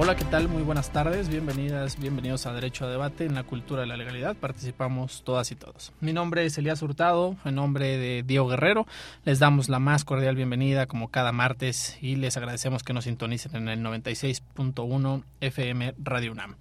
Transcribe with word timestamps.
Hola, 0.00 0.14
¿qué 0.14 0.24
tal? 0.26 0.46
Muy 0.48 0.62
buenas 0.62 0.92
tardes. 0.92 1.28
Bienvenidas, 1.28 1.98
bienvenidos 1.98 2.46
a 2.46 2.52
Derecho 2.52 2.84
a 2.84 2.88
Debate 2.88 3.24
en 3.24 3.34
la 3.34 3.42
cultura 3.42 3.80
de 3.80 3.88
la 3.88 3.96
legalidad. 3.96 4.36
Participamos 4.36 5.24
todas 5.24 5.50
y 5.50 5.56
todos. 5.56 5.92
Mi 6.00 6.12
nombre 6.12 6.46
es 6.46 6.56
Elías 6.56 6.80
Hurtado, 6.82 7.34
en 7.44 7.56
nombre 7.56 7.98
de 7.98 8.22
Diego 8.22 8.46
Guerrero. 8.46 8.86
Les 9.24 9.40
damos 9.40 9.68
la 9.68 9.80
más 9.80 10.04
cordial 10.04 10.36
bienvenida 10.36 10.86
como 10.86 11.08
cada 11.08 11.32
martes 11.32 11.98
y 12.00 12.14
les 12.14 12.36
agradecemos 12.36 12.84
que 12.84 12.92
nos 12.92 13.06
sintonicen 13.06 13.56
en 13.56 13.68
el 13.68 13.80
96.1 13.80 15.24
FM 15.40 15.94
Radio 15.98 16.30
UNAM. 16.30 16.54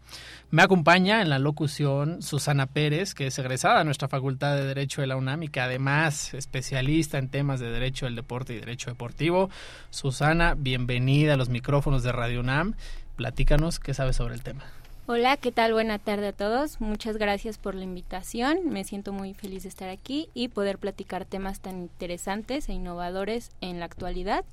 Me 0.49 0.63
acompaña 0.63 1.21
en 1.21 1.29
la 1.29 1.37
locución 1.37 2.23
Susana 2.23 2.65
Pérez, 2.65 3.13
que 3.13 3.27
es 3.27 3.37
egresada 3.37 3.77
de 3.77 3.85
nuestra 3.85 4.07
Facultad 4.07 4.55
de 4.55 4.65
Derecho 4.65 5.01
de 5.01 5.07
la 5.07 5.15
UNAM 5.15 5.43
y 5.43 5.49
que 5.49 5.61
además 5.61 6.33
especialista 6.33 7.19
en 7.19 7.29
temas 7.29 7.59
de 7.59 7.69
Derecho 7.69 8.07
del 8.07 8.15
Deporte 8.15 8.55
y 8.55 8.59
Derecho 8.59 8.89
Deportivo. 8.89 9.51
Susana, 9.91 10.55
bienvenida 10.57 11.35
a 11.35 11.37
los 11.37 11.49
micrófonos 11.49 12.01
de 12.01 12.11
Radio 12.13 12.39
UNAM. 12.39 12.73
Platícanos 13.17 13.79
qué 13.79 13.95
sabes 13.95 14.15
sobre 14.15 14.35
el 14.35 14.43
tema. 14.43 14.63
Hola, 15.07 15.37
¿qué 15.37 15.51
tal? 15.51 15.73
Buena 15.73 15.97
tarde 15.97 16.27
a 16.27 16.33
todos. 16.33 16.79
Muchas 16.79 17.17
gracias 17.17 17.57
por 17.57 17.73
la 17.73 17.83
invitación. 17.83 18.69
Me 18.69 18.83
siento 18.83 19.11
muy 19.11 19.33
feliz 19.33 19.63
de 19.63 19.69
estar 19.69 19.89
aquí 19.89 20.29
y 20.35 20.49
poder 20.49 20.77
platicar 20.77 21.25
temas 21.25 21.59
tan 21.59 21.79
interesantes 21.79 22.69
e 22.69 22.73
innovadores 22.73 23.49
en 23.59 23.79
la 23.79 23.85
actualidad. 23.85 24.45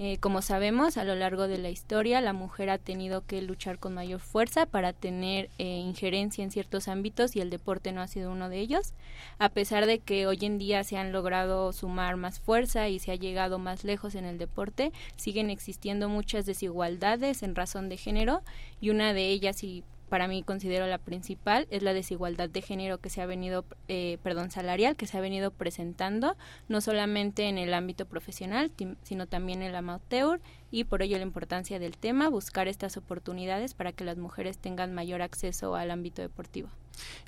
Eh, 0.00 0.18
como 0.18 0.42
sabemos, 0.42 0.96
a 0.96 1.04
lo 1.04 1.14
largo 1.14 1.46
de 1.46 1.56
la 1.56 1.70
historia, 1.70 2.20
la 2.20 2.32
mujer 2.32 2.68
ha 2.68 2.78
tenido 2.78 3.24
que 3.24 3.40
luchar 3.42 3.78
con 3.78 3.94
mayor 3.94 4.18
fuerza 4.18 4.66
para 4.66 4.92
tener 4.92 5.50
eh, 5.58 5.64
injerencia 5.64 6.42
en 6.42 6.50
ciertos 6.50 6.88
ámbitos 6.88 7.36
y 7.36 7.40
el 7.40 7.48
deporte 7.48 7.92
no 7.92 8.00
ha 8.00 8.08
sido 8.08 8.32
uno 8.32 8.48
de 8.48 8.58
ellos. 8.58 8.92
A 9.38 9.50
pesar 9.50 9.86
de 9.86 10.00
que 10.00 10.26
hoy 10.26 10.38
en 10.42 10.58
día 10.58 10.82
se 10.82 10.96
han 10.96 11.12
logrado 11.12 11.72
sumar 11.72 12.16
más 12.16 12.40
fuerza 12.40 12.88
y 12.88 12.98
se 12.98 13.12
ha 13.12 13.14
llegado 13.14 13.60
más 13.60 13.84
lejos 13.84 14.16
en 14.16 14.24
el 14.24 14.36
deporte, 14.36 14.92
siguen 15.14 15.48
existiendo 15.48 16.08
muchas 16.08 16.44
desigualdades 16.44 17.44
en 17.44 17.54
razón 17.54 17.88
de 17.88 17.96
género 17.96 18.42
y 18.80 18.90
una 18.90 19.12
de 19.12 19.28
ellas, 19.28 19.62
y 19.62 19.84
para 20.14 20.28
mí 20.28 20.44
considero 20.44 20.86
la 20.86 20.98
principal 20.98 21.66
es 21.70 21.82
la 21.82 21.92
desigualdad 21.92 22.48
de 22.48 22.62
género 22.62 22.98
que 22.98 23.10
se 23.10 23.20
ha 23.20 23.26
venido, 23.26 23.64
eh, 23.88 24.18
perdón, 24.22 24.52
salarial 24.52 24.94
que 24.94 25.08
se 25.08 25.18
ha 25.18 25.20
venido 25.20 25.50
presentando 25.50 26.36
no 26.68 26.80
solamente 26.80 27.48
en 27.48 27.58
el 27.58 27.74
ámbito 27.74 28.06
profesional, 28.06 28.70
sino 29.02 29.26
también 29.26 29.60
en 29.60 29.70
el 29.70 29.74
amateur 29.74 30.40
y 30.70 30.84
por 30.84 31.02
ello 31.02 31.16
la 31.16 31.24
importancia 31.24 31.80
del 31.80 31.98
tema, 31.98 32.28
buscar 32.28 32.68
estas 32.68 32.96
oportunidades 32.96 33.74
para 33.74 33.90
que 33.90 34.04
las 34.04 34.16
mujeres 34.16 34.56
tengan 34.56 34.94
mayor 34.94 35.20
acceso 35.20 35.74
al 35.74 35.90
ámbito 35.90 36.22
deportivo. 36.22 36.68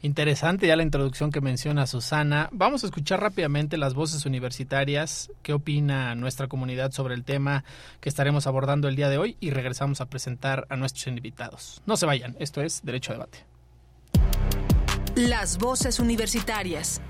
Interesante 0.03 0.67
ya 0.67 0.77
la 0.77 0.83
introducción 0.83 1.31
que 1.31 1.41
menciona 1.41 1.87
Susana. 1.87 2.49
Vamos 2.53 2.85
a 2.85 2.87
escuchar 2.87 3.21
rápidamente 3.21 3.77
las 3.77 3.95
voces 3.95 4.27
universitarias, 4.27 5.31
qué 5.43 5.53
opina 5.53 6.15
nuestra 6.15 6.49
comunidad 6.49 6.93
sobre 6.93 7.15
el 7.15 7.25
tema 7.25 7.65
que 8.01 8.09
estaremos 8.09 8.47
abordando 8.47 8.89
el 8.89 8.97
día 8.97 9.09
de 9.09 9.19
hoy 9.19 9.37
y 9.41 9.51
regresamos 9.51 10.01
a 10.01 10.07
presentar 10.07 10.67
a 10.71 10.77
nuestros 10.77 11.07
invitados. 11.07 11.83
No 11.87 11.97
se 11.97 12.07
vayan, 12.07 12.37
esto 12.39 12.63
es 12.63 12.83
Derecho 12.85 13.13
a 13.13 13.15
Debate. 13.15 13.39
Las 15.15 15.59
voces 15.59 15.99
universitarias. 15.99 17.01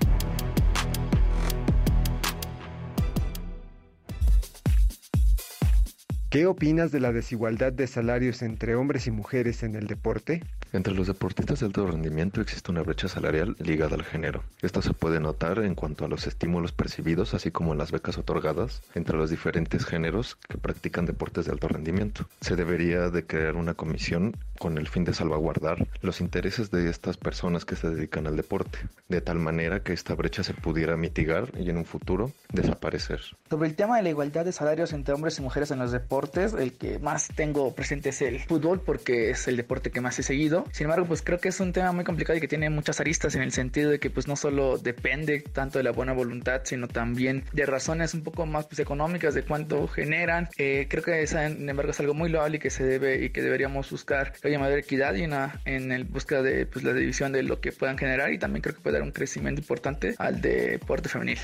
¿Qué 6.29 6.45
opinas 6.45 6.91
de 6.91 6.99
la 6.99 7.13
desigualdad 7.13 7.71
de 7.71 7.87
salarios 7.87 8.41
entre 8.41 8.75
hombres 8.75 9.07
y 9.07 9.11
mujeres 9.11 9.63
en 9.63 9.75
el 9.75 9.87
deporte? 9.87 10.43
Entre 10.73 10.93
los 10.93 11.07
deportistas 11.07 11.59
de 11.59 11.65
alto 11.65 11.87
rendimiento 11.87 12.41
existe 12.41 12.71
una 12.71 12.83
brecha 12.83 13.07
salarial 13.07 13.55
ligada 13.59 13.95
al 13.95 14.03
género. 14.03 14.43
Esto 14.61 14.81
se 14.81 14.93
puede 14.93 15.19
notar 15.19 15.59
en 15.59 15.75
cuanto 15.75 16.05
a 16.05 16.07
los 16.07 16.27
estímulos 16.27 16.71
percibidos, 16.71 17.33
así 17.33 17.51
como 17.51 17.71
en 17.71 17.77
las 17.77 17.91
becas 17.91 18.17
otorgadas 18.17 18.81
entre 18.93 19.17
los 19.17 19.29
diferentes 19.29 19.85
géneros 19.85 20.35
que 20.35 20.57
practican 20.57 21.05
deportes 21.05 21.45
de 21.45 21.51
alto 21.51 21.67
rendimiento. 21.67 22.27
Se 22.41 22.55
debería 22.55 23.09
de 23.09 23.25
crear 23.25 23.55
una 23.55 23.75
comisión 23.75 24.35
con 24.59 24.77
el 24.77 24.87
fin 24.87 25.05
de 25.05 25.13
salvaguardar 25.13 25.87
los 26.01 26.19
intereses 26.19 26.69
de 26.71 26.89
estas 26.89 27.17
personas 27.17 27.63
que 27.63 27.75
se 27.75 27.89
dedican 27.89 28.27
al 28.27 28.35
deporte, 28.35 28.79
de 29.07 29.21
tal 29.21 29.39
manera 29.39 29.81
que 29.81 29.93
esta 29.93 30.15
brecha 30.15 30.43
se 30.43 30.53
pudiera 30.53 30.97
mitigar 30.97 31.51
y 31.57 31.69
en 31.69 31.77
un 31.77 31.85
futuro 31.85 32.31
desaparecer. 32.51 33.21
Sobre 33.49 33.69
el 33.69 33.75
tema 33.75 33.97
de 33.97 34.03
la 34.03 34.09
igualdad 34.09 34.45
de 34.45 34.51
salarios 34.51 34.93
entre 34.93 35.13
hombres 35.13 35.39
y 35.39 35.41
mujeres 35.41 35.71
en 35.71 35.79
los 35.79 35.91
deportes, 35.91 36.53
el 36.53 36.73
que 36.73 36.99
más 36.99 37.29
tengo 37.35 37.73
presente 37.73 38.09
es 38.09 38.21
el 38.21 38.39
fútbol 38.41 38.81
porque 38.81 39.29
es 39.29 39.47
el 39.47 39.57
deporte 39.57 39.91
que 39.91 40.01
más 40.01 40.19
he 40.19 40.23
seguido 40.23 40.65
sin 40.71 40.85
embargo, 40.85 41.05
pues 41.05 41.21
creo 41.21 41.39
que 41.39 41.49
es 41.49 41.59
un 41.59 41.73
tema 41.73 41.91
muy 41.91 42.03
complicado 42.03 42.37
y 42.37 42.41
que 42.41 42.47
tiene 42.47 42.69
muchas 42.69 42.99
aristas 42.99 43.35
en 43.35 43.41
el 43.41 43.51
sentido 43.51 43.91
de 43.91 43.99
que 43.99 44.09
pues 44.09 44.27
no 44.27 44.35
solo 44.35 44.77
depende 44.77 45.41
tanto 45.41 45.79
de 45.79 45.83
la 45.83 45.91
buena 45.91 46.13
voluntad, 46.13 46.61
sino 46.63 46.87
también 46.87 47.43
de 47.53 47.65
razones 47.65 48.13
un 48.13 48.23
poco 48.23 48.45
más 48.45 48.67
pues, 48.67 48.79
económicas 48.79 49.33
de 49.33 49.43
cuánto 49.43 49.87
generan. 49.87 50.49
Eh, 50.57 50.87
creo 50.89 51.03
que 51.03 51.25
sin 51.27 51.69
embargo 51.69 51.91
es 51.91 51.99
algo 51.99 52.13
muy 52.13 52.29
loable 52.29 52.57
y 52.57 52.59
que 52.59 52.69
se 52.69 52.83
debe 52.83 53.23
y 53.23 53.29
que 53.29 53.41
deberíamos 53.41 53.89
buscar 53.91 54.33
haya 54.43 54.59
mayor 54.59 54.79
equidad 54.79 55.15
y 55.15 55.23
en 55.23 55.91
el 55.91 56.05
búsqueda 56.05 56.41
de 56.41 56.65
pues, 56.65 56.83
la 56.83 56.93
división 56.93 57.31
de 57.31 57.43
lo 57.43 57.59
que 57.59 57.71
puedan 57.71 57.97
generar 57.97 58.31
y 58.31 58.39
también 58.39 58.61
creo 58.61 58.75
que 58.75 58.81
puede 58.81 58.95
dar 58.95 59.03
un 59.03 59.11
crecimiento 59.11 59.61
importante 59.61 60.15
al 60.17 60.41
deporte 60.41 61.09
femenil. 61.09 61.39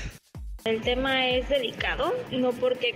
El 0.66 0.80
tema 0.80 1.28
es 1.28 1.46
delicado, 1.50 2.14
no 2.30 2.52
porque 2.52 2.94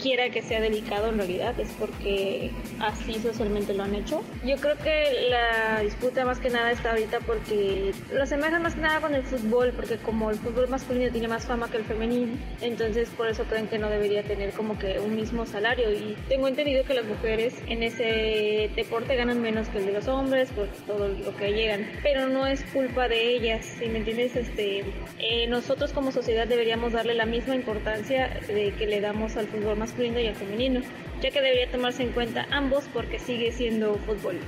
quiera 0.00 0.30
que 0.30 0.42
sea 0.42 0.60
delicado 0.60 1.08
en 1.08 1.18
realidad, 1.18 1.58
es 1.58 1.70
porque 1.72 2.52
así 2.78 3.14
socialmente 3.14 3.74
lo 3.74 3.82
han 3.82 3.96
hecho. 3.96 4.22
Yo 4.44 4.54
creo 4.58 4.78
que 4.78 5.28
la 5.28 5.80
disputa 5.80 6.24
más 6.24 6.38
que 6.38 6.50
nada 6.50 6.70
está 6.70 6.92
ahorita 6.92 7.18
porque 7.26 7.92
lo 8.12 8.22
asemejan 8.22 8.62
más 8.62 8.76
que 8.76 8.82
nada 8.82 9.00
con 9.00 9.12
el 9.12 9.24
fútbol, 9.24 9.72
porque 9.74 9.96
como 9.96 10.30
el 10.30 10.36
fútbol 10.36 10.68
masculino 10.68 11.10
tiene 11.10 11.26
más 11.26 11.46
fama 11.46 11.68
que 11.68 11.78
el 11.78 11.84
femenino, 11.84 12.38
entonces 12.60 13.08
por 13.10 13.26
eso 13.26 13.42
creen 13.42 13.66
que 13.66 13.78
no 13.78 13.90
debería 13.90 14.22
tener 14.22 14.52
como 14.52 14.78
que 14.78 15.00
un 15.00 15.16
mismo 15.16 15.46
salario. 15.46 15.90
Y 15.90 16.16
tengo 16.28 16.46
entendido 16.46 16.84
que 16.84 16.94
las 16.94 17.06
mujeres 17.06 17.54
en 17.66 17.82
ese 17.82 18.70
deporte 18.76 19.16
ganan 19.16 19.42
menos 19.42 19.68
que 19.68 19.78
el 19.78 19.86
de 19.86 19.92
los 19.94 20.06
hombres 20.06 20.48
por 20.50 20.68
todo 20.86 21.08
lo 21.08 21.36
que 21.36 21.54
llegan, 21.54 21.90
pero 22.04 22.28
no 22.28 22.46
es 22.46 22.62
culpa 22.66 23.08
de 23.08 23.34
ellas, 23.34 23.64
si 23.64 23.88
me 23.88 23.98
entiendes, 23.98 24.36
este, 24.36 24.84
eh, 25.18 25.48
nosotros 25.48 25.92
como 25.92 26.12
sociedad 26.12 26.46
deberíamos 26.46 26.83
darle 26.92 27.14
la 27.14 27.26
misma 27.26 27.54
importancia 27.54 28.28
de 28.46 28.72
que 28.72 28.86
le 28.86 29.00
damos 29.00 29.36
al 29.36 29.46
fútbol 29.46 29.76
masculino 29.78 30.20
y 30.20 30.26
al 30.26 30.34
femenino, 30.34 30.80
ya 31.20 31.30
que 31.30 31.40
debería 31.40 31.70
tomarse 31.70 32.02
en 32.02 32.12
cuenta 32.12 32.46
ambos 32.50 32.84
porque 32.92 33.18
sigue 33.18 33.52
siendo 33.52 33.94
fútbol. 33.96 34.38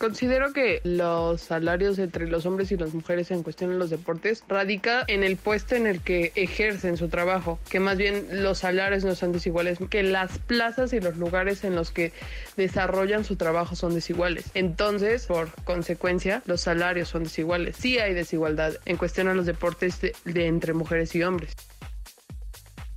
Considero 0.00 0.54
que 0.54 0.80
los 0.82 1.42
salarios 1.42 1.98
entre 1.98 2.26
los 2.26 2.46
hombres 2.46 2.72
y 2.72 2.78
las 2.78 2.94
mujeres 2.94 3.30
en 3.30 3.42
cuestión 3.42 3.68
de 3.68 3.76
los 3.76 3.90
deportes 3.90 4.42
radica 4.48 5.04
en 5.08 5.22
el 5.22 5.36
puesto 5.36 5.74
en 5.74 5.86
el 5.86 6.00
que 6.00 6.32
ejercen 6.36 6.96
su 6.96 7.10
trabajo, 7.10 7.58
que 7.68 7.80
más 7.80 7.98
bien 7.98 8.42
los 8.42 8.60
salarios 8.60 9.04
no 9.04 9.14
son 9.14 9.32
desiguales, 9.32 9.76
que 9.90 10.02
las 10.02 10.38
plazas 10.38 10.94
y 10.94 11.00
los 11.00 11.18
lugares 11.18 11.64
en 11.64 11.74
los 11.74 11.90
que 11.90 12.14
desarrollan 12.56 13.24
su 13.24 13.36
trabajo 13.36 13.76
son 13.76 13.92
desiguales. 13.92 14.46
Entonces, 14.54 15.26
por 15.26 15.52
consecuencia, 15.64 16.42
los 16.46 16.62
salarios 16.62 17.10
son 17.10 17.24
desiguales. 17.24 17.76
Sí 17.76 17.98
hay 17.98 18.14
desigualdad 18.14 18.72
en 18.86 18.96
cuestión 18.96 19.28
a 19.28 19.34
los 19.34 19.44
deportes 19.44 20.00
de, 20.00 20.14
entre 20.46 20.72
mujeres 20.72 21.14
y 21.14 21.22
hombres 21.22 21.54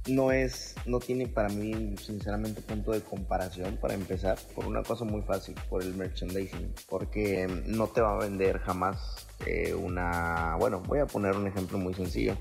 no 0.07 0.31
es, 0.31 0.75
no 0.85 1.00
tiene 1.00 1.27
para 1.27 1.50
mí 1.50 1.95
sinceramente 1.97 2.61
punto 2.61 2.91
de 2.91 3.01
comparación 3.01 3.77
para 3.77 3.94
empezar, 3.94 4.38
por 4.53 4.65
una 4.65 4.83
cosa 4.83 5.05
muy 5.05 5.21
fácil, 5.21 5.55
por 5.69 5.81
el 5.81 5.94
merchandising, 5.94 6.73
porque 6.89 7.47
no 7.65 7.88
te 7.88 8.01
va 8.01 8.15
a 8.15 8.19
vender 8.19 8.59
jamás 8.59 9.27
eh, 9.45 9.73
una, 9.73 10.55
bueno, 10.59 10.81
voy 10.81 11.00
a 11.00 11.05
poner 11.05 11.35
un 11.35 11.47
ejemplo 11.47 11.77
muy 11.77 11.94
sencillo, 11.94 12.35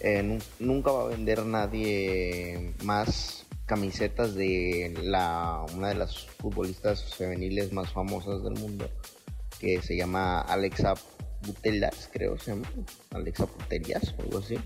eh, 0.00 0.38
nunca 0.60 0.92
va 0.92 1.04
a 1.04 1.08
vender 1.08 1.44
nadie 1.44 2.74
más 2.84 3.46
camisetas 3.66 4.34
de 4.34 4.94
la, 5.02 5.64
una 5.74 5.88
de 5.88 5.94
las 5.94 6.26
futbolistas 6.26 7.14
femeniles 7.14 7.72
más 7.72 7.90
famosas 7.92 8.44
del 8.44 8.54
mundo, 8.54 8.88
que 9.58 9.82
se 9.82 9.96
llama 9.96 10.40
Alexa 10.42 10.94
Butelas, 11.44 12.08
creo 12.12 12.38
se 12.38 12.52
llama, 12.52 12.68
Alexa 13.10 13.46
Putellas 13.46 14.14
o 14.18 14.22
algo 14.22 14.38
así 14.38 14.58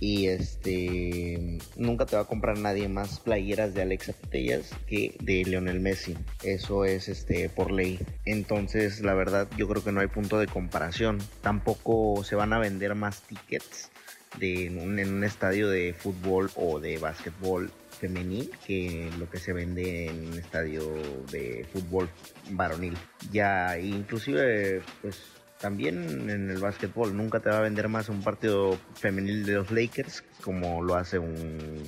y 0.00 0.26
este 0.26 1.58
nunca 1.76 2.06
te 2.06 2.16
va 2.16 2.22
a 2.22 2.26
comprar 2.26 2.58
nadie 2.58 2.88
más 2.88 3.20
playeras 3.20 3.74
de 3.74 3.82
Alexa 3.82 4.12
Putellas 4.12 4.70
que 4.86 5.14
de 5.20 5.44
Lionel 5.44 5.80
Messi. 5.80 6.16
Eso 6.42 6.84
es 6.84 7.08
este 7.08 7.48
por 7.48 7.70
ley. 7.70 7.98
Entonces, 8.24 9.00
la 9.00 9.14
verdad, 9.14 9.48
yo 9.56 9.68
creo 9.68 9.84
que 9.84 9.92
no 9.92 10.00
hay 10.00 10.08
punto 10.08 10.38
de 10.38 10.46
comparación. 10.46 11.18
Tampoco 11.40 12.24
se 12.24 12.36
van 12.36 12.52
a 12.52 12.58
vender 12.58 12.94
más 12.94 13.22
tickets 13.22 13.90
de 14.38 14.66
en 14.66 14.78
un, 14.78 15.24
estadio 15.24 15.68
de 15.68 15.94
fútbol 15.94 16.50
o 16.56 16.80
de 16.80 16.98
básquetbol 16.98 17.70
femenil 17.98 18.50
que 18.66 19.08
lo 19.18 19.30
que 19.30 19.38
se 19.38 19.52
vende 19.52 20.06
en 20.06 20.26
un 20.26 20.38
estadio 20.38 20.82
de 21.30 21.66
fútbol 21.72 22.08
varonil. 22.50 22.96
Ya 23.32 23.78
inclusive 23.78 24.82
pues 25.00 25.20
también 25.60 26.28
en 26.28 26.50
el 26.50 26.58
básquetbol 26.58 27.16
nunca 27.16 27.40
te 27.40 27.50
va 27.50 27.58
a 27.58 27.62
vender 27.62 27.88
más 27.88 28.08
un 28.08 28.22
partido 28.22 28.78
femenil 28.94 29.44
de 29.46 29.54
los 29.54 29.70
Lakers 29.70 30.22
como 30.42 30.82
lo 30.82 30.94
hace 30.94 31.18
un 31.18 31.82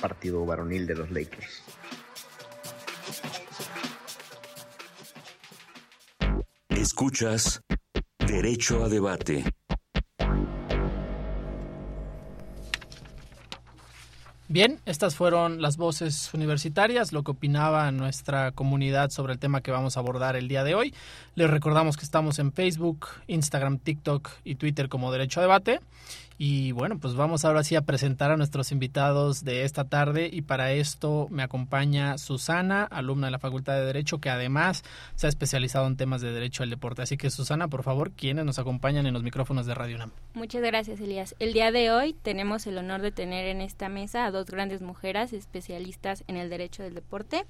partido 0.00 0.44
varonil 0.44 0.86
de 0.86 0.94
los 0.94 1.10
Lakers. 1.10 1.62
Escuchas 6.68 7.62
Derecho 8.18 8.84
a 8.84 8.88
Debate. 8.88 9.57
Bien, 14.50 14.80
estas 14.86 15.14
fueron 15.14 15.60
las 15.60 15.76
voces 15.76 16.32
universitarias, 16.32 17.12
lo 17.12 17.22
que 17.22 17.32
opinaba 17.32 17.92
nuestra 17.92 18.50
comunidad 18.52 19.10
sobre 19.10 19.34
el 19.34 19.38
tema 19.38 19.60
que 19.60 19.70
vamos 19.70 19.98
a 19.98 20.00
abordar 20.00 20.36
el 20.36 20.48
día 20.48 20.64
de 20.64 20.74
hoy. 20.74 20.94
Les 21.34 21.50
recordamos 21.50 21.98
que 21.98 22.04
estamos 22.06 22.38
en 22.38 22.54
Facebook, 22.54 23.08
Instagram, 23.26 23.78
TikTok 23.78 24.30
y 24.44 24.54
Twitter 24.54 24.88
como 24.88 25.12
Derecho 25.12 25.40
a 25.40 25.42
Debate. 25.42 25.80
Y 26.40 26.70
bueno, 26.70 27.00
pues 27.00 27.14
vamos 27.14 27.44
ahora 27.44 27.64
sí 27.64 27.74
a 27.74 27.80
presentar 27.80 28.30
a 28.30 28.36
nuestros 28.36 28.70
invitados 28.70 29.42
de 29.42 29.64
esta 29.64 29.84
tarde 29.84 30.30
y 30.32 30.42
para 30.42 30.70
esto 30.72 31.26
me 31.30 31.42
acompaña 31.42 32.16
Susana, 32.16 32.84
alumna 32.84 33.26
de 33.26 33.32
la 33.32 33.40
Facultad 33.40 33.74
de 33.74 33.84
Derecho, 33.84 34.20
que 34.20 34.30
además 34.30 34.84
se 35.16 35.26
ha 35.26 35.28
especializado 35.28 35.88
en 35.88 35.96
temas 35.96 36.20
de 36.20 36.30
Derecho 36.30 36.62
al 36.62 36.70
Deporte. 36.70 37.02
Así 37.02 37.16
que 37.16 37.30
Susana, 37.30 37.66
por 37.66 37.82
favor, 37.82 38.12
¿quiénes 38.12 38.44
nos 38.44 38.60
acompañan 38.60 39.04
en 39.08 39.14
los 39.14 39.24
micrófonos 39.24 39.66
de 39.66 39.74
Radio 39.74 39.96
UNAM? 39.96 40.12
Muchas 40.34 40.62
gracias, 40.62 41.00
Elías. 41.00 41.34
El 41.40 41.52
día 41.52 41.72
de 41.72 41.90
hoy 41.90 42.12
tenemos 42.12 42.68
el 42.68 42.78
honor 42.78 43.02
de 43.02 43.10
tener 43.10 43.46
en 43.46 43.60
esta 43.60 43.88
mesa 43.88 44.24
a 44.24 44.30
dos 44.30 44.46
grandes 44.46 44.80
mujeres 44.80 45.32
especialistas 45.32 46.22
en 46.28 46.36
el 46.36 46.50
Derecho 46.50 46.84
del 46.84 46.94
Deporte. 46.94 47.46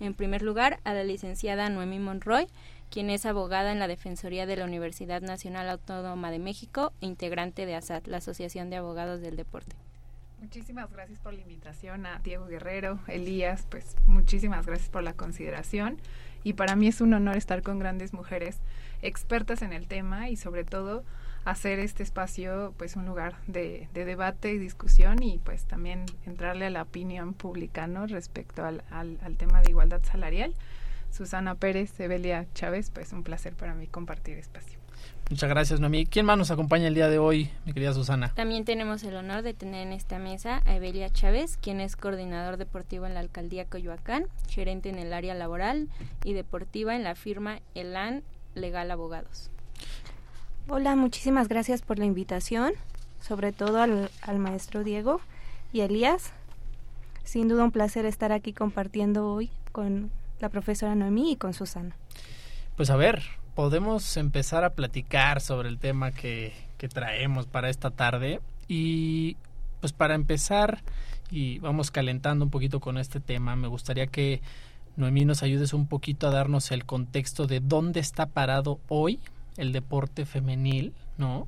En 0.00 0.14
primer 0.14 0.40
lugar, 0.40 0.80
a 0.84 0.94
la 0.94 1.04
licenciada 1.04 1.68
Noemí 1.68 1.98
Monroy, 1.98 2.46
quien 2.90 3.08
es 3.08 3.24
abogada 3.24 3.72
en 3.72 3.78
la 3.78 3.88
Defensoría 3.88 4.46
de 4.46 4.56
la 4.56 4.64
Universidad 4.64 5.22
Nacional 5.22 5.70
Autónoma 5.70 6.30
de 6.30 6.40
México 6.40 6.92
e 7.00 7.06
integrante 7.06 7.64
de 7.64 7.76
ASAD, 7.76 8.06
la 8.06 8.18
Asociación 8.18 8.68
de 8.68 8.76
Abogados 8.76 9.20
del 9.20 9.36
Deporte. 9.36 9.76
Muchísimas 10.40 10.90
gracias 10.90 11.18
por 11.20 11.34
la 11.34 11.40
invitación 11.40 12.06
a 12.06 12.18
Diego 12.18 12.46
Guerrero, 12.46 12.98
Elías, 13.06 13.66
pues 13.70 13.96
muchísimas 14.06 14.66
gracias 14.66 14.88
por 14.88 15.02
la 15.02 15.12
consideración 15.12 15.98
y 16.42 16.54
para 16.54 16.76
mí 16.76 16.88
es 16.88 17.00
un 17.00 17.12
honor 17.12 17.36
estar 17.36 17.62
con 17.62 17.78
grandes 17.78 18.12
mujeres 18.12 18.58
expertas 19.02 19.62
en 19.62 19.72
el 19.72 19.86
tema 19.86 20.30
y 20.30 20.36
sobre 20.36 20.64
todo 20.64 21.04
hacer 21.44 21.78
este 21.78 22.02
espacio 22.02 22.74
pues 22.78 22.96
un 22.96 23.06
lugar 23.06 23.36
de, 23.46 23.88
debate 23.92 24.52
y 24.52 24.58
discusión 24.58 25.22
y 25.22 25.38
pues 25.38 25.64
también 25.64 26.06
entrarle 26.26 26.66
a 26.66 26.70
la 26.70 26.82
opinión 26.82 27.34
pública 27.34 27.86
¿no? 27.86 28.06
respecto 28.06 28.64
al, 28.64 28.82
al 28.90 29.36
tema 29.36 29.60
de 29.60 29.70
igualdad 29.70 30.02
salarial 30.02 30.54
Susana 31.10 31.54
Pérez, 31.54 31.98
Evelia 32.00 32.46
Chávez, 32.54 32.90
pues 32.90 33.12
un 33.12 33.22
placer 33.22 33.54
para 33.54 33.74
mí 33.74 33.86
compartir 33.86 34.38
espacio. 34.38 34.78
Muchas 35.30 35.48
gracias, 35.48 35.78
Noemí. 35.78 36.06
¿Quién 36.06 36.26
más 36.26 36.36
nos 36.36 36.50
acompaña 36.50 36.88
el 36.88 36.94
día 36.94 37.08
de 37.08 37.18
hoy, 37.18 37.50
mi 37.64 37.72
querida 37.72 37.94
Susana? 37.94 38.32
También 38.34 38.64
tenemos 38.64 39.04
el 39.04 39.14
honor 39.14 39.42
de 39.42 39.54
tener 39.54 39.86
en 39.86 39.92
esta 39.92 40.18
mesa 40.18 40.60
a 40.66 40.74
Evelia 40.74 41.08
Chávez, 41.08 41.56
quien 41.56 41.80
es 41.80 41.94
coordinador 41.94 42.56
deportivo 42.56 43.06
en 43.06 43.14
la 43.14 43.20
alcaldía 43.20 43.64
Coyoacán, 43.64 44.26
gerente 44.48 44.88
en 44.88 44.98
el 44.98 45.12
área 45.12 45.34
laboral 45.34 45.88
y 46.24 46.32
deportiva 46.32 46.96
en 46.96 47.04
la 47.04 47.14
firma 47.14 47.60
Elan 47.76 48.24
Legal 48.56 48.90
Abogados. 48.90 49.50
Hola, 50.68 50.96
muchísimas 50.96 51.46
gracias 51.46 51.82
por 51.82 52.00
la 52.00 52.06
invitación, 52.06 52.72
sobre 53.20 53.52
todo 53.52 53.80
al, 53.80 54.10
al 54.22 54.38
maestro 54.40 54.82
Diego 54.82 55.20
y 55.72 55.82
Elías. 55.82 56.32
Sin 57.22 57.46
duda 57.46 57.62
un 57.62 57.70
placer 57.70 58.04
estar 58.04 58.32
aquí 58.32 58.52
compartiendo 58.52 59.32
hoy 59.32 59.50
con 59.70 60.10
la 60.40 60.48
profesora 60.48 60.94
Noemí 60.94 61.32
y 61.32 61.36
con 61.36 61.54
Susana. 61.54 61.96
Pues 62.76 62.90
a 62.90 62.96
ver, 62.96 63.22
podemos 63.54 64.16
empezar 64.16 64.64
a 64.64 64.70
platicar 64.70 65.40
sobre 65.40 65.68
el 65.68 65.78
tema 65.78 66.12
que, 66.12 66.52
que 66.78 66.88
traemos 66.88 67.46
para 67.46 67.68
esta 67.68 67.90
tarde 67.90 68.40
y 68.68 69.36
pues 69.80 69.92
para 69.92 70.14
empezar 70.14 70.82
y 71.30 71.58
vamos 71.58 71.90
calentando 71.90 72.44
un 72.44 72.50
poquito 72.50 72.80
con 72.80 72.98
este 72.98 73.20
tema, 73.20 73.56
me 73.56 73.68
gustaría 73.68 74.06
que 74.06 74.40
Noemí 74.96 75.24
nos 75.24 75.42
ayudes 75.42 75.72
un 75.72 75.86
poquito 75.86 76.26
a 76.26 76.30
darnos 76.30 76.70
el 76.72 76.84
contexto 76.84 77.46
de 77.46 77.60
dónde 77.60 78.00
está 78.00 78.26
parado 78.26 78.80
hoy 78.88 79.20
el 79.56 79.72
deporte 79.72 80.26
femenil, 80.26 80.94
¿no? 81.18 81.46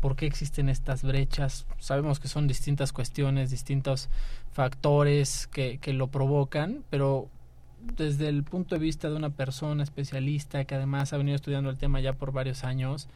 ¿Por 0.00 0.14
qué 0.14 0.26
existen 0.26 0.68
estas 0.68 1.02
brechas? 1.02 1.66
Sabemos 1.78 2.20
que 2.20 2.28
son 2.28 2.46
distintas 2.46 2.92
cuestiones, 2.92 3.50
distintos 3.50 4.08
factores 4.52 5.46
que, 5.46 5.78
que 5.78 5.92
lo 5.92 6.08
provocan, 6.08 6.84
pero 6.90 7.28
desde 7.96 8.28
el 8.28 8.42
punto 8.42 8.74
de 8.74 8.80
vista 8.80 9.08
de 9.08 9.16
una 9.16 9.30
persona 9.30 9.82
especialista 9.82 10.64
que 10.64 10.74
además 10.74 11.12
ha 11.12 11.16
venido 11.16 11.36
estudiando 11.36 11.70
el 11.70 11.78
tema 11.78 12.00
ya 12.00 12.12
por 12.12 12.32
varios 12.32 12.64
años, 12.64 13.08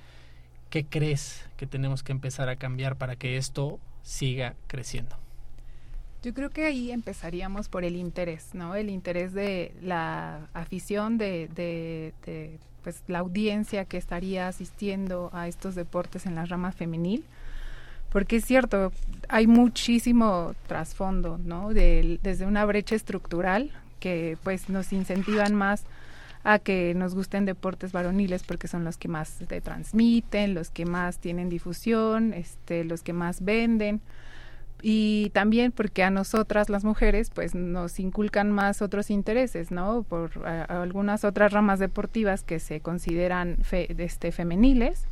¿qué 0.71 0.85
crees 0.85 1.45
que 1.57 1.67
tenemos 1.67 2.03
que 2.03 2.13
empezar 2.13 2.49
a 2.49 2.57
cambiar 2.57 2.97
para 2.97 3.17
que 3.17 3.37
esto 3.37 3.79
siga 4.03 4.55
creciendo? 4.67 5.17
Yo 6.23 6.35
creo 6.35 6.51
que 6.51 6.67
ahí 6.67 6.91
empezaríamos 6.91 7.69
por 7.69 7.85
el 7.85 7.97
interés, 7.97 8.55
¿no? 8.55 8.75
El 8.75 8.91
interés 8.91 9.33
de 9.33 9.73
la 9.83 10.49
afición, 10.53 11.17
de, 11.17 11.49
de, 11.55 12.59
pues, 12.83 13.03
la 13.09 13.21
audiencia 13.21 13.87
que 13.87 13.97
estaría 13.97 14.47
asistiendo 14.47 15.31
a 15.33 15.49
estos 15.49 15.75
deportes 15.75 16.27
en 16.27 16.35
la 16.35 16.45
rama 16.45 16.73
femenil. 16.73 17.25
Porque 18.11 18.37
es 18.37 18.45
cierto, 18.45 18.93
hay 19.29 19.47
muchísimo 19.47 20.55
trasfondo, 20.67 21.39
¿no? 21.39 21.73
desde 21.73 22.45
una 22.45 22.65
brecha 22.65 22.97
estructural 22.97 23.71
que 24.01 24.37
pues 24.43 24.69
nos 24.69 24.93
incentivan 24.93 25.55
más 25.55 25.85
a 26.43 26.59
que 26.59 26.95
nos 26.95 27.15
gusten 27.15 27.45
deportes 27.45 27.93
varoniles 27.93 28.43
porque 28.43 28.67
son 28.67 28.85
los 28.85 28.97
que 28.97 29.09
más 29.09 29.29
se 29.29 29.61
transmiten, 29.61 30.55
los 30.55 30.71
que 30.71 30.87
más 30.87 31.19
tienen 31.19 31.51
difusión, 31.51 32.33
este, 32.33 32.85
los 32.85 33.03
que 33.03 33.13
más 33.13 33.45
venden 33.45 34.01
y 34.83 35.31
también 35.31 35.73
porque 35.73 36.03
a 36.03 36.11
nosotras 36.11 36.69
las 36.69 36.85
mujeres 36.85 37.31
pues 37.31 37.55
nos 37.55 38.01
inculcan 38.01 38.51
más 38.51 38.83
otros 38.83 39.11
intereses, 39.11 39.71
¿no? 39.71 40.03
Por 40.03 40.47
algunas 40.47 41.25
otras 41.25 41.53
ramas 41.53 41.79
deportivas 41.79 42.43
que 42.43 42.59
se 42.59 42.81
consideran 42.81 43.59
este 43.71 44.33
femeniles 44.33 45.05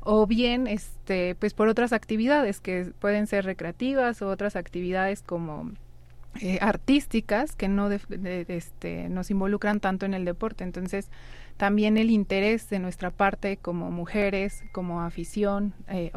o 0.00 0.26
bien 0.26 0.66
este 0.66 1.34
pues 1.34 1.54
por 1.54 1.68
otras 1.68 1.92
actividades 1.92 2.60
que 2.60 2.92
pueden 2.98 3.26
ser 3.26 3.44
recreativas 3.44 4.22
o 4.22 4.28
otras 4.28 4.56
actividades 4.56 5.22
como 5.22 5.70
eh, 6.40 6.58
artísticas 6.60 7.54
que 7.54 7.68
no 7.68 7.90
este, 7.90 9.08
nos 9.08 9.30
involucran 9.30 9.80
tanto 9.80 10.06
en 10.06 10.14
el 10.14 10.24
deporte. 10.24 10.64
Entonces, 10.64 11.10
también 11.56 11.98
el 11.98 12.10
interés 12.10 12.68
de 12.70 12.78
nuestra 12.78 13.10
parte 13.10 13.56
como 13.56 13.90
mujeres, 13.90 14.64
como 14.72 15.02
afición, 15.02 15.74
eh, 15.88 16.10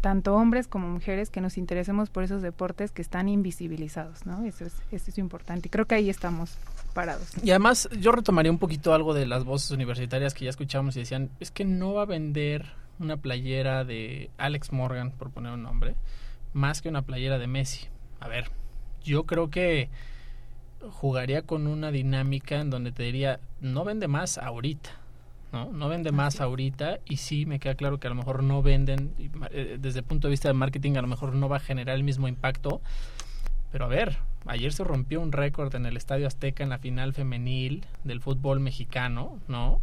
tanto 0.00 0.34
hombres 0.34 0.66
como 0.66 0.88
mujeres, 0.88 1.30
que 1.30 1.40
nos 1.40 1.56
interesemos 1.56 2.10
por 2.10 2.24
esos 2.24 2.42
deportes 2.42 2.90
que 2.90 3.00
están 3.00 3.28
invisibilizados, 3.28 4.26
¿no? 4.26 4.44
Eso 4.44 4.66
es, 4.66 4.74
eso 4.90 5.10
es 5.10 5.18
importante. 5.18 5.70
Creo 5.70 5.86
que 5.86 5.94
ahí 5.94 6.10
estamos 6.10 6.58
parados. 6.92 7.32
Y 7.42 7.50
además, 7.50 7.88
yo 7.98 8.12
retomaría 8.12 8.50
un 8.50 8.58
poquito 8.58 8.92
algo 8.92 9.14
de 9.14 9.26
las 9.26 9.44
voces 9.44 9.70
universitarias 9.70 10.34
que 10.34 10.44
ya 10.44 10.50
escuchamos 10.50 10.96
y 10.96 11.00
decían, 11.00 11.30
es 11.38 11.50
que 11.50 11.64
no 11.64 11.94
va 11.94 12.02
a 12.02 12.06
vender 12.06 12.66
una 12.98 13.16
playera 13.16 13.84
de 13.84 14.30
Alex 14.36 14.72
Morgan, 14.72 15.12
por 15.12 15.30
poner 15.30 15.52
un 15.52 15.62
nombre, 15.62 15.94
más 16.52 16.82
que 16.82 16.88
una 16.88 17.02
playera 17.02 17.38
de 17.38 17.46
Messi. 17.46 17.86
A 18.18 18.28
ver, 18.28 18.50
yo 19.04 19.24
creo 19.24 19.50
que 19.50 19.88
jugaría 20.90 21.42
con 21.42 21.66
una 21.66 21.90
dinámica 21.90 22.60
en 22.60 22.70
donde 22.70 22.92
te 22.92 23.02
diría, 23.02 23.40
no 23.60 23.84
vende 23.84 24.08
más 24.08 24.38
ahorita, 24.38 24.90
¿no? 25.52 25.70
No 25.72 25.88
vende 25.88 26.12
más 26.12 26.40
ahorita 26.40 27.00
y 27.04 27.16
sí 27.18 27.44
me 27.46 27.58
queda 27.58 27.74
claro 27.74 27.98
que 27.98 28.06
a 28.06 28.10
lo 28.10 28.16
mejor 28.16 28.42
no 28.42 28.62
venden, 28.62 29.12
eh, 29.50 29.78
desde 29.80 30.00
el 30.00 30.04
punto 30.04 30.28
de 30.28 30.32
vista 30.32 30.48
de 30.48 30.54
marketing 30.54 30.96
a 30.96 31.02
lo 31.02 31.08
mejor 31.08 31.34
no 31.34 31.48
va 31.48 31.56
a 31.56 31.60
generar 31.60 31.96
el 31.96 32.04
mismo 32.04 32.28
impacto, 32.28 32.80
pero 33.72 33.84
a 33.84 33.88
ver, 33.88 34.18
ayer 34.46 34.72
se 34.72 34.84
rompió 34.84 35.20
un 35.20 35.32
récord 35.32 35.74
en 35.74 35.86
el 35.86 35.96
Estadio 35.96 36.26
Azteca 36.26 36.62
en 36.62 36.70
la 36.70 36.78
final 36.78 37.12
femenil 37.12 37.84
del 38.04 38.20
fútbol 38.20 38.60
mexicano, 38.60 39.38
¿no? 39.48 39.80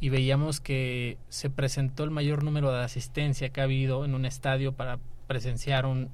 Y 0.00 0.08
veíamos 0.08 0.60
que 0.60 1.16
se 1.28 1.48
presentó 1.48 2.02
el 2.02 2.10
mayor 2.10 2.42
número 2.42 2.72
de 2.72 2.82
asistencia 2.82 3.50
que 3.50 3.60
ha 3.60 3.64
habido 3.64 4.04
en 4.04 4.16
un 4.16 4.24
estadio 4.24 4.72
para 4.72 4.98
presenciar 5.32 5.86
un, 5.86 6.10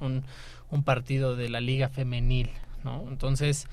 un, 0.70 0.82
partido 0.84 1.34
de 1.34 1.48
la 1.48 1.60
liga 1.60 1.88
femenil, 1.88 2.50
¿no? 2.84 3.04
Entonces, 3.08 3.66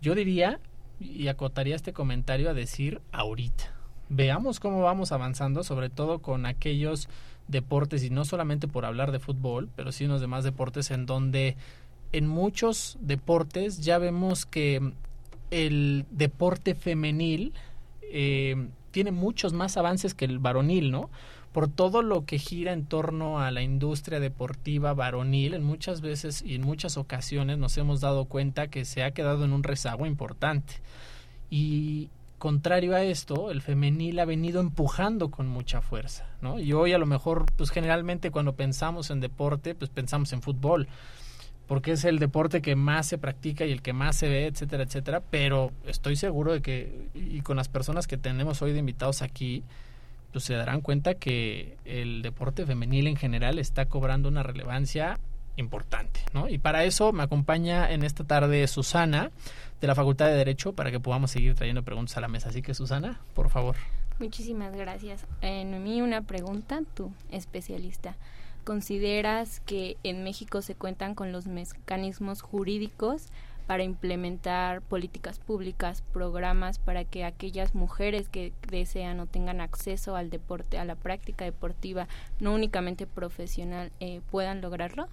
yo 0.00 0.14
diría 0.14 0.58
y 0.98 1.28
acotaría 1.28 1.76
este 1.76 1.92
comentario 1.92 2.48
a 2.48 2.54
decir 2.54 3.02
ahorita. 3.12 3.74
Veamos 4.08 4.58
cómo 4.58 4.80
vamos 4.80 5.12
avanzando, 5.12 5.64
sobre 5.64 5.90
todo 5.90 6.20
con 6.20 6.46
aquellos 6.46 7.10
deportes, 7.46 8.02
y 8.04 8.08
no 8.08 8.24
solamente 8.24 8.68
por 8.68 8.86
hablar 8.86 9.12
de 9.12 9.18
fútbol, 9.18 9.68
pero 9.76 9.92
sí 9.92 10.06
unos 10.06 10.22
demás 10.22 10.44
deportes 10.44 10.90
en 10.90 11.04
donde 11.04 11.58
en 12.12 12.26
muchos 12.26 12.96
deportes 13.02 13.80
ya 13.84 13.98
vemos 13.98 14.46
que 14.46 14.94
el 15.50 16.06
deporte 16.10 16.74
femenil 16.74 17.52
eh, 18.00 18.68
tiene 18.92 19.12
muchos 19.12 19.52
más 19.52 19.76
avances 19.76 20.14
que 20.14 20.24
el 20.24 20.38
varonil, 20.38 20.90
¿no? 20.90 21.10
Por 21.52 21.68
todo 21.68 22.02
lo 22.02 22.24
que 22.24 22.38
gira 22.38 22.72
en 22.72 22.84
torno 22.84 23.40
a 23.40 23.50
la 23.50 23.62
industria 23.62 24.20
deportiva 24.20 24.94
varonil, 24.94 25.54
en 25.54 25.64
muchas 25.64 26.00
veces 26.00 26.42
y 26.42 26.54
en 26.54 26.62
muchas 26.62 26.96
ocasiones 26.96 27.58
nos 27.58 27.76
hemos 27.76 28.00
dado 28.00 28.26
cuenta 28.26 28.68
que 28.68 28.84
se 28.84 29.02
ha 29.02 29.10
quedado 29.10 29.44
en 29.44 29.52
un 29.52 29.64
rezago 29.64 30.06
importante. 30.06 30.74
Y 31.50 32.08
contrario 32.38 32.94
a 32.94 33.02
esto, 33.02 33.50
el 33.50 33.62
femenil 33.62 34.18
ha 34.18 34.24
venido 34.24 34.60
empujando 34.60 35.30
con 35.30 35.48
mucha 35.48 35.80
fuerza, 35.82 36.26
¿no? 36.40 36.58
Y 36.58 36.72
hoy 36.72 36.92
a 36.92 36.98
lo 36.98 37.06
mejor, 37.06 37.46
pues 37.56 37.70
generalmente 37.70 38.30
cuando 38.30 38.54
pensamos 38.54 39.10
en 39.10 39.20
deporte, 39.20 39.74
pues 39.74 39.90
pensamos 39.90 40.32
en 40.32 40.42
fútbol, 40.42 40.88
porque 41.66 41.92
es 41.92 42.04
el 42.04 42.18
deporte 42.18 42.62
que 42.62 42.76
más 42.76 43.06
se 43.06 43.18
practica 43.18 43.66
y 43.66 43.72
el 43.72 43.82
que 43.82 43.92
más 43.92 44.16
se 44.16 44.28
ve, 44.28 44.46
etcétera, 44.46 44.84
etcétera, 44.84 45.22
pero 45.30 45.70
estoy 45.86 46.16
seguro 46.16 46.52
de 46.52 46.62
que, 46.62 47.08
y 47.14 47.42
con 47.42 47.56
las 47.56 47.68
personas 47.68 48.06
que 48.06 48.16
tenemos 48.16 48.62
hoy 48.62 48.72
de 48.72 48.78
invitados 48.78 49.20
aquí, 49.20 49.62
pues 50.32 50.44
se 50.44 50.54
darán 50.54 50.80
cuenta 50.80 51.14
que 51.14 51.76
el 51.84 52.22
deporte 52.22 52.66
femenil 52.66 53.06
en 53.06 53.16
general 53.16 53.58
está 53.58 53.86
cobrando 53.86 54.28
una 54.28 54.42
relevancia 54.42 55.18
importante, 55.56 56.20
¿no? 56.32 56.48
Y 56.48 56.58
para 56.58 56.84
eso 56.84 57.12
me 57.12 57.22
acompaña 57.22 57.90
en 57.90 58.02
esta 58.02 58.24
tarde 58.24 58.66
Susana 58.66 59.30
de 59.80 59.86
la 59.86 59.94
Facultad 59.94 60.26
de 60.26 60.34
Derecho 60.34 60.72
para 60.72 60.90
que 60.90 61.00
podamos 61.00 61.30
seguir 61.30 61.54
trayendo 61.54 61.82
preguntas 61.82 62.16
a 62.16 62.20
la 62.20 62.28
mesa. 62.28 62.48
Así 62.48 62.62
que 62.62 62.74
Susana, 62.74 63.20
por 63.34 63.50
favor. 63.50 63.76
Muchísimas 64.18 64.74
gracias. 64.76 65.26
En 65.40 65.82
mí 65.82 66.02
una 66.02 66.22
pregunta, 66.22 66.82
tú, 66.94 67.12
especialista. 67.30 68.16
¿Consideras 68.64 69.60
que 69.60 69.96
en 70.02 70.22
México 70.22 70.60
se 70.60 70.74
cuentan 70.74 71.14
con 71.14 71.32
los 71.32 71.46
mecanismos 71.46 72.42
jurídicos 72.42 73.28
para 73.70 73.84
implementar 73.84 74.82
políticas 74.82 75.38
públicas, 75.38 76.02
programas 76.12 76.80
para 76.80 77.04
que 77.04 77.24
aquellas 77.24 77.72
mujeres 77.72 78.28
que 78.28 78.52
desean 78.68 79.20
o 79.20 79.26
tengan 79.26 79.60
acceso 79.60 80.16
al 80.16 80.28
deporte, 80.28 80.76
a 80.76 80.84
la 80.84 80.96
práctica 80.96 81.44
deportiva, 81.44 82.08
no 82.40 82.52
únicamente 82.52 83.06
profesional, 83.06 83.92
eh, 84.00 84.22
puedan 84.32 84.60
lograrlo? 84.60 85.06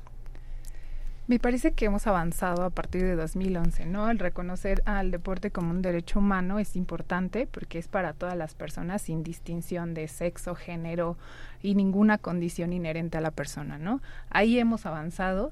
Me 1.28 1.38
parece 1.38 1.74
que 1.74 1.86
hemos 1.86 2.08
avanzado 2.08 2.64
a 2.64 2.72
partir 2.72 3.04
de 3.04 3.16
2011, 3.16 3.86
¿no? 3.86 4.10
El 4.10 4.18
reconocer 4.18 4.82
al 4.86 5.12
deporte 5.12 5.52
como 5.52 5.70
un 5.70 5.84
derecho 5.84 6.18
humano 6.18 6.58
es 6.58 6.76
importante 6.76 7.46
porque 7.46 7.78
es 7.78 7.88
para 7.88 8.14
todas 8.14 8.36
las 8.36 8.56
personas 8.56 9.04
sin 9.04 9.22
distinción 9.22 9.94
de 9.94 10.08
sexo, 10.08 10.56
género 10.56 11.16
y 11.62 11.76
ninguna 11.76 12.18
condición 12.18 12.74
inherente 12.74 13.20
a 13.20 13.22
la 13.22 13.30
persona, 13.30 13.78
¿no? 13.78 14.02
Ahí 14.32 14.58
hemos 14.58 14.88
avanzado 14.88 15.52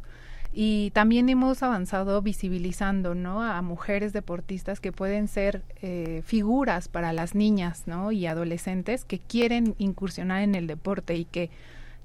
y 0.58 0.92
también 0.92 1.28
hemos 1.28 1.62
avanzado 1.64 2.22
visibilizando, 2.22 3.14
¿no? 3.14 3.44
A 3.44 3.62
mujeres 3.62 4.14
deportistas 4.14 4.80
que 4.80 4.94
pueden 4.94 5.28
ser 5.28 5.64
eh, 5.82 6.22
figuras 6.26 6.88
para 6.88 7.12
las 7.12 7.36
niñas, 7.36 7.84
¿no? 7.88 8.14
Y 8.14 8.26
adolescentes 8.26 9.04
que 9.04 9.20
quieren 9.20 9.76
incursionar 9.80 10.44
en 10.44 10.56
el 10.56 10.66
deporte 10.66 11.16
y 11.16 11.26
que 11.26 11.50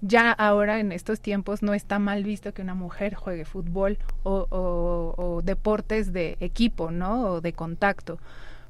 ya 0.01 0.33
ahora 0.33 0.81
en 0.81 0.91
estos 0.91 1.21
tiempos 1.21 1.63
no 1.63 1.75
está 1.75 2.01
mal 2.01 2.25
visto 2.25 2.53
que 2.53 2.63
una 2.63 2.75
mujer 2.75 3.15
juegue 3.15 3.45
fútbol 3.45 3.99
o, 4.25 5.43
deportes 5.45 6.13
de 6.13 6.37
equipo, 6.41 6.91
¿no? 6.91 7.35
O 7.35 7.41
de 7.41 7.53
contacto, 7.53 8.19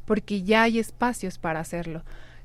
porque 0.04 0.42
ya 0.42 0.64
hay 0.64 0.78
espacios 0.78 1.38
para 1.38 1.60
hacerlo, 1.60 2.02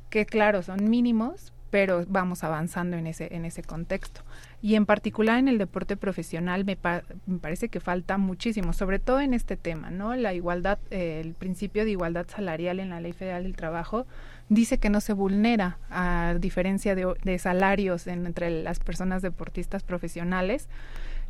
que 0.10 0.26
claro, 0.26 0.64
son 0.64 0.90
mínimos, 0.90 1.52
pero 1.70 2.06
vamos 2.08 2.46
avanzando 2.46 2.96
en 2.96 3.08
ese, 3.08 3.36
en 3.36 3.44
ese 3.44 3.62
contexto. 3.62 4.22
Y 4.66 4.74
en 4.74 4.88
particular 4.88 5.38
en 5.38 5.48
el 5.48 5.60
deporte 5.60 5.96
profesional 5.96 6.66
me, 6.66 6.76
me 7.28 7.38
parece 7.38 7.70
que 7.70 7.80
falta 7.80 8.18
muchísimo, 8.18 8.74
sobre 8.74 8.98
todo 8.98 9.20
en 9.20 9.36
este 9.36 9.58
tema, 9.58 9.92
¿no? 9.92 10.16
La 10.16 10.34
igualdad, 10.34 10.80
eh, 10.90 11.22
el 11.24 11.36
principio 11.36 11.86
de 11.86 11.92
igualdad 11.92 12.26
salarial 12.28 12.80
en 12.80 12.90
la 12.90 13.00
Ley 13.00 13.14
Federal 13.14 13.44
del 13.44 13.56
Trabajo 13.56 14.08
dice 14.50 14.80
que 14.80 14.90
no 14.90 15.02
se 15.02 15.14
vulnera 15.14 15.78
a 15.92 16.34
diferencia 16.40 16.96
de, 16.96 17.38
salarios 17.38 18.08
entre 18.08 18.64
las 18.64 18.80
personas 18.80 19.22
deportistas 19.22 19.84
profesionales 19.84 20.68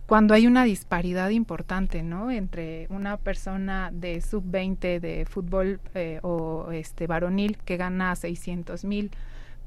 cuando 0.05 0.33
hay 0.33 0.47
una 0.47 0.63
disparidad 0.63 1.27
importante, 1.27 2.03
¿no? 2.03 2.31
Entre 2.31 2.87
una 2.89 3.17
persona 3.17 3.89
de 3.91 4.21
sub-20 4.21 5.01
de 5.01 5.25
fútbol 5.29 5.81
eh, 5.93 6.19
o 6.21 6.71
este 6.71 7.05
varonil 7.05 7.57
que 7.57 7.75
gana 7.75 8.15
600 8.15 8.85
mil 8.85 9.11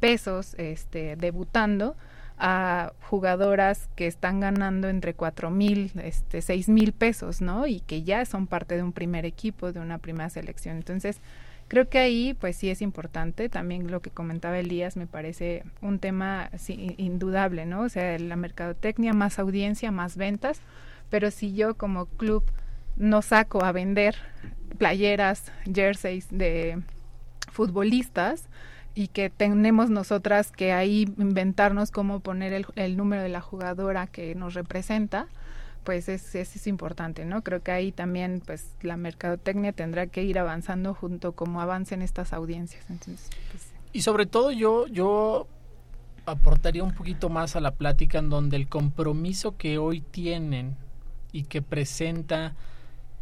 pesos 0.00 0.54
este, 0.56 1.16
debutando 1.16 1.96
a 2.38 2.92
jugadoras 3.02 3.88
que 3.96 4.06
están 4.06 4.40
ganando 4.40 4.88
entre 4.88 5.14
cuatro 5.14 5.50
mil, 5.50 5.92
este, 6.02 6.40
seis 6.42 6.68
mil 6.68 6.92
pesos, 6.92 7.40
¿no? 7.40 7.66
Y 7.66 7.80
que 7.80 8.02
ya 8.02 8.24
son 8.24 8.46
parte 8.46 8.76
de 8.76 8.82
un 8.82 8.92
primer 8.92 9.26
equipo, 9.26 9.72
de 9.72 9.80
una 9.80 9.98
primera 9.98 10.30
selección. 10.30 10.76
Entonces, 10.76 11.20
Creo 11.68 11.90
que 11.90 11.98
ahí, 11.98 12.32
pues 12.32 12.56
sí 12.56 12.70
es 12.70 12.80
importante. 12.80 13.50
También 13.50 13.90
lo 13.90 14.00
que 14.00 14.10
comentaba 14.10 14.58
Elías 14.58 14.96
me 14.96 15.06
parece 15.06 15.64
un 15.82 15.98
tema 15.98 16.50
indudable, 16.96 17.66
¿no? 17.66 17.82
O 17.82 17.88
sea, 17.90 18.18
la 18.18 18.36
mercadotecnia, 18.36 19.12
más 19.12 19.38
audiencia, 19.38 19.90
más 19.92 20.16
ventas. 20.16 20.62
Pero 21.10 21.30
si 21.30 21.52
yo 21.52 21.74
como 21.76 22.06
club 22.06 22.42
no 22.96 23.20
saco 23.20 23.62
a 23.64 23.72
vender 23.72 24.16
playeras, 24.78 25.52
jerseys 25.72 26.26
de 26.30 26.82
futbolistas 27.52 28.48
y 28.94 29.08
que 29.08 29.30
tenemos 29.30 29.90
nosotras 29.90 30.50
que 30.50 30.72
ahí 30.72 31.08
inventarnos 31.18 31.90
cómo 31.90 32.20
poner 32.20 32.52
el, 32.52 32.66
el 32.74 32.96
número 32.96 33.22
de 33.22 33.28
la 33.28 33.40
jugadora 33.40 34.06
que 34.06 34.34
nos 34.34 34.54
representa, 34.54 35.28
pues 35.84 36.08
es, 36.08 36.34
es, 36.34 36.66
importante, 36.66 37.24
¿no? 37.24 37.42
Creo 37.42 37.62
que 37.62 37.70
ahí 37.70 37.92
también 37.92 38.42
pues 38.44 38.66
la 38.82 38.96
mercadotecnia 38.96 39.72
tendrá 39.72 40.06
que 40.06 40.22
ir 40.22 40.38
avanzando 40.38 40.92
junto 40.92 41.32
como 41.32 41.60
avancen 41.60 42.02
estas 42.02 42.32
audiencias. 42.32 42.84
Entonces, 42.90 43.30
pues, 43.52 43.68
y 43.92 44.02
sobre 44.02 44.26
todo 44.26 44.50
yo, 44.50 44.86
yo 44.86 45.46
aportaría 46.26 46.84
un 46.84 46.92
poquito 46.92 47.30
más 47.30 47.56
a 47.56 47.60
la 47.60 47.70
plática 47.70 48.18
en 48.18 48.28
donde 48.28 48.56
el 48.56 48.68
compromiso 48.68 49.56
que 49.56 49.78
hoy 49.78 50.00
tienen 50.00 50.76
y 51.32 51.44
que 51.44 51.62
presenta 51.62 52.54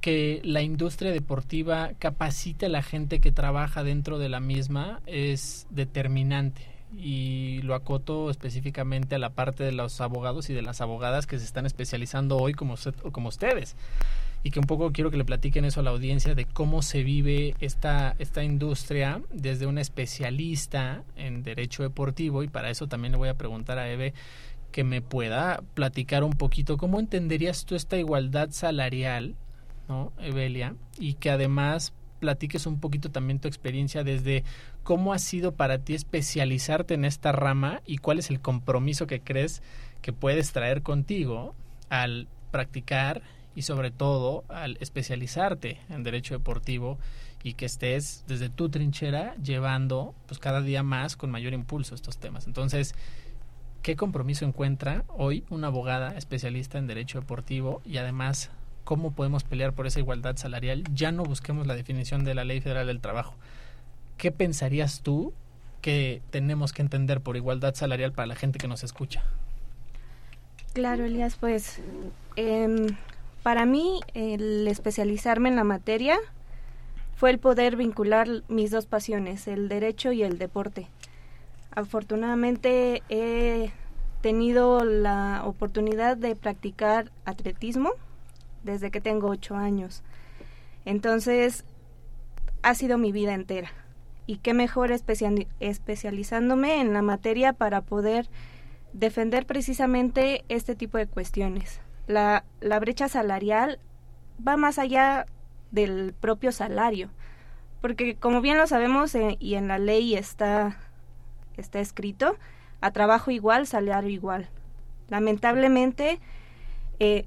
que 0.01 0.41
la 0.45 0.63
industria 0.63 1.11
deportiva 1.13 1.93
capacite 1.99 2.67
a 2.67 2.69
la 2.69 2.83
gente 2.83 3.21
que 3.21 3.33
trabaja 3.33 3.83
dentro 3.83 4.19
de 4.19 4.29
la 4.29 4.41
misma 4.41 5.01
es 5.07 5.67
determinante 5.71 6.77
y 6.97 7.61
lo 7.63 7.75
acoto 7.75 8.31
específicamente 8.31 9.17
a 9.17 9.19
la 9.19 9.31
parte 9.31 9.65
de 9.65 9.73
los 9.73 10.01
abogados 10.01 10.49
y 10.51 10.55
de 10.55 10.63
las 10.63 10.81
abogadas 10.81 11.27
que 11.27 11.39
se 11.39 11.45
están 11.45 11.67
especializando 11.67 12.39
hoy 12.39 12.55
como, 12.55 12.77
como 13.13 13.29
ustedes. 13.29 13.77
Y 14.43 14.51
que 14.51 14.61
un 14.61 14.67
poco 14.67 14.93
quiero 14.93 15.11
que 15.11 15.17
le 15.17 15.25
platiquen 15.25 15.65
eso 15.65 15.81
a 15.81 15.83
la 15.83 15.91
audiencia 15.91 16.35
de 16.35 16.45
cómo 16.45 16.83
se 16.83 17.03
vive 17.03 17.57
esta, 17.61 18.15
esta 18.19 18.45
industria 18.45 19.21
desde 19.33 19.67
un 19.67 19.79
especialista 19.79 21.03
en 21.17 21.43
derecho 21.43 21.83
deportivo. 21.83 22.45
Y 22.45 22.49
para 22.49 22.71
eso 22.71 22.87
también 22.87 23.13
le 23.13 23.19
voy 23.19 23.29
a 23.29 23.37
preguntar 23.37 23.79
a 23.79 23.91
Eve 23.91 24.15
que 24.71 24.85
me 24.85 25.03
pueda 25.03 25.63
platicar 25.75 26.23
un 26.23 26.35
poquito. 26.35 26.77
Cómo 26.77 27.01
entenderías 27.01 27.65
tú 27.65 27.75
esta 27.75 27.97
igualdad 27.97 28.51
salarial, 28.51 29.35
¿no, 29.89 30.13
Evelia? 30.19 30.75
Y 30.99 31.15
que 31.15 31.31
además 31.31 31.93
platiques 32.19 32.67
un 32.67 32.81
poquito 32.81 33.11
también 33.11 33.41
tu 33.41 33.49
experiencia 33.49 34.03
desde 34.03 34.45
cómo 34.83 35.13
ha 35.13 35.19
sido 35.19 35.55
para 35.55 35.79
ti 35.79 35.95
especializarte 35.95 36.95
en 36.95 37.05
esta 37.05 37.33
rama 37.33 37.83
y 37.87 37.99
cuál 37.99 38.19
es 38.19 38.31
el 38.31 38.41
compromiso 38.41 39.07
que 39.07 39.21
crees 39.21 39.63
que 40.03 40.13
puedes 40.13 40.53
traer 40.53 40.83
contigo 40.83 41.55
al 41.89 42.29
practicar 42.51 43.23
y 43.55 43.63
sobre 43.63 43.91
todo 43.91 44.45
al 44.49 44.77
especializarte 44.81 45.81
en 45.89 46.03
derecho 46.03 46.35
deportivo 46.35 46.99
y 47.43 47.55
que 47.55 47.67
estés 47.67 48.25
desde 48.27 48.49
tu 48.49 48.69
trinchera 48.69 49.35
llevando 49.37 50.15
pues 50.27 50.39
cada 50.39 50.61
día 50.61 50.83
más 50.83 51.17
con 51.17 51.31
mayor 51.31 51.55
impulso 51.55 51.95
estos 51.95 52.19
temas. 52.19 52.47
Entonces, 52.47 52.95
¿qué 53.83 53.97
compromiso 53.97 54.45
encuentra 54.45 55.05
hoy 55.09 55.45
una 55.49 55.69
abogada 55.69 56.17
especialista 56.17 56.79
en 56.79 56.87
derecho 56.87 57.21
deportivo 57.21 57.83
y 57.85 57.97
además 57.97 58.51
cómo 58.87 59.11
podemos 59.11 59.43
pelear 59.43 59.73
por 59.73 59.89
esa 59.89 59.99
igualdad 59.99 60.37
salarial, 60.37 60.85
ya 60.95 61.11
no 61.11 61.25
busquemos 61.25 61.67
la 61.67 61.75
definición 61.75 62.25
de 62.25 62.37
la 62.37 62.45
Ley 62.45 62.61
Federal 62.61 62.87
del 62.87 63.01
Trabajo. 63.01 63.35
¿Qué 64.17 64.31
pensarías 64.31 65.03
tú 65.03 65.35
que 65.83 66.23
tenemos 66.31 66.73
que 66.73 66.83
entender 66.83 67.21
por 67.21 67.37
igualdad 67.37 67.75
salarial 67.75 68.13
para 68.13 68.27
la 68.27 68.37
gente 68.37 68.61
que 68.61 68.69
nos 68.69 68.85
escucha? 68.85 69.25
Claro, 70.73 71.05
Elías, 71.05 71.35
pues 71.35 71.81
em, 72.37 72.97
para 73.43 73.67
mí 73.67 74.01
el 74.15 74.69
especializarme 74.69 75.49
en 75.49 75.57
la 75.57 75.65
materia 75.65 76.17
fue 77.17 77.31
el 77.31 77.41
poder 77.41 77.75
vincular 77.75 78.29
mis 78.47 78.71
dos 78.71 78.87
pasiones, 78.87 79.49
el 79.49 79.69
derecho 79.69 80.13
y 80.13 80.23
el 80.23 80.39
deporte. 80.39 80.87
Afortunadamente 81.73 83.03
he 83.09 83.73
tenido 84.21 84.85
la 84.85 85.43
oportunidad 85.45 86.17
de 86.17 86.37
practicar 86.37 87.11
atletismo 87.25 87.91
desde 88.67 88.91
que 88.91 89.01
tengo 89.01 89.29
ocho 89.29 89.57
años. 89.57 90.03
Entonces, 90.85 91.65
ha 92.63 92.75
sido 92.75 92.99
mi 92.99 93.13
vida 93.13 93.33
entera. 93.33 93.71
Y 94.27 94.39
qué 94.39 94.53
mejor 94.53 94.91
especializándome 94.91 96.81
en 96.81 96.93
la 96.93 97.01
materia 97.01 97.53
para 97.53 97.81
poder 97.81 98.29
defender 98.93 99.47
precisamente 99.47 100.45
este 100.49 100.75
tipo 100.75 100.99
de 100.99 101.07
cuestiones. 101.07 101.81
La, 102.07 102.45
brecha 102.81 103.09
salarial 103.09 103.79
va 104.47 104.57
más 104.57 104.79
allá 104.79 105.27
del 105.71 106.15
propio 106.19 106.51
salario, 106.51 107.11
porque 107.81 108.17
como 108.17 108.41
bien 108.41 108.59
lo 108.59 108.67
sabemos 108.67 109.15
eh, 109.15 109.37
y 109.39 109.55
en 109.55 109.69
la 109.69 109.79
ley 109.79 110.15
está, 110.15 110.77
está 111.57 111.81
escrito, 111.81 112.37
a 112.81 112.91
trabajo 112.91 113.31
igual, 113.31 113.67
salario 113.67 114.11
igual. 114.11 114.49
Lamentablemente, 115.09 116.19
eh, 116.99 117.27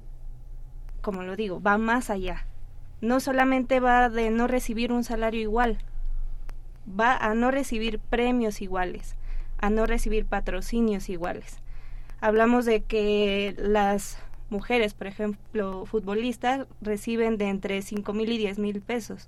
como 1.00 1.22
lo 1.22 1.36
digo, 1.36 1.60
va 1.60 1.78
más 1.78 2.10
allá. 2.10 2.46
No 3.00 3.20
solamente 3.20 3.80
va 3.80 4.08
de 4.08 4.30
no 4.30 4.46
recibir 4.46 4.92
un 4.92 5.04
salario 5.04 5.40
igual, 5.40 5.78
va 6.88 7.16
a 7.16 7.34
no 7.34 7.50
recibir 7.50 7.98
premios 7.98 8.60
iguales, 8.60 9.16
a 9.58 9.70
no 9.70 9.86
recibir 9.86 10.26
patrocinios 10.26 11.08
iguales. 11.08 11.58
Hablamos 12.20 12.64
de 12.64 12.82
que 12.82 13.54
las 13.58 14.18
mujeres, 14.50 14.94
por 14.94 15.06
ejemplo, 15.06 15.86
futbolistas, 15.86 16.66
reciben 16.80 17.38
de 17.38 17.48
entre 17.48 17.80
5 17.80 18.12
mil 18.12 18.30
y 18.30 18.38
10 18.38 18.58
mil 18.58 18.80
pesos, 18.80 19.26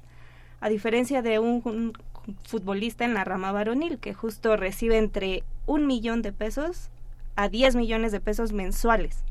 a 0.60 0.68
diferencia 0.68 1.22
de 1.22 1.38
un, 1.38 1.92
futbolista 2.44 3.04
en 3.04 3.14
la 3.14 3.24
rama 3.24 3.50
varonil, 3.50 3.98
que 3.98 4.14
justo 4.14 4.56
recibe 4.56 4.98
entre 4.98 5.42
un 5.66 5.86
millón 5.86 6.22
de 6.22 6.32
pesos 6.32 6.90
a 7.34 7.48
10 7.48 7.74
millones 7.76 8.12
de 8.12 8.20
pesos 8.20 8.52
mensuales. 8.52 9.24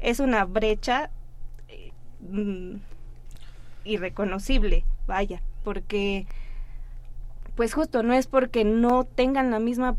Es 0.00 0.18
una 0.20 0.44
brecha 0.44 1.10
mm, 2.20 2.76
irreconocible, 3.84 4.84
vaya, 5.06 5.42
porque 5.64 6.26
pues 7.54 7.72
justo 7.72 8.02
no 8.02 8.12
es 8.12 8.26
porque 8.26 8.64
no 8.64 9.04
tengan 9.04 9.50
la 9.50 9.58
misma 9.58 9.96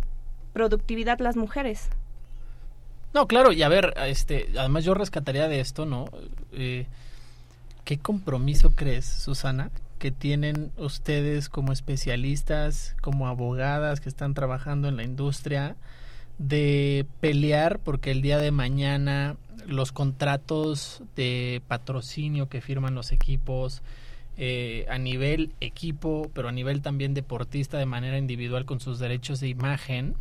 productividad 0.54 1.20
las 1.20 1.36
mujeres. 1.36 1.90
No, 3.14 3.28
claro, 3.28 3.52
y 3.52 3.64
a 3.64 3.70
ver, 3.70 3.94
este, 4.06 4.50
además 4.58 4.84
yo 4.84 4.94
rescataría 4.94 5.48
de 5.48 5.60
esto, 5.60 5.86
¿no? 5.86 6.06
Eh, 6.52 6.86
¿Qué 7.84 7.98
compromiso 7.98 8.72
crees, 8.76 9.06
Susana, 9.06 9.72
que 9.98 10.12
tienen 10.12 10.72
ustedes 10.78 11.50
como 11.50 11.72
especialistas, 11.72 12.96
como 13.02 13.28
abogadas 13.28 14.02
que 14.02 14.10
están 14.10 14.34
trabajando 14.34 14.88
en 14.88 14.98
la 14.98 15.04
industria, 15.04 15.76
de 16.38 17.08
pelear 17.20 17.80
porque 17.80 18.12
el 18.12 18.22
día 18.22 18.38
de 18.38 18.52
mañana 18.52 19.38
los 19.66 19.92
contratos 19.92 21.02
de 21.16 21.62
patrocinio 21.68 22.50
que 22.50 22.62
firman 22.62 22.96
los 22.96 23.12
equipos, 23.12 23.82
eh, 24.38 24.86
a 24.90 25.00
nivel 25.00 25.52
equipo, 25.62 26.30
pero 26.34 26.50
a 26.50 26.52
nivel 26.52 26.84
también 26.84 27.16
deportista 27.16 27.80
de 27.80 27.88
manera 27.88 28.20
individual 28.20 28.66
con 28.66 28.80
sus 28.80 29.00
derechos 29.00 29.40
de 29.40 29.48
imagen, 29.48 30.14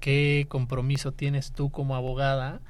¿qué 0.00 0.44
compromiso 0.48 1.12
tienes 1.12 1.52
tú 1.52 1.70
como 1.70 1.96
abogada 1.96 2.60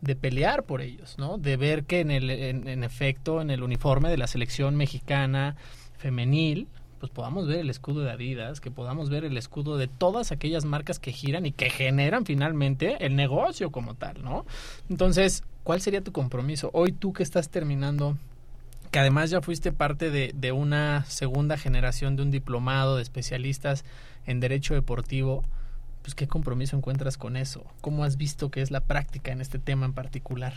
de 0.00 0.16
pelear 0.16 0.64
por 0.64 0.82
ellos, 0.82 1.16
¿no? 1.18 1.38
De 1.38 1.56
ver 1.56 1.84
que 1.84 2.00
en, 2.00 2.10
el, 2.10 2.30
en, 2.30 2.82
efecto 2.82 3.40
en 3.40 3.50
el 3.50 3.62
uniforme 3.62 4.10
de 4.10 4.18
la 4.18 4.26
selección 4.26 4.74
mexicana 4.74 5.56
femenil, 5.96 6.66
pues 7.04 7.12
podamos 7.12 7.46
ver 7.46 7.58
el 7.58 7.68
escudo 7.68 8.00
de 8.00 8.10
Adidas, 8.10 8.62
que 8.62 8.70
podamos 8.70 9.10
ver 9.10 9.26
el 9.26 9.36
escudo 9.36 9.76
de 9.76 9.88
todas 9.88 10.32
aquellas 10.32 10.64
marcas 10.64 10.98
que 10.98 11.12
giran 11.12 11.44
y 11.44 11.52
que 11.52 11.68
generan 11.68 12.24
finalmente 12.24 13.04
el 13.04 13.14
negocio 13.14 13.70
como 13.70 13.92
tal, 13.92 14.24
¿no? 14.24 14.46
Entonces, 14.88 15.44
¿cuál 15.64 15.82
sería 15.82 16.00
tu 16.00 16.12
compromiso? 16.12 16.70
Hoy 16.72 16.92
tú 16.92 17.12
que 17.12 17.22
estás 17.22 17.50
terminando 17.50 18.16
que 18.90 19.00
además 19.00 19.28
ya 19.28 19.42
fuiste 19.42 19.70
parte 19.70 20.10
de, 20.10 20.52
una 20.52 21.04
segunda 21.04 21.58
generación 21.58 22.16
de 22.16 22.22
un 22.22 22.30
diplomado 22.30 22.96
de 22.96 23.02
especialistas 23.02 23.84
en 24.24 24.40
derecho 24.40 24.72
deportivo, 24.72 25.44
pues 26.00 26.14
qué 26.14 26.26
compromiso 26.26 26.74
encuentras 26.74 27.18
con 27.18 27.36
eso, 27.36 27.66
cómo 27.82 28.04
has 28.04 28.16
visto 28.16 28.50
que 28.50 28.62
es 28.62 28.70
la 28.70 28.80
práctica 28.80 29.30
en 29.30 29.42
este 29.42 29.58
tema 29.58 29.84
en 29.84 29.92
particular. 29.92 30.54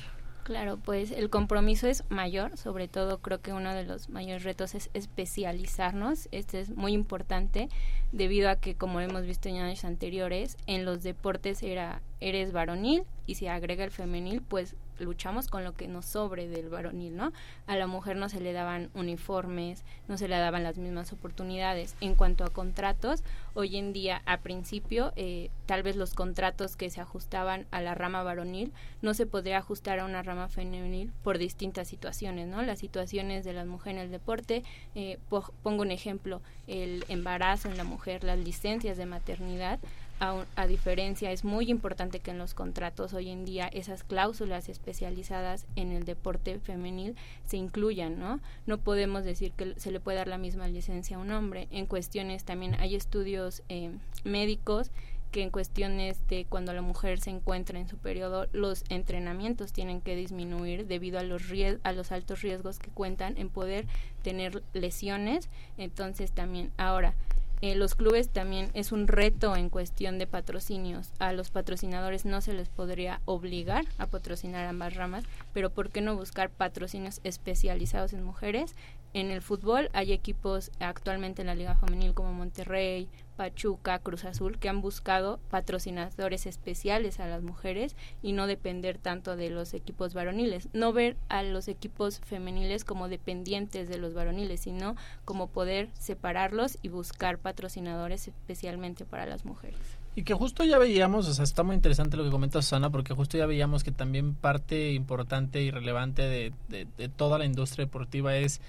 Claro, 0.48 0.78
pues 0.78 1.12
el 1.12 1.30
compromiso 1.30 1.90
es 1.90 2.06
mayor, 2.08 2.56
sobre 2.56 2.88
todo 2.88 3.18
creo 3.18 3.42
que 3.42 3.52
uno 3.52 3.74
de 3.74 3.84
los 3.84 4.08
mayores 4.08 4.46
retos 4.46 4.76
es 4.76 4.90
especializarnos, 4.94 6.30
este 6.32 6.62
es 6.62 6.70
muy 6.70 6.94
importante 6.94 7.68
debido 8.14 8.50
a 8.50 8.56
que 8.56 8.74
como 8.74 9.02
hemos 9.02 9.26
visto 9.26 9.50
en 9.50 9.58
años 9.58 9.84
anteriores, 9.84 10.56
en 10.66 10.86
los 10.86 11.04
deportes 11.04 11.62
era 11.64 12.02
eres 12.22 12.54
varonil 12.54 13.04
y 13.26 13.36
si 13.36 13.48
agrega 13.48 13.84
el 13.84 13.92
femenil, 13.92 14.42
pues 14.42 14.78
luchamos 15.00 15.48
con 15.48 15.64
lo 15.64 15.74
que 15.74 15.88
nos 15.88 16.06
sobre 16.06 16.48
del 16.48 16.70
varonil, 16.70 17.16
¿no? 17.16 17.34
A 17.66 17.76
la 17.76 17.88
mujer 17.88 18.18
no 18.18 18.30
se 18.30 18.40
le 18.40 18.54
daban 18.54 18.90
uniformes, 18.94 19.84
no 20.08 20.18
se 20.18 20.28
le 20.28 20.38
daban 20.38 20.64
las 20.64 20.78
mismas 20.78 21.12
oportunidades. 21.14 21.96
En 22.02 22.16
cuanto 22.16 22.44
a 22.44 22.50
contratos, 22.50 23.24
hoy 23.54 23.78
en 23.78 23.94
día, 23.94 24.22
a 24.26 24.38
principio, 24.38 25.14
eh, 25.16 25.50
tal 25.66 25.82
vez 25.82 25.96
los 25.96 26.14
contratos 26.14 26.76
que 26.76 26.90
se 26.90 27.02
ajustaban 27.02 27.66
a 27.72 27.82
la 27.82 27.96
rama 27.96 28.22
varonil 28.22 28.72
no 29.02 29.14
se 29.14 29.26
podría 29.26 29.58
ajustar 29.58 30.00
a 30.00 30.06
una 30.06 30.24
rama 30.24 30.50
femenil 30.50 31.12
por 31.24 31.38
distintas 31.38 31.88
situaciones, 31.88 32.48
¿no? 32.48 32.62
Las 32.62 32.80
situaciones 32.80 33.44
de 33.44 33.54
las 33.54 33.66
mujeres 33.66 33.88
en 33.88 33.98
el 33.98 34.12
deporte, 34.12 34.64
eh, 34.96 35.18
pongo 35.64 35.82
un 35.82 35.92
ejemplo, 35.92 36.42
el 36.68 37.06
embarazo 37.08 37.70
en 37.70 37.78
la 37.78 37.84
mujer, 37.84 38.24
las 38.24 38.38
licencias 38.38 38.98
de 38.98 39.06
maternidad, 39.06 39.80
a, 40.20 40.68
diferencia, 40.68 41.32
es 41.32 41.44
muy 41.44 41.70
importante 41.70 42.20
que 42.20 42.32
en 42.32 42.38
los 42.38 42.54
contratos 42.54 43.14
hoy 43.14 43.30
en 43.30 43.46
día 43.46 43.68
esas 43.68 44.04
cláusulas 44.04 44.68
especializadas 44.68 45.66
en 45.76 45.92
el 45.92 46.06
deporte 46.06 46.60
femenil 46.60 47.16
se 47.46 47.58
incluyan, 47.58 48.20
¿no? 48.20 48.40
No 48.66 48.80
podemos 48.80 49.24
decir 49.24 49.52
que 49.52 49.76
se 49.78 49.92
le 49.92 50.00
puede 50.00 50.18
dar 50.18 50.28
la 50.28 50.38
misma 50.40 50.68
licencia 50.68 51.18
a 51.18 51.20
un 51.20 51.32
hombre. 51.32 51.68
En 51.70 51.86
cuestiones 51.86 52.46
también 52.46 52.76
hay 52.80 52.96
estudios 52.96 53.62
eh, 53.70 53.92
médicos 54.24 54.92
que 55.32 55.44
en 55.44 55.50
cuestiones 55.50 56.26
de 56.30 56.46
cuando 56.46 56.74
la 56.74 56.82
mujer 56.82 57.20
se 57.20 57.30
encuentra 57.30 57.80
en 57.80 57.88
su 57.88 57.98
periodo, 57.98 58.48
los 58.54 58.86
entrenamientos 58.90 59.74
tienen 59.74 60.02
que 60.02 60.16
disminuir 60.16 60.88
debido 60.88 61.20
a 61.20 61.24
los, 61.24 61.44
a 61.84 61.92
los 61.92 62.12
altos 62.12 62.42
riesgos 62.42 62.80
que 62.80 62.90
cuentan 62.90 63.38
en 63.38 63.50
poder 63.50 63.86
tener 64.24 64.64
lesiones. 64.74 65.50
Entonces 65.78 66.32
también, 66.32 66.72
ahora, 66.78 67.14
eh, 67.62 67.76
los 67.76 67.96
clubes 67.96 68.30
también 68.30 68.70
es 68.74 68.92
un 68.92 69.08
reto 69.08 69.56
en 69.56 69.70
cuestión 69.70 70.20
de 70.20 70.28
patrocinios. 70.28 71.10
A 71.20 71.34
los 71.34 71.50
patrocinadores 71.50 72.26
no 72.26 72.42
se 72.42 72.54
les 72.54 72.70
podría 72.70 73.22
obligar 73.26 73.86
a 73.98 74.06
patrocinar 74.08 74.66
ambas 74.68 74.96
ramas, 74.96 75.24
pero 75.54 75.72
¿por 75.72 75.90
qué 75.90 76.02
no 76.02 76.16
buscar 76.16 76.50
patrocinios 76.50 77.20
especializados 77.24 78.14
en 78.14 78.24
mujeres? 78.24 78.76
En 79.18 79.32
el 79.32 79.42
fútbol 79.42 79.90
hay 79.94 80.14
equipos 80.14 80.70
actualmente 80.80 81.42
en 81.42 81.48
la 81.48 81.56
Liga 81.56 81.74
Femenil 81.74 82.14
como 82.14 82.34
Monterrey, 82.34 83.10
Pachuca, 83.36 83.98
Cruz 83.98 84.26
Azul, 84.26 84.60
que 84.60 84.70
han 84.70 84.80
buscado 84.80 85.40
patrocinadores 85.50 86.46
especiales 86.46 87.20
a 87.20 87.26
las 87.26 87.42
mujeres 87.42 87.96
y 88.22 88.34
no 88.34 88.46
depender 88.46 89.00
tanto 89.00 89.36
de 89.36 89.50
los 89.50 89.74
equipos 89.74 90.14
varoniles. 90.14 90.70
No 90.72 90.94
ver 90.94 91.18
a 91.30 91.42
los 91.42 91.68
equipos 91.68 92.20
femeniles 92.20 92.86
como 92.86 93.10
dependientes 93.10 93.90
de 93.90 93.98
los 93.98 94.14
varoniles, 94.14 94.60
sino 94.60 94.96
como 95.26 95.48
poder 95.48 95.90
separarlos 95.98 96.78
y 96.84 96.90
buscar 96.90 97.40
patrocinadores 97.40 98.28
especialmente 98.28 99.04
para 99.04 99.26
las 99.26 99.46
mujeres. 99.46 99.80
Y 100.14 100.26
que 100.26 100.36
justo 100.36 100.64
ya 100.64 100.78
veíamos, 100.78 101.28
o 101.28 101.34
sea, 101.34 101.44
está 101.44 101.64
muy 101.64 101.74
interesante 101.74 102.18
lo 102.18 102.24
que 102.24 102.30
comenta 102.30 102.62
Susana, 102.62 102.92
porque 102.92 103.16
justo 103.16 103.36
ya 103.36 103.48
veíamos 103.48 103.84
que 103.84 103.92
también 103.92 104.36
parte 104.36 104.94
importante 104.94 105.64
y 105.64 105.72
relevante 105.72 106.22
de, 106.22 106.54
de 106.70 107.10
toda 107.10 107.40
la 107.40 107.46
industria 107.46 107.86
deportiva 107.86 108.36
es 108.36 108.62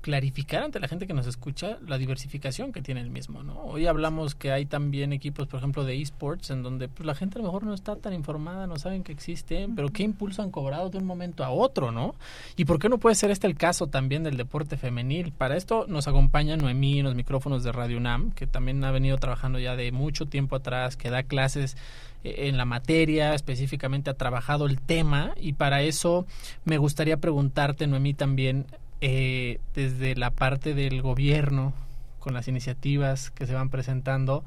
clarificar 0.00 0.62
ante 0.62 0.80
la 0.80 0.88
gente 0.88 1.06
que 1.06 1.12
nos 1.12 1.26
escucha 1.26 1.78
la 1.86 1.98
diversificación 1.98 2.72
que 2.72 2.82
tiene 2.82 3.00
el 3.00 3.10
mismo, 3.10 3.42
¿no? 3.42 3.60
Hoy 3.62 3.86
hablamos 3.86 4.34
que 4.34 4.52
hay 4.52 4.66
también 4.66 5.12
equipos, 5.12 5.46
por 5.46 5.58
ejemplo, 5.58 5.84
de 5.84 6.00
esports, 6.00 6.50
en 6.50 6.62
donde 6.62 6.88
pues, 6.88 7.06
la 7.06 7.14
gente 7.14 7.38
a 7.38 7.42
lo 7.42 7.48
mejor 7.48 7.64
no 7.64 7.74
está 7.74 7.96
tan 7.96 8.12
informada, 8.12 8.66
no 8.66 8.76
saben 8.76 9.02
que 9.02 9.12
existen, 9.12 9.74
pero 9.74 9.90
qué 9.90 10.02
impulso 10.02 10.42
han 10.42 10.50
cobrado 10.50 10.90
de 10.90 10.98
un 10.98 11.04
momento 11.04 11.44
a 11.44 11.50
otro, 11.50 11.92
¿no? 11.92 12.14
¿Y 12.56 12.64
por 12.64 12.78
qué 12.78 12.88
no 12.88 12.98
puede 12.98 13.14
ser 13.14 13.30
este 13.30 13.46
el 13.46 13.56
caso 13.56 13.88
también 13.88 14.22
del 14.22 14.36
deporte 14.36 14.76
femenil? 14.76 15.32
Para 15.32 15.56
esto 15.56 15.84
nos 15.88 16.08
acompaña 16.08 16.56
Noemí 16.56 17.00
en 17.00 17.04
los 17.04 17.14
micrófonos 17.14 17.62
de 17.62 17.72
Radio 17.72 17.98
UNAM, 17.98 18.32
que 18.32 18.46
también 18.46 18.82
ha 18.84 18.90
venido 18.90 19.18
trabajando 19.18 19.58
ya 19.58 19.76
de 19.76 19.92
mucho 19.92 20.26
tiempo 20.26 20.56
atrás, 20.56 20.96
que 20.96 21.10
da 21.10 21.22
clases 21.22 21.76
eh, 22.24 22.48
en 22.48 22.56
la 22.56 22.64
materia, 22.64 23.34
específicamente 23.34 24.10
ha 24.10 24.14
trabajado 24.14 24.66
el 24.66 24.80
tema 24.80 25.34
y 25.40 25.54
para 25.54 25.82
eso 25.82 26.26
me 26.64 26.78
gustaría 26.78 27.18
preguntarte, 27.18 27.86
Noemí, 27.86 28.14
también 28.14 28.66
eh, 29.00 29.60
desde 29.74 30.14
la 30.14 30.30
parte 30.30 30.74
del 30.74 31.02
gobierno, 31.02 31.72
con 32.18 32.34
las 32.34 32.48
iniciativas 32.48 33.30
que 33.30 33.46
se 33.46 33.54
van 33.54 33.70
presentando, 33.70 34.44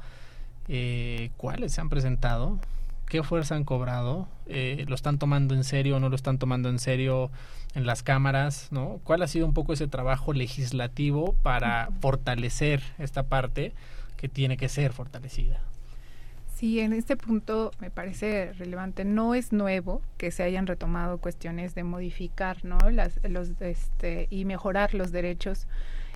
eh, 0.67 1.31
cuáles 1.37 1.73
se 1.73 1.81
han 1.81 1.89
presentado, 1.89 2.59
qué 3.07 3.23
fuerza 3.23 3.55
han 3.55 3.63
cobrado, 3.63 4.27
eh, 4.47 4.85
lo 4.87 4.95
están 4.95 5.17
tomando 5.17 5.55
en 5.55 5.63
serio 5.63 5.97
o 5.97 5.99
no 5.99 6.09
lo 6.09 6.15
están 6.15 6.37
tomando 6.37 6.69
en 6.69 6.79
serio 6.79 7.31
en 7.75 7.85
las 7.85 8.03
cámaras, 8.03 8.67
¿no? 8.71 8.99
¿Cuál 9.03 9.23
ha 9.23 9.27
sido 9.27 9.45
un 9.45 9.53
poco 9.53 9.73
ese 9.73 9.87
trabajo 9.87 10.33
legislativo 10.33 11.33
para 11.43 11.89
fortalecer 12.01 12.83
esta 12.99 13.23
parte 13.23 13.73
que 14.17 14.29
tiene 14.29 14.57
que 14.57 14.69
ser 14.69 14.93
fortalecida? 14.93 15.59
Sí, 16.63 16.79
en 16.79 16.93
este 16.93 17.17
punto 17.17 17.71
me 17.81 17.91
parece 17.91 18.53
relevante. 18.53 19.03
No 19.03 19.35
es 19.35 19.51
nuevo 19.51 20.01
que 20.17 20.31
se 20.31 20.43
hayan 20.43 20.65
retomado 20.65 21.17
cuestiones 21.17 21.75
de 21.75 21.83
modificar, 21.83 22.63
¿no? 22.63 22.77
Las, 22.89 23.19
los, 23.29 23.49
este, 23.59 24.27
y 24.29 24.45
mejorar 24.45 24.93
los 24.93 25.11
derechos 25.11 25.67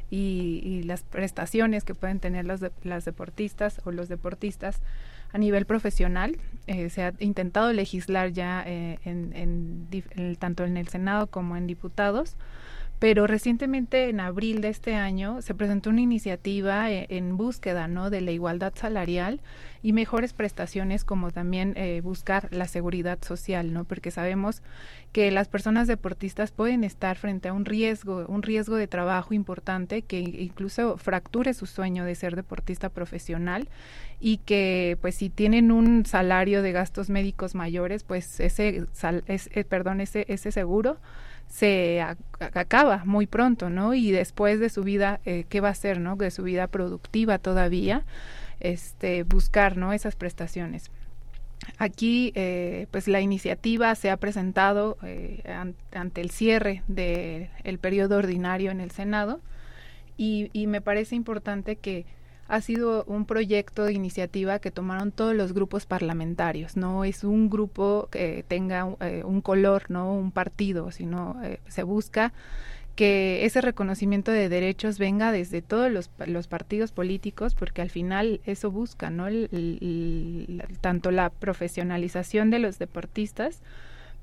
y, 0.10 0.84
las 0.86 1.04
prestaciones 1.04 1.84
que 1.84 1.96
pueden 1.96 2.22
tener 2.22 2.46
los 2.46 2.62
las 2.86 3.04
deportistas 3.04 3.82
o 3.84 3.92
los 3.92 4.08
deportistas 4.08 4.80
a 5.34 5.38
nivel 5.38 5.66
profesional. 5.66 6.38
Eh, 6.68 6.90
se 6.90 7.04
ha 7.04 7.14
intentado 7.20 7.74
legislar 7.74 8.32
ya 8.32 8.64
eh, 8.66 9.00
en, 9.04 9.90
tanto 10.40 10.64
en 10.64 10.78
el 10.78 10.88
Senado 10.88 11.28
como 11.28 11.58
en 11.58 11.68
diputados 11.68 12.38
pero 13.00 13.28
recientemente 13.28 14.10
en 14.10 14.20
abril 14.20 14.62
de 14.62 14.70
este 14.70 14.96
año 14.96 15.42
se 15.42 15.54
presentó 15.54 15.92
una 15.92 16.02
iniciativa 16.02 16.92
eh, 16.92 17.06
en, 17.10 17.38
búsqueda 17.38 17.88
¿no? 17.88 18.10
de 18.10 18.22
la 18.22 18.32
igualdad 18.32 18.74
salarial 18.76 19.40
y 19.84 19.94
mejores 19.94 20.34
prestaciones 20.34 21.04
como 21.04 21.30
también 21.32 21.74
eh, 21.78 22.02
buscar 22.02 22.50
la 22.52 22.68
seguridad 22.68 23.20
social, 23.22 23.72
¿no? 23.72 23.84
Porque 23.84 24.10
sabemos 24.10 24.64
que 25.12 25.30
las 25.30 25.48
personas 25.48 25.88
deportistas 25.88 26.52
pueden 26.52 26.84
estar 26.84 27.18
frente 27.18 27.50
a 27.50 27.54
un 27.54 27.66
riesgo, 27.66 28.26
un 28.28 28.42
riesgo 28.42 28.76
de 28.76 28.88
trabajo 28.88 29.36
importante 29.36 30.02
que 30.02 30.20
incluso 30.20 30.98
fracture 30.98 31.54
su 31.54 31.68
sueño 31.68 32.04
de 32.04 32.16
ser 32.16 32.36
deportista 32.36 32.90
profesional 32.90 33.70
y 34.20 34.38
que 34.38 34.98
pues 35.02 35.16
si 35.16 35.30
tienen 35.30 35.72
un 35.72 36.06
salario 36.06 36.64
de 36.64 36.72
gastos 36.72 37.10
médicos 37.12 37.54
mayores, 37.54 38.04
pues 38.04 38.40
ese, 38.40 38.88
eh, 39.28 39.64
perdón, 39.64 40.02
ese, 40.02 40.26
ese 40.28 40.52
seguro 40.52 40.98
se 41.48 42.04
acaba 42.40 43.04
muy 43.06 43.26
pronto, 43.26 43.70
¿no? 43.70 43.94
Y 43.94 44.12
después 44.12 44.60
de 44.60 44.70
su 44.70 44.84
vida, 44.84 45.20
eh, 45.26 45.46
¿qué 45.50 45.62
va 45.62 45.70
a 45.70 45.72
hacer, 45.72 46.00
¿no? 46.00 46.16
De 46.16 46.32
su 46.32 46.44
vida 46.44 46.68
productiva 46.68 47.40
todavía, 47.40 48.04
este, 48.60 49.24
buscar, 49.24 49.78
¿no? 49.78 49.94
Esas 49.94 50.16
prestaciones. 50.16 50.92
Aquí, 51.78 52.32
eh, 52.36 52.88
pues 52.92 53.08
la 53.08 53.22
iniciativa 53.22 53.94
se 53.96 54.10
ha 54.10 54.18
presentado 54.18 54.98
eh, 55.04 55.44
ante 55.92 56.22
el 56.22 56.30
cierre 56.30 56.84
del 56.88 57.50
el 57.64 57.80
periodo 57.80 58.18
ordinario 58.18 58.72
en 58.72 58.80
el 58.80 58.92
Senado 58.92 59.42
y 60.20 60.66
me 60.68 60.82
parece 60.82 61.16
importante 61.16 61.76
que 61.76 62.06
ha 62.48 62.62
sido 62.62 63.04
un 63.06 63.26
proyecto 63.26 63.86
de 63.86 63.94
iniciativa 63.94 64.60
que 64.60 64.72
tomaron 64.72 65.12
todos 65.12 65.36
los 65.36 65.54
grupos 65.54 65.86
parlamentarios. 65.86 66.78
No 66.78 67.04
es 67.04 67.24
un 67.24 67.50
grupo 67.50 68.08
que 68.12 68.46
tenga 68.48 68.96
eh, 69.02 69.24
un 69.26 69.42
color, 69.42 69.84
no 69.90 70.14
un 70.14 70.32
partido, 70.32 70.92
sino 70.92 71.42
eh, 71.44 71.60
se 71.68 71.84
busca 71.84 72.34
que 72.98 73.46
ese 73.46 73.62
reconocimiento 73.62 74.32
de 74.32 74.50
derechos 74.50 74.98
venga 74.98 75.32
desde 75.32 75.62
todos 75.62 75.92
los, 75.92 76.48
partidos 76.48 76.92
políticos, 76.92 77.54
porque 77.54 77.84
al 77.84 77.92
final 77.92 78.42
eso 78.44 78.72
busca, 78.72 79.12
¿no? 79.12 79.28
tanto 80.82 81.12
la 81.12 81.30
profesionalización 81.30 82.50
de 82.50 82.58
los 82.58 82.80
deportistas, 82.80 83.62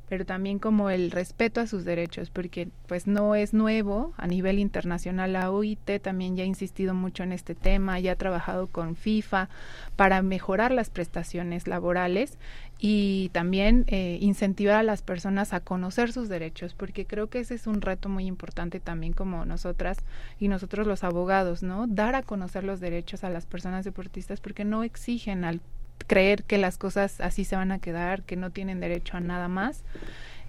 pero 0.08 0.26
también 0.26 0.58
como 0.58 0.90
el 0.90 1.10
respeto 1.10 1.60
a 1.60 1.66
sus 1.66 1.84
derechos, 1.84 2.30
porque 2.30 2.68
pues 2.86 3.06
no 3.06 3.34
es 3.34 3.54
nuevo 3.54 4.12
a 4.16 4.26
nivel 4.26 4.58
internacional. 4.58 5.32
La 5.32 5.50
OIT 5.50 6.02
también 6.02 6.36
ya 6.36 6.44
ha 6.44 6.46
insistido 6.46 6.94
mucho 6.94 7.22
en 7.22 7.32
este 7.32 7.54
tema, 7.54 7.98
ya 8.00 8.12
ha 8.12 8.16
trabajado 8.16 8.66
con 8.66 8.96
FIFA 8.96 9.48
para 9.96 10.22
mejorar 10.22 10.72
las 10.72 10.90
prestaciones 10.90 11.66
laborales 11.66 12.38
y 12.78 13.30
también 13.32 13.84
eh, 13.86 14.18
incentivar 14.20 14.76
a 14.76 14.82
las 14.82 15.02
personas 15.02 15.52
a 15.52 15.60
conocer 15.60 16.12
sus 16.12 16.28
derechos, 16.28 16.74
porque 16.74 17.06
creo 17.06 17.28
que 17.28 17.40
ese 17.40 17.54
es 17.54 17.66
un 17.66 17.80
reto 17.80 18.08
muy 18.08 18.26
importante 18.26 18.80
también 18.80 19.12
como 19.12 19.44
nosotras 19.44 19.98
y 20.38 20.48
nosotros 20.48 20.86
los 20.86 21.04
abogados, 21.04 21.62
¿no? 21.62 21.86
Dar 21.86 22.14
a 22.14 22.22
conocer 22.22 22.64
los 22.64 22.80
derechos 22.80 23.24
a 23.24 23.30
las 23.30 23.46
personas 23.46 23.84
deportistas 23.84 24.40
porque 24.40 24.64
no 24.64 24.82
exigen 24.82 25.44
al 25.44 25.60
creer 26.06 26.44
que 26.44 26.58
las 26.58 26.78
cosas 26.78 27.20
así 27.20 27.44
se 27.44 27.56
van 27.56 27.72
a 27.72 27.78
quedar, 27.78 28.22
que 28.22 28.36
no 28.36 28.50
tienen 28.50 28.80
derecho 28.80 29.16
a 29.16 29.20
nada 29.20 29.48
más. 29.48 29.84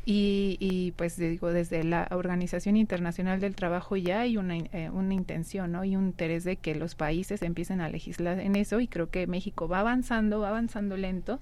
Y, 0.08 0.58
y 0.60 0.92
pues 0.92 1.18
digo, 1.18 1.52
desde 1.52 1.84
la 1.84 2.08
Organización 2.12 2.78
Internacional 2.78 3.40
del 3.40 3.56
Trabajo 3.56 3.96
ya 3.96 4.20
hay 4.20 4.38
una, 4.38 4.56
eh, 4.56 4.92
una 4.94 5.16
intención 5.16 5.72
¿no? 5.72 5.84
y 5.84 5.96
un 5.96 6.06
interés 6.06 6.44
de 6.44 6.58
que 6.58 6.76
los 6.76 6.94
países 6.94 7.42
empiecen 7.42 7.82
a 7.82 7.90
legislar 7.90 8.40
en 8.40 8.56
eso 8.56 8.80
y 8.80 8.88
creo 8.88 9.10
que 9.10 9.26
México 9.26 9.68
va 9.68 9.80
avanzando, 9.80 10.42
va 10.42 10.50
avanzando 10.50 10.96
lento, 10.96 11.40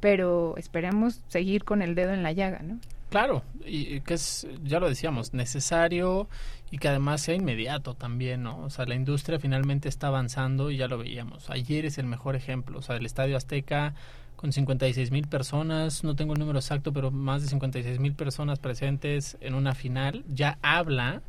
pero 0.00 0.56
esperemos 0.56 1.22
seguir 1.28 1.62
con 1.62 1.82
el 1.82 1.94
dedo 1.94 2.12
en 2.12 2.24
la 2.24 2.32
llaga, 2.32 2.62
¿no? 2.62 2.80
Claro, 3.10 3.44
y 3.64 4.00
que 4.00 4.14
es, 4.14 4.44
ya 4.64 4.80
lo 4.80 4.88
decíamos, 4.88 5.32
necesario 5.34 6.26
y 6.74 6.78
que 6.78 6.88
además 6.88 7.20
sea 7.20 7.36
inmediato 7.36 7.94
también, 7.94 8.42
¿no? 8.42 8.58
O 8.64 8.68
sea, 8.68 8.84
la 8.84 8.96
industria 8.96 9.38
finalmente 9.38 9.88
está 9.88 10.08
avanzando 10.08 10.72
y 10.72 10.76
ya 10.76 10.88
lo 10.88 10.98
veíamos. 10.98 11.48
Ayer 11.48 11.84
es 11.84 11.98
el 11.98 12.06
mejor 12.06 12.34
ejemplo, 12.34 12.80
o 12.80 12.82
sea, 12.82 12.96
el 12.96 13.06
Estadio 13.06 13.36
Azteca 13.36 13.94
con 14.34 14.52
56 14.52 15.12
mil 15.12 15.28
personas, 15.28 16.02
no 16.02 16.16
tengo 16.16 16.32
el 16.32 16.40
número 16.40 16.58
exacto, 16.58 16.92
pero 16.92 17.12
más 17.12 17.42
de 17.42 17.48
56 17.48 18.00
mil 18.00 18.14
personas 18.14 18.58
presentes 18.58 19.36
en 19.40 19.54
una 19.54 19.76
final, 19.76 20.24
ya 20.26 20.58
habla 20.62 21.22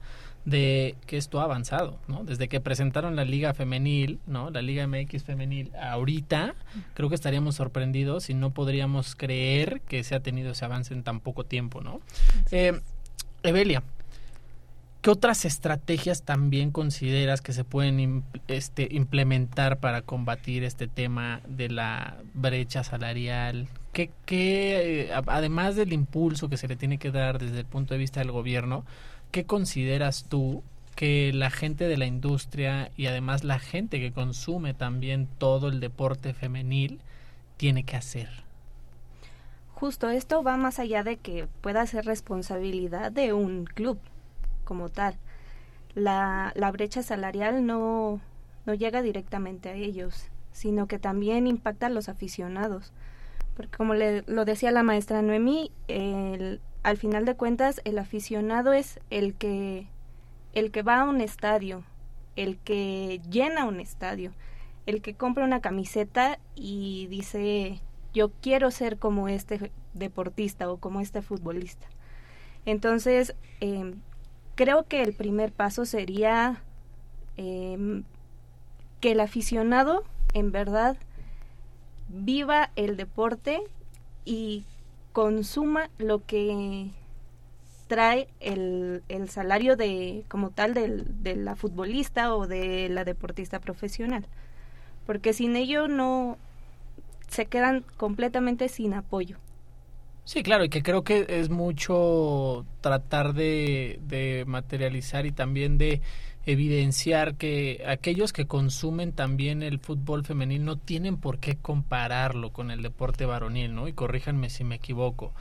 de 0.45 0.95
que 1.05 1.17
esto 1.17 1.39
ha 1.39 1.43
avanzado, 1.43 1.99
¿no? 2.07 2.23
Desde 2.23 2.47
que 2.47 2.59
presentaron 2.59 3.15
la 3.15 3.23
Liga 3.23 3.53
Femenil, 3.53 4.17
¿no? 4.25 4.49
La 4.49 4.63
Liga 4.63 4.87
MX 4.87 5.25
Femenil, 5.25 5.69
ahorita 5.79 6.55
creo 6.95 7.07
que 7.07 7.15
estaríamos 7.15 7.53
sorprendidos 7.53 8.31
y 8.31 8.33
no 8.33 8.49
podríamos 8.49 9.15
creer 9.15 9.81
que 9.81 10.03
se 10.03 10.15
ha 10.15 10.21
tenido 10.21 10.53
ese 10.53 10.65
avance 10.65 10.91
en 10.95 11.03
tan 11.03 11.19
poco 11.19 11.43
tiempo, 11.43 11.81
¿no? 11.81 12.01
Eh, 12.49 12.81
Evelia, 13.43 13.83
¿qué 15.05 15.11
otras 15.11 15.45
estrategias 15.45 16.23
también 16.23 16.71
consideras 16.71 17.41
que 17.41 17.53
se 17.53 17.63
pueden 17.63 18.23
este, 18.47 18.87
implementar 18.89 19.77
para 19.77 20.01
combatir 20.01 20.63
este 20.63 20.87
tema 20.87 21.41
de 21.47 21.69
la 21.69 22.17
brecha 22.33 22.83
salarial? 22.83 23.67
¿Qué, 23.93 24.09
qué, 24.25 25.03
eh, 25.03 25.11
además 25.27 25.75
del 25.75 25.93
impulso 25.93 26.49
que 26.49 26.57
se 26.57 26.67
le 26.67 26.75
tiene 26.75 26.97
que 26.97 27.11
dar 27.11 27.37
desde 27.37 27.59
el 27.59 27.65
punto 27.67 27.93
de 27.93 27.99
vista 27.99 28.19
del 28.19 28.31
gobierno, 28.31 28.83
¿qué 29.29 29.45
consideras 29.45 30.25
tú 30.27 30.63
que 30.95 31.31
la 31.35 31.51
gente 31.51 31.87
de 31.87 31.97
la 31.97 32.07
industria 32.07 32.89
y 32.97 33.05
además 33.05 33.43
la 33.43 33.59
gente 33.59 33.99
que 33.99 34.11
consume 34.11 34.73
también 34.73 35.27
todo 35.37 35.67
el 35.67 35.81
deporte 35.81 36.33
femenil 36.33 36.99
tiene 37.57 37.83
que 37.83 37.95
hacer? 37.95 38.29
Justo 39.75 40.09
esto 40.09 40.41
va 40.41 40.57
más 40.57 40.79
allá 40.79 41.03
de 41.03 41.17
que 41.17 41.47
pueda 41.61 41.85
ser 41.85 42.05
responsabilidad 42.05 43.11
de 43.11 43.33
un 43.33 43.65
club 43.65 43.99
como 44.65 44.89
tal. 44.89 45.15
La, 45.93 46.51
la 46.55 46.71
brecha 46.71 47.01
salarial 47.03 47.65
no, 47.65 48.19
no 48.65 48.73
llega 48.73 49.01
directamente 49.01 49.69
a 49.69 49.75
ellos, 49.75 50.27
sino 50.51 50.87
que 50.87 50.99
también 50.99 51.47
impacta 51.47 51.85
a 51.85 51.89
los 51.89 52.09
aficionados. 52.09 52.91
Porque 53.55 53.77
como 53.77 53.93
le, 53.93 54.23
lo 54.23 54.43
decía 54.43 54.71
la 54.71 54.83
maestra 54.83 55.21
Noemí, 55.21 55.71
el, 55.87 56.59
al 56.83 56.97
final 56.97 57.25
de 57.25 57.35
cuentas 57.35 57.81
el 57.85 57.97
aficionado 57.97 58.73
es 58.73 58.99
el 59.09 59.33
que 59.35 59.87
el 60.53 60.71
que 60.71 60.83
va 60.83 61.01
a 61.01 61.03
un 61.03 61.19
estadio, 61.19 61.83
el 62.35 62.57
que 62.57 63.21
llena 63.29 63.65
un 63.65 63.79
estadio, 63.79 64.31
el 64.85 65.01
que 65.01 65.13
compra 65.15 65.43
una 65.43 65.61
camiseta 65.61 66.39
y 66.55 67.07
dice 67.07 67.81
yo 68.13 68.31
quiero 68.41 68.71
ser 68.71 68.97
como 68.97 69.27
este 69.27 69.71
deportista 69.93 70.69
o 70.71 70.77
como 70.77 71.01
este 71.01 71.21
futbolista. 71.21 71.87
Entonces, 72.65 73.35
em, 73.59 73.95
creo 74.55 74.83
que 74.83 75.03
el 75.03 75.13
primer 75.13 75.51
paso 75.51 75.85
sería 75.85 76.61
em, 77.37 78.03
que 79.01 79.11
el 79.11 79.19
aficionado 79.19 80.03
en 80.33 80.51
verdad 80.51 80.97
viva 82.09 82.71
el 82.75 82.97
deporte 82.97 83.61
y 84.25 84.63
consuma 85.13 85.89
lo 85.97 86.25
que 86.25 86.89
trae 87.87 88.27
el, 88.39 89.03
el 89.09 89.29
salario 89.29 89.75
de 89.75 90.23
como 90.27 90.49
tal 90.49 90.73
de 90.73 91.35
la 91.35 91.55
futbolista 91.55 92.35
o 92.35 92.47
de 92.47 92.89
la 92.89 93.03
deportista 93.03 93.59
profesional. 93.59 94.25
Porque 95.05 95.33
sin 95.33 95.55
ello 95.55 95.87
no 95.87 96.37
se 97.27 97.45
quedan 97.45 97.85
completamente 97.97 98.69
sin 98.69 98.93
apoyo 98.93 99.37
Sí, 100.25 100.41
claro, 100.41 100.63
y 100.63 100.69
que 100.69 100.81
creo 100.81 101.03
que 101.03 101.27
es 101.29 101.51
mucho 101.51 102.65
tratar 102.81 103.33
de, 103.35 104.43
materializar 104.47 105.27
y 105.27 105.31
también 105.31 105.77
de 105.77 106.01
evidenciar 106.47 107.35
que 107.35 107.83
aquellos 107.87 108.33
que 108.33 108.47
consumen 108.47 109.13
también 109.13 109.61
el 109.61 109.79
fútbol 109.79 110.25
femenil 110.25 110.65
no 110.65 110.77
tienen 110.77 111.17
por 111.17 111.37
qué 111.37 111.57
compararlo 111.57 112.51
con 112.51 112.71
el 112.71 112.81
deporte 112.81 113.25
varonil, 113.25 113.75
¿no? 113.75 113.87
Y 113.87 113.93
corríjanme 113.93 114.49
si 114.49 114.63
me 114.63 114.75
equivoco. 114.75 115.31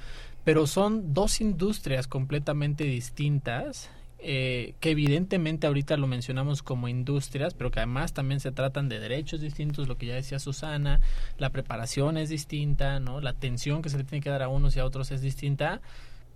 Pero 0.45 0.67
son 0.67 1.15
dos 1.15 1.41
industrias 1.41 2.07
completamente 2.07 2.85
distintas 2.85 3.91
eh, 4.27 4.75
que 4.81 4.91
evidentemente 4.91 5.67
ahorita 5.67 5.99
lo 5.99 6.07
mencionamos 6.07 6.63
como 6.63 6.89
industrias, 6.89 7.53
pero 7.53 7.71
que 7.71 7.81
además 7.81 8.15
también 8.15 8.41
se 8.41 8.53
tratan 8.53 8.89
de 8.89 8.99
derechos 8.99 9.43
distintos, 9.43 9.87
lo 9.87 9.99
que 9.99 10.07
ya 10.07 10.15
decía 10.15 10.39
Susana, 10.39 11.01
la 11.37 11.51
preparación 11.51 12.17
es 12.17 12.31
distinta, 12.31 13.01
¿no? 13.01 13.21
La 13.21 13.31
atención 13.31 13.83
que 13.83 13.91
se 13.91 13.99
le 13.99 14.05
tiene 14.05 14.23
que 14.23 14.31
dar 14.31 14.43
a 14.43 14.49
unos 14.49 14.77
y 14.77 14.81
a 14.81 14.87
otros 14.87 15.11
es 15.11 15.21
distinta 15.21 15.83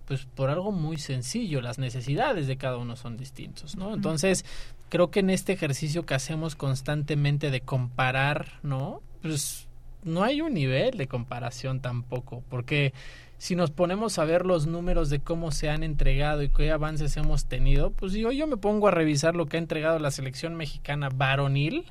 pues 0.05 0.25
por 0.25 0.49
algo 0.49 0.71
muy 0.71 0.97
sencillo, 0.97 1.61
las 1.61 1.77
necesidades 1.77 2.47
de 2.47 2.57
cada 2.57 2.77
uno 2.77 2.95
son 2.95 3.15
distintos, 3.15 3.75
¿no? 3.75 3.93
Entonces, 3.93 4.43
creo 4.89 5.11
que 5.11 5.19
en 5.19 5.29
este 5.29 5.53
ejercicio 5.53 6.05
que 6.07 6.15
hacemos 6.15 6.55
constantemente 6.55 7.51
de 7.51 7.61
comparar, 7.61 8.53
¿no? 8.63 9.03
Pues 9.21 9.67
no 10.03 10.23
hay 10.23 10.41
un 10.41 10.55
nivel 10.55 10.97
de 10.97 11.07
comparación 11.07 11.79
tampoco, 11.79 12.43
porque 12.49 12.91
si 13.39 13.55
nos 13.55 13.71
ponemos 13.71 14.19
a 14.19 14.25
ver 14.25 14.45
los 14.45 14.67
números 14.67 15.09
de 15.09 15.21
cómo 15.21 15.51
se 15.51 15.69
han 15.69 15.81
entregado 15.81 16.43
y 16.43 16.49
qué 16.49 16.71
avances 16.71 17.15
hemos 17.15 17.45
tenido, 17.45 17.91
pues 17.91 18.11
yo, 18.11 18.33
yo 18.33 18.47
me 18.47 18.57
pongo 18.57 18.89
a 18.89 18.91
revisar 18.91 19.33
lo 19.33 19.45
que 19.45 19.55
ha 19.55 19.59
entregado 19.61 19.97
la 19.97 20.11
selección 20.11 20.55
mexicana 20.55 21.07
varonil, 21.09 21.85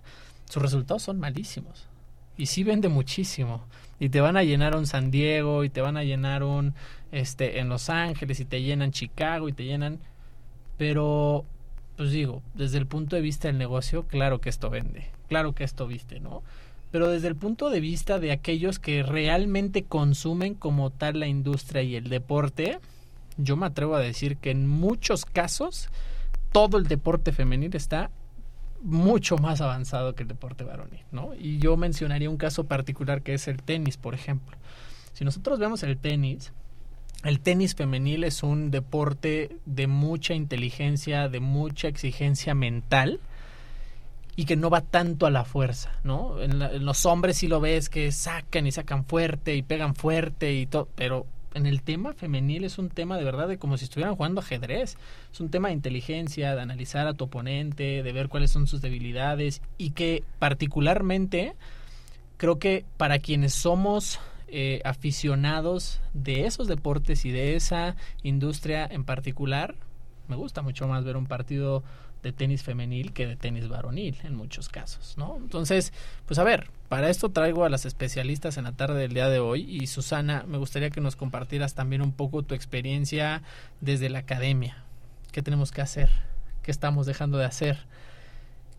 sus 0.45 0.63
resultados 0.63 1.03
son 1.03 1.19
malísimos. 1.19 1.89
y 2.37 2.47
sí 2.47 2.65
vende 2.65 2.89
muchísimo 2.89 3.65
y 3.99 4.11
te 4.11 4.21
van 4.21 4.37
a 4.37 4.45
llenar 4.45 4.77
un 4.77 4.87
San 4.87 5.11
Diego 5.11 5.65
y 5.65 5.71
te 5.71 5.81
van 5.81 5.97
a 5.97 6.05
llenar 6.05 6.45
un 6.45 6.75
este 7.13 7.59
en 7.61 7.71
Los 7.71 7.89
Ángeles 7.89 8.39
y 8.41 8.45
te 8.45 8.63
llenan 8.63 8.93
Chicago 8.93 9.49
y 9.49 9.53
te 9.55 9.65
llenan 9.65 9.99
pero 10.77 11.47
pues 11.97 12.13
digo 12.13 12.43
desde 12.55 12.77
el 12.77 12.87
punto 12.87 13.17
de 13.17 13.23
vista 13.23 13.49
del 13.49 13.59
negocio 13.59 14.07
claro 14.07 14.41
que 14.41 14.51
esto 14.51 14.69
vende 14.69 15.11
claro 15.29 15.55
que 15.55 15.65
esto 15.65 15.87
viste 15.87 16.21
no 16.21 16.43
pero 16.91 17.09
desde 17.09 17.29
el 17.29 17.37
punto 17.37 17.71
de 17.71 17.81
vista 17.81 18.19
de 18.19 18.33
aquellos 18.33 18.79
que 18.79 19.03
realmente 19.03 19.85
consumen 19.85 20.55
como 20.55 20.91
tal 20.91 21.21
la 21.21 21.27
industria 21.27 21.83
y 21.83 21.97
el 21.97 22.09
deporte 22.09 22.79
yo 23.39 23.57
me 23.57 23.67
atrevo 23.67 23.95
a 23.95 24.01
decir 24.01 24.37
que 24.37 24.51
en 24.51 24.67
muchos 24.67 25.25
casos 25.25 25.89
todo 26.53 26.77
el 26.77 26.89
deporte 26.89 27.33
femenil 27.33 27.75
está 27.75 28.11
mucho 28.83 29.39
más 29.39 29.61
avanzado 29.61 30.15
que 30.15 30.23
el 30.23 30.29
deporte 30.29 30.65
varonil, 30.65 31.03
¿no? 31.13 31.33
Y 31.39 31.59
yo 31.59 31.77
mencionaría 31.77 32.31
un 32.31 32.37
caso 32.37 32.65
particular 32.65 33.23
que 33.23 33.35
es 33.35 33.49
el 33.49 33.63
tenis, 33.63 33.97
por 33.97 34.15
ejemplo. 34.15 34.57
Si 35.13 35.25
nosotros 35.25 35.59
vemos 35.59 35.83
el 35.83 35.99
tenis, 35.99 36.53
el 37.25 37.41
tenis 37.41 37.75
femenil 37.75 38.25
es 38.25 38.43
un 38.43 38.71
deporte 38.71 39.57
de 39.67 39.87
mucha 39.87 40.35
inteligencia, 40.35 41.29
de 41.29 41.41
mucha 41.41 41.89
exigencia 41.89 42.55
mental 42.55 43.21
y 44.39 44.45
que 44.45 44.55
no 44.55 44.71
va 44.71 44.83
tanto 44.83 45.27
a 45.27 45.31
la 45.31 45.45
fuerza, 45.45 45.91
¿no? 46.05 46.41
En, 46.41 46.63
en 46.63 46.85
los 46.85 47.05
hombres 47.07 47.39
sí 47.39 47.49
lo 47.49 47.59
ves 47.59 47.89
que 47.89 48.13
sacan 48.13 48.69
y 48.69 48.71
sacan 48.71 49.05
fuerte 49.05 49.57
y 49.57 49.63
pegan 49.63 49.97
fuerte 49.97 50.55
y 50.55 50.67
todo, 50.67 50.87
pero 50.95 51.27
en 51.55 51.67
el 51.67 51.83
tema 51.83 52.13
femenil 52.13 52.63
es 52.63 52.79
un 52.79 52.89
tema 52.89 53.19
de 53.19 53.25
verdad 53.25 53.49
de 53.49 53.59
como 53.59 53.77
si 53.77 53.87
estuvieran 53.87 54.15
jugando 54.15 54.41
ajedrez. 54.41 54.97
Es 55.33 55.41
un 55.41 55.51
tema 55.51 55.69
de 55.69 55.75
inteligencia, 55.75 56.55
de 56.55 56.61
analizar 56.61 57.09
a 57.09 57.15
tu 57.15 57.25
oponente, 57.25 58.05
de 58.05 58.13
ver 58.13 58.29
cuáles 58.29 58.53
son 58.53 58.69
sus 58.69 58.81
debilidades 58.81 59.61
y 59.77 59.91
que 59.91 60.23
particularmente 60.39 61.57
creo 62.37 62.61
que 62.61 62.85
para 62.97 63.19
quienes 63.19 63.55
somos 63.55 64.21
eh, 64.47 64.81
aficionados 64.85 66.01
de 66.15 66.47
esos 66.47 66.69
deportes 66.69 67.25
y 67.25 67.33
de 67.33 67.57
esa 67.57 67.97
industria 68.23 68.87
en 68.89 69.03
particular, 69.03 69.75
me 70.29 70.37
gusta 70.37 70.63
mucho 70.63 70.87
más 70.87 71.05
ver 71.05 71.17
un 71.17 71.27
partido 71.27 71.83
de 72.23 72.33
tenis 72.33 72.63
femenil 72.63 73.13
que 73.13 73.27
de 73.27 73.37
tenis 73.37 73.69
varonil 73.69 74.17
en 74.25 74.35
muchos 74.35 74.69
casos, 74.69 75.15
¿no? 75.17 75.37
Entonces, 75.37 75.93
pues 76.27 76.39
a 76.39 76.45
ver, 76.45 76.71
para 76.89 77.11
esto 77.11 77.29
traigo 77.29 77.65
a 77.65 77.69
las 77.69 77.85
especialistas 77.85 78.57
en 78.57 78.65
la 78.65 78.73
tarde 78.73 79.01
del 79.01 79.15
día 79.15 79.29
de 79.29 79.39
hoy 79.39 79.63
y 79.69 79.87
Susana, 79.87 80.45
me 80.47 80.59
gustaría 80.59 80.91
que 80.91 81.01
nos 81.01 81.17
compartieras 81.17 81.75
también 81.75 82.03
un 82.03 82.13
poco 82.13 82.43
tu 82.43 82.55
experiencia 82.55 83.43
desde 83.81 84.09
la 84.09 84.21
academia. 84.21 84.83
¿Qué 85.33 85.43
tenemos 85.43 85.71
que 85.71 85.83
hacer? 85.83 86.11
¿Qué 86.63 86.71
estamos 86.71 87.07
dejando 87.07 87.39
de 87.39 87.45
hacer? 87.45 87.79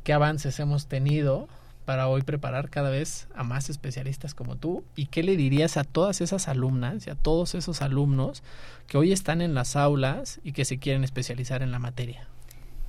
¿Qué 0.03 0.13
avances 0.13 0.59
hemos 0.59 0.87
tenido 0.87 1.47
para 1.85 2.07
hoy 2.07 2.21
preparar 2.21 2.69
cada 2.69 2.89
vez 2.89 3.27
a 3.35 3.43
más 3.43 3.69
especialistas 3.69 4.33
como 4.33 4.55
tú? 4.55 4.83
¿Y 4.95 5.05
qué 5.07 5.23
le 5.23 5.35
dirías 5.35 5.77
a 5.77 5.83
todas 5.83 6.21
esas 6.21 6.47
alumnas 6.47 7.07
y 7.07 7.09
a 7.09 7.15
todos 7.15 7.55
esos 7.55 7.81
alumnos 7.81 8.43
que 8.87 8.97
hoy 8.97 9.11
están 9.11 9.41
en 9.41 9.53
las 9.53 9.75
aulas 9.75 10.39
y 10.43 10.51
que 10.51 10.65
se 10.65 10.77
quieren 10.77 11.03
especializar 11.03 11.61
en 11.61 11.71
la 11.71 11.79
materia? 11.79 12.27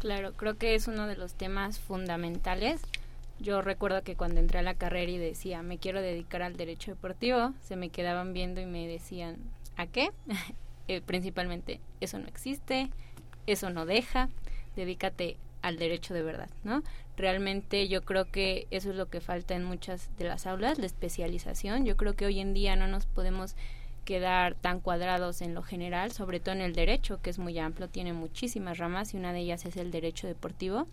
Claro, 0.01 0.33
creo 0.33 0.57
que 0.57 0.75
es 0.75 0.89
uno 0.89 1.07
de 1.07 1.15
los 1.15 1.35
temas 1.35 1.79
fundamentales. 1.79 2.81
Yo 3.39 3.61
recuerdo 3.61 4.03
que 4.03 4.17
cuando 4.17 4.41
entré 4.41 4.59
a 4.59 4.63
la 4.63 4.73
carrera 4.73 5.13
y 5.13 5.19
decía, 5.19 5.63
me 5.63 5.77
quiero 5.77 6.01
dedicar 6.01 6.41
al 6.41 6.57
derecho 6.57 6.91
deportivo, 6.91 7.53
se 7.61 7.77
me 7.77 7.91
quedaban 7.91 8.33
viendo 8.33 8.63
y 8.63 8.67
me 8.67 8.89
decían, 8.89 9.37
¿a 9.77 9.87
qué? 9.87 10.11
Eh, 10.89 11.01
principalmente, 11.01 11.81
eso 12.01 12.19
no 12.19 12.27
existe, 12.27 12.91
eso 13.47 13.71
no 13.71 13.87
deja, 13.87 14.29
dedícate 14.75 15.37
al 15.63 15.77
derecho 15.77 16.15
de 16.15 16.23
verdad, 16.25 16.51
¿no? 16.65 16.83
Realmente 17.17 17.87
yo 17.87 18.03
creo 18.03 18.25
que 18.25 18.67
eso 18.73 18.91
es 18.91 18.97
lo 18.97 19.09
que 19.09 19.21
falta 19.21 19.55
en 19.55 19.63
muchas 19.63 20.11
de 20.19 20.25
las 20.25 20.49
aulas, 20.49 20.81
la 20.81 20.87
especialización. 20.87 21.87
Yo 21.87 21.97
creo 21.97 22.15
que 22.15 22.27
hoy 22.27 22.41
en 22.41 22.55
día 22.55 22.75
no 22.75 22.89
nos 22.89 23.07
podemos 23.07 23.55
quedar 24.05 24.55
tan 24.55 24.81
cuadrados 24.81 25.43
en 25.43 25.55
lo 25.55 25.63
general, 25.63 26.13
sobre 26.13 26.41
todo 26.41 26.55
en 26.55 26.61
el 26.61 26.75
derecho, 26.75 27.21
que 27.23 27.31
es 27.31 27.39
muy 27.39 27.59
amplio, 27.59 27.89
tiene 27.89 28.13
muchísimas 28.13 28.79
ramas 28.79 29.15
y 29.15 29.17
una 29.17 29.33
de 29.33 29.41
ellas 29.41 29.65
es 29.65 29.77
el 29.77 29.91
derecho 29.91 30.27
deportivo. 30.27 30.87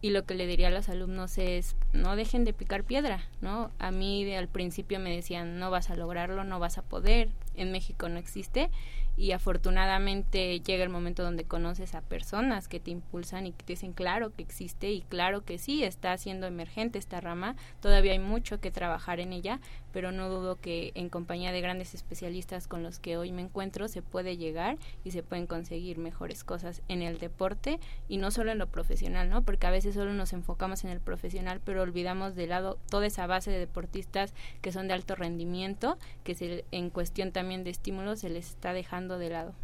Y 0.00 0.10
lo 0.10 0.24
que 0.24 0.34
le 0.34 0.46
diría 0.46 0.68
a 0.68 0.70
los 0.70 0.88
alumnos 0.88 1.38
es, 1.38 1.74
no 1.92 2.14
dejen 2.14 2.44
de 2.44 2.52
picar 2.52 2.84
piedra, 2.84 3.24
¿no? 3.40 3.72
A 3.80 3.90
mí 3.90 4.32
al 4.32 4.46
principio 4.46 5.00
me 5.00 5.14
decían, 5.14 5.58
no 5.58 5.72
vas 5.72 5.90
a 5.90 5.96
lograrlo, 5.96 6.44
no 6.44 6.60
vas 6.60 6.78
a 6.78 6.82
poder, 6.82 7.30
en 7.56 7.72
México 7.72 8.08
no 8.08 8.18
existe 8.18 8.70
y 9.18 9.32
afortunadamente 9.32 10.60
llega 10.60 10.84
el 10.84 10.90
momento 10.90 11.24
donde 11.24 11.42
conoces 11.42 11.96
a 11.96 12.02
personas 12.02 12.68
que 12.68 12.78
te 12.78 12.92
impulsan 12.92 13.46
y 13.46 13.52
que 13.52 13.64
te 13.64 13.72
dicen 13.72 13.92
claro 13.92 14.32
que 14.32 14.44
existe 14.44 14.92
y 14.92 15.02
claro 15.02 15.44
que 15.44 15.58
sí 15.58 15.82
está 15.82 16.16
siendo 16.16 16.46
emergente 16.46 17.00
esta 17.00 17.20
rama 17.20 17.56
todavía 17.80 18.12
hay 18.12 18.20
mucho 18.20 18.60
que 18.60 18.70
trabajar 18.70 19.18
en 19.18 19.32
ella 19.32 19.60
pero 19.92 20.12
no 20.12 20.28
dudo 20.28 20.56
que 20.60 20.92
en 20.94 21.08
compañía 21.08 21.52
de 21.52 21.60
grandes 21.60 21.94
especialistas 21.94 22.66
con 22.66 22.82
los 22.82 22.98
que 22.98 23.16
hoy 23.16 23.32
me 23.32 23.42
encuentro 23.42 23.88
se 23.88 24.02
puede 24.02 24.36
llegar 24.36 24.78
y 25.04 25.10
se 25.10 25.22
pueden 25.22 25.46
conseguir 25.46 25.98
mejores 25.98 26.44
cosas 26.44 26.82
en 26.88 27.02
el 27.02 27.18
deporte 27.18 27.80
y 28.08 28.18
no 28.18 28.30
solo 28.30 28.52
en 28.52 28.58
lo 28.58 28.66
profesional 28.66 29.30
no 29.30 29.42
porque 29.42 29.66
a 29.66 29.70
veces 29.70 29.94
solo 29.94 30.12
nos 30.12 30.32
enfocamos 30.32 30.84
en 30.84 30.90
el 30.90 31.00
profesional 31.00 31.60
pero 31.64 31.82
olvidamos 31.82 32.34
de 32.34 32.46
lado 32.46 32.78
toda 32.90 33.06
esa 33.06 33.26
base 33.26 33.50
de 33.50 33.58
deportistas 33.58 34.34
que 34.60 34.72
son 34.72 34.88
de 34.88 34.94
alto 34.94 35.14
rendimiento 35.14 35.98
que 36.24 36.34
se, 36.34 36.64
en 36.70 36.90
cuestión 36.90 37.32
también 37.32 37.64
de 37.64 37.70
estímulos 37.70 38.20
se 38.20 38.30
les 38.30 38.50
está 38.50 38.72
dejando 38.72 39.18
de 39.18 39.30
lado. 39.30 39.54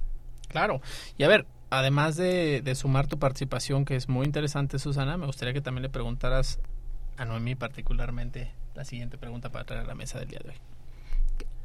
Claro. 0.49 0.81
Y 1.19 1.25
a 1.25 1.29
ver, 1.29 1.47
además 1.71 2.17
de, 2.17 2.63
sumar 2.75 3.07
tu 3.07 3.19
participación, 3.19 3.85
que 3.85 3.97
es 3.97 4.09
muy 4.09 4.27
interesante, 4.27 4.79
Susana, 4.79 5.17
me 5.17 5.27
gustaría 5.27 5.53
que 5.53 5.61
también 5.61 5.83
le 5.83 5.89
preguntaras 5.89 6.61
a 7.17 7.25
Noemí 7.25 7.55
particularmente 7.55 8.53
la 8.75 8.85
siguiente 8.85 9.19
pregunta 9.19 9.51
para 9.51 9.65
traer 9.65 9.85
a 9.85 9.87
la 9.87 9.95
mesa 9.95 10.19
del 10.19 10.29
día 10.29 10.41
de 10.43 10.51
hoy. 10.51 10.57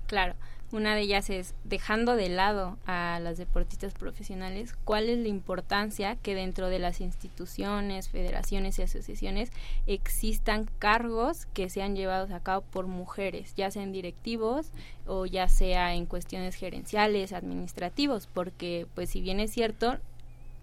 Claro. 0.07 0.35
Una 0.71 0.93
de 0.93 1.01
ellas 1.01 1.31
es, 1.31 1.55
dejando 1.63 2.15
de 2.15 2.29
lado 2.29 2.77
a 2.85 3.19
las 3.19 3.39
deportistas 3.39 3.95
profesionales, 3.95 4.75
¿cuál 4.83 5.09
es 5.09 5.17
la 5.17 5.27
importancia 5.27 6.15
que 6.15 6.35
dentro 6.35 6.69
de 6.69 6.77
las 6.77 7.01
instituciones, 7.01 8.09
federaciones 8.09 8.77
y 8.77 8.83
asociaciones 8.83 9.51
existan 9.87 10.69
cargos 10.77 11.47
que 11.55 11.69
sean 11.69 11.95
llevados 11.95 12.29
a 12.29 12.41
cabo 12.41 12.61
por 12.61 12.85
mujeres, 12.85 13.55
ya 13.55 13.71
sean 13.71 13.91
directivos 13.91 14.69
o 15.07 15.25
ya 15.25 15.47
sea 15.47 15.95
en 15.95 16.05
cuestiones 16.05 16.53
gerenciales, 16.53 17.33
administrativos? 17.33 18.27
Porque, 18.27 18.85
pues 18.93 19.09
si 19.09 19.21
bien 19.21 19.39
es 19.39 19.51
cierto, 19.51 19.97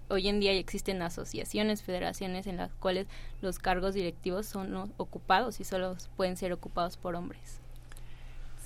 hoy 0.09 0.29
en 0.29 0.41
día 0.41 0.53
existen 0.53 1.03
asociaciones, 1.03 1.83
federaciones 1.83 2.47
en 2.47 2.57
las 2.57 2.73
cuales 2.75 3.07
los 3.43 3.59
cargos 3.59 3.95
directivos 3.95 4.47
son 4.47 4.93
ocupados 4.97 5.61
y 5.61 5.65
solo 5.65 5.97
pueden 6.17 6.37
ser 6.37 6.53
ocupados 6.53 6.97
por 6.97 7.15
hombres. 7.15 7.61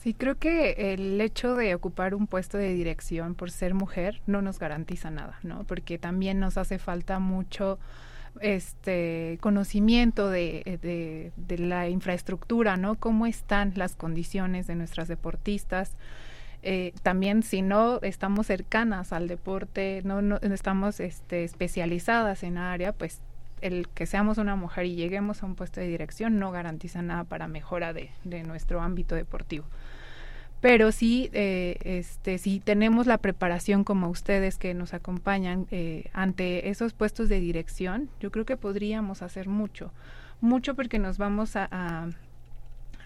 Sí, 0.02 0.14
creo 0.14 0.38
que 0.38 0.94
el 0.94 1.20
hecho 1.20 1.54
de 1.54 1.74
ocupar 1.74 2.14
un 2.14 2.26
puesto 2.26 2.56
de 2.56 2.72
dirección 2.72 3.34
por 3.34 3.50
ser 3.50 3.74
mujer 3.74 4.22
no 4.26 4.40
nos 4.40 4.58
garantiza 4.58 5.10
nada, 5.10 5.38
¿no? 5.42 5.64
Porque 5.64 5.98
también 5.98 6.40
nos 6.40 6.56
hace 6.56 6.78
falta 6.78 7.18
mucho 7.18 7.78
este 8.40 9.38
conocimiento 9.42 10.30
de, 10.30 11.32
de, 11.36 11.58
la 11.58 11.88
infraestructura, 11.88 12.78
¿no? 12.78 12.94
Cómo 12.94 13.26
están 13.26 13.72
las 13.76 13.94
condiciones 13.94 14.66
de 14.66 14.74
nuestras 14.74 15.08
deportistas. 15.08 15.96
Eh, 16.62 16.92
también 17.02 17.42
si 17.42 17.62
no 17.62 18.00
estamos 18.02 18.46
cercanas 18.46 19.12
al 19.12 19.28
deporte, 19.28 20.02
no, 20.04 20.20
no 20.22 20.38
estamos 20.42 21.00
este, 21.00 21.44
especializadas 21.44 22.42
en 22.42 22.58
área, 22.58 22.92
pues 22.92 23.20
el 23.60 23.88
que 23.88 24.06
seamos 24.06 24.38
una 24.38 24.56
mujer 24.56 24.86
y 24.86 24.94
lleguemos 24.94 25.42
a 25.42 25.46
un 25.46 25.54
puesto 25.54 25.80
de 25.80 25.88
dirección 25.88 26.38
no 26.38 26.50
garantiza 26.50 27.02
nada 27.02 27.24
para 27.24 27.48
mejora 27.48 27.92
de, 27.92 28.10
de 28.24 28.42
nuestro 28.42 28.80
ámbito 28.80 29.14
deportivo. 29.14 29.64
Pero 30.60 30.92
sí, 30.92 31.30
eh, 31.32 31.78
este, 31.84 32.36
si 32.36 32.60
tenemos 32.60 33.06
la 33.06 33.16
preparación 33.16 33.82
como 33.82 34.10
ustedes 34.10 34.58
que 34.58 34.74
nos 34.74 34.92
acompañan 34.92 35.66
eh, 35.70 36.10
ante 36.12 36.68
esos 36.68 36.92
puestos 36.92 37.30
de 37.30 37.40
dirección, 37.40 38.10
yo 38.20 38.30
creo 38.30 38.44
que 38.44 38.58
podríamos 38.58 39.22
hacer 39.22 39.48
mucho, 39.48 39.90
mucho 40.42 40.74
porque 40.74 40.98
nos 40.98 41.16
vamos 41.16 41.56
a, 41.56 41.66
a, 41.70 42.10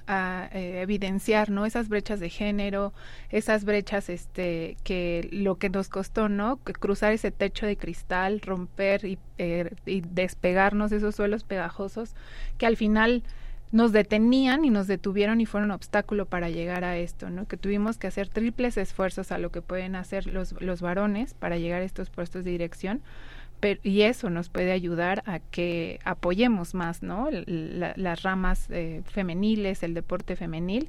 eh, 0.07 0.81
evidenciar, 0.83 1.51
¿no? 1.51 1.65
Esas 1.67 1.89
brechas 1.89 2.21
de 2.21 2.29
género, 2.29 2.93
esas 3.31 3.65
brechas, 3.65 4.09
este, 4.09 4.77
que 4.85 5.29
lo 5.33 5.57
que 5.57 5.71
nos 5.71 5.89
costó, 5.89 6.29
¿no? 6.29 6.59
cruzar 6.59 7.13
ese 7.13 7.31
techo 7.31 7.67
de 7.67 7.77
cristal, 7.77 8.41
romper 8.41 9.05
y, 9.05 9.19
y 9.39 10.01
despegarnos 10.03 10.91
de 10.91 10.99
esos 10.99 11.15
suelos 11.15 11.45
pegajosos, 11.45 12.15
que 12.59 12.67
al 12.67 12.77
final 12.77 13.23
nos 13.75 13.91
detenían 13.91 14.65
y 14.65 14.71
nos 14.71 14.87
detuvieron 14.87 15.41
y 15.41 15.47
fueron 15.47 15.73
obstáculo 15.73 16.27
para 16.27 16.49
llegar 16.49 16.85
a 16.85 16.97
esto, 16.97 17.29
¿no? 17.29 17.49
Que 17.49 17.57
tuvimos 17.57 17.99
que 17.99 18.07
hacer 18.07 18.29
triples 18.29 18.77
esfuerzos 18.77 19.33
a 19.33 19.39
lo 19.39 19.51
que 19.51 19.63
pueden 19.63 19.97
hacer 19.97 20.27
los, 20.27 20.53
los 20.61 20.81
varones 20.81 21.35
para 21.35 21.59
llegar 21.59 21.83
a 21.83 21.85
estos 21.85 22.09
puestos 22.09 22.45
de 22.45 22.53
dirección, 22.53 23.03
y 23.83 24.03
eso 24.03 24.31
nos 24.31 24.49
puede 24.49 24.73
ayudar 24.73 25.23
a 25.27 25.39
que 25.39 25.99
apoyemos 26.05 26.75
más, 26.75 27.03
¿no? 27.03 27.29
las 27.31 28.23
ramas 28.23 28.67
eh, 28.71 29.03
femeniles, 29.07 29.83
el 29.83 29.95
deporte 29.95 30.37
femenil 30.37 30.89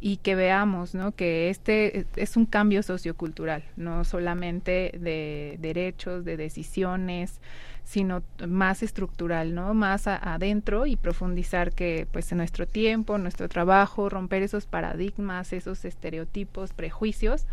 y 0.00 0.16
que 0.16 0.34
veamos 0.34 0.94
¿no? 0.94 1.12
que 1.12 1.48
este 1.48 2.06
es 2.16 2.36
un 2.36 2.46
cambio 2.46 2.82
sociocultural, 2.82 3.64
no 3.76 4.04
solamente 4.04 4.92
de 4.98 5.56
derechos, 5.60 6.24
de 6.24 6.36
decisiones, 6.36 7.40
sino 7.84 8.22
más 8.46 8.82
estructural, 8.82 9.54
¿no? 9.54 9.74
Más 9.74 10.06
adentro 10.06 10.86
y 10.86 10.96
profundizar 10.96 11.72
que 11.72 12.06
pues 12.12 12.30
en 12.32 12.38
nuestro 12.38 12.66
tiempo, 12.66 13.18
nuestro 13.18 13.48
trabajo, 13.48 14.08
romper 14.08 14.42
esos 14.42 14.66
paradigmas, 14.66 15.52
esos 15.52 15.84
estereotipos, 15.84 16.72
prejuicios, 16.72 17.46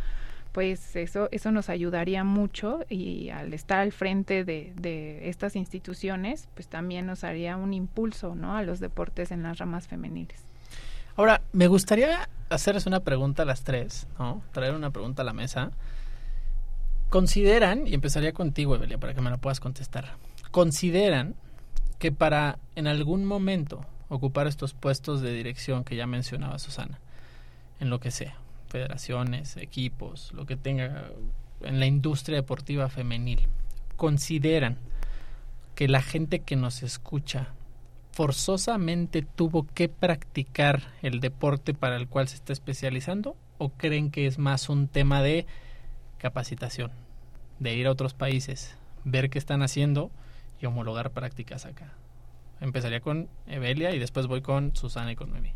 pues 0.51 0.95
eso, 0.95 1.29
eso 1.31 1.51
nos 1.51 1.69
ayudaría 1.69 2.23
mucho 2.23 2.79
y 2.89 3.29
al 3.29 3.53
estar 3.53 3.79
al 3.79 3.91
frente 3.91 4.43
de, 4.43 4.73
de 4.75 5.29
estas 5.29 5.55
instituciones, 5.55 6.47
pues 6.55 6.67
también 6.67 7.05
nos 7.05 7.23
haría 7.23 7.57
un 7.57 7.73
impulso, 7.73 8.35
¿no? 8.35 8.55
A 8.55 8.63
los 8.63 8.79
deportes 8.79 9.31
en 9.31 9.43
las 9.43 9.57
ramas 9.57 9.87
femeniles. 9.87 10.43
Ahora, 11.15 11.41
me 11.51 11.67
gustaría 11.67 12.29
hacerles 12.49 12.85
una 12.85 13.01
pregunta 13.01 13.43
a 13.43 13.45
las 13.45 13.63
tres, 13.63 14.07
¿no? 14.17 14.41
Traer 14.51 14.73
una 14.73 14.91
pregunta 14.91 15.21
a 15.21 15.25
la 15.25 15.33
mesa. 15.33 15.71
Consideran, 17.09 17.87
y 17.87 17.93
empezaría 17.93 18.33
contigo, 18.33 18.75
Evelia, 18.75 18.97
para 18.97 19.13
que 19.13 19.21
me 19.21 19.29
la 19.29 19.37
puedas 19.37 19.59
contestar. 19.59 20.15
Consideran 20.51 21.35
que 21.97 22.11
para 22.11 22.59
en 22.75 22.87
algún 22.87 23.25
momento 23.25 23.85
ocupar 24.07 24.47
estos 24.47 24.73
puestos 24.73 25.21
de 25.21 25.33
dirección 25.33 25.83
que 25.83 25.95
ya 25.95 26.07
mencionaba 26.07 26.57
Susana, 26.57 26.99
en 27.79 27.89
lo 27.89 27.99
que 27.99 28.11
sea, 28.11 28.35
federaciones, 28.69 29.57
equipos, 29.57 30.31
lo 30.33 30.45
que 30.45 30.55
tenga 30.55 31.09
en 31.61 31.79
la 31.79 31.85
industria 31.85 32.37
deportiva 32.37 32.89
femenil, 32.89 33.47
consideran 33.95 34.77
que 35.75 35.87
la 35.87 36.01
gente 36.01 36.39
que 36.39 36.55
nos 36.55 36.83
escucha 36.83 37.53
forzosamente 38.11 39.21
tuvo 39.21 39.65
que 39.65 39.87
practicar 39.87 40.81
el 41.01 41.19
deporte 41.19 41.73
para 41.73 41.95
el 41.95 42.07
cual 42.07 42.27
se 42.27 42.35
está 42.35 42.53
especializando 42.53 43.35
o 43.57 43.69
creen 43.69 44.11
que 44.11 44.25
es 44.25 44.37
más 44.37 44.69
un 44.69 44.87
tema 44.87 45.21
de 45.21 45.45
capacitación, 46.17 46.91
de 47.59 47.75
ir 47.75 47.87
a 47.87 47.91
otros 47.91 48.13
países, 48.13 48.75
ver 49.05 49.29
qué 49.29 49.39
están 49.39 49.61
haciendo 49.61 50.11
y 50.59 50.65
homologar 50.65 51.11
prácticas 51.11 51.65
acá? 51.65 51.93
Empezaría 52.61 52.99
con 52.99 53.29
Evelia 53.47 53.93
y 53.95 53.99
después 53.99 54.27
voy 54.27 54.41
con 54.41 54.75
Susana 54.75 55.13
y 55.13 55.15
con 55.15 55.29
Noemi. 55.29 55.53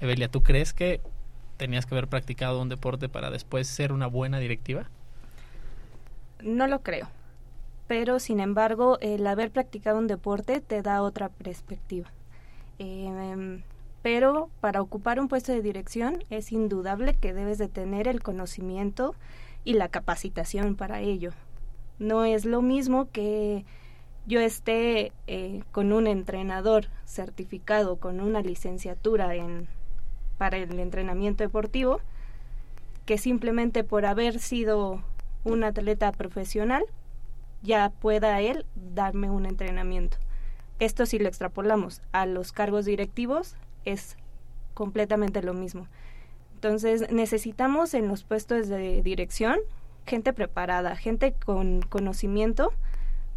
Evelia, 0.00 0.30
¿tú 0.30 0.42
crees 0.42 0.72
que 0.72 1.00
tenías 1.56 1.86
que 1.86 1.94
haber 1.94 2.08
practicado 2.08 2.60
un 2.60 2.68
deporte 2.68 3.08
para 3.08 3.30
después 3.30 3.66
ser 3.66 3.92
una 3.92 4.06
buena 4.06 4.38
directiva? 4.38 4.88
No 6.42 6.66
lo 6.66 6.82
creo 6.82 7.08
pero 7.86 8.18
sin 8.18 8.40
embargo 8.40 8.98
el 9.00 9.26
haber 9.26 9.50
practicado 9.50 9.98
un 9.98 10.06
deporte 10.06 10.60
te 10.60 10.82
da 10.82 11.02
otra 11.02 11.28
perspectiva. 11.28 12.10
Em, 12.78 13.62
pero 14.02 14.50
para 14.60 14.82
ocupar 14.82 15.20
un 15.20 15.28
puesto 15.28 15.52
de 15.52 15.62
dirección 15.62 16.22
es 16.30 16.52
indudable 16.52 17.14
que 17.14 17.32
debes 17.32 17.58
de 17.58 17.68
tener 17.68 18.08
el 18.08 18.22
conocimiento 18.22 19.14
y 19.64 19.74
la 19.74 19.88
capacitación 19.88 20.76
para 20.76 21.00
ello. 21.00 21.32
No 21.98 22.24
es 22.24 22.44
lo 22.44 22.62
mismo 22.62 23.10
que 23.10 23.64
yo 24.26 24.40
esté 24.40 25.12
eh, 25.26 25.62
con 25.72 25.92
un 25.92 26.06
entrenador 26.06 26.88
certificado 27.04 27.96
con 27.96 28.20
una 28.20 28.42
licenciatura 28.42 29.34
en 29.34 29.68
para 30.38 30.56
el 30.56 30.78
entrenamiento 30.78 31.44
deportivo 31.44 32.00
que 33.04 33.18
simplemente 33.18 33.84
por 33.84 34.04
haber 34.04 34.38
sido 34.40 35.02
un 35.44 35.64
atleta 35.64 36.12
profesional 36.12 36.84
ya 37.62 37.90
pueda 37.90 38.40
él 38.40 38.66
darme 38.74 39.30
un 39.30 39.46
entrenamiento. 39.46 40.18
Esto 40.78 41.06
si 41.06 41.18
lo 41.18 41.28
extrapolamos 41.28 42.02
a 42.12 42.26
los 42.26 42.52
cargos 42.52 42.84
directivos 42.84 43.56
es 43.84 44.16
completamente 44.74 45.42
lo 45.42 45.54
mismo. 45.54 45.86
Entonces 46.54 47.10
necesitamos 47.10 47.94
en 47.94 48.08
los 48.08 48.24
puestos 48.24 48.68
de 48.68 49.02
dirección 49.02 49.58
gente 50.06 50.32
preparada, 50.32 50.96
gente 50.96 51.32
con 51.32 51.82
conocimiento 51.82 52.72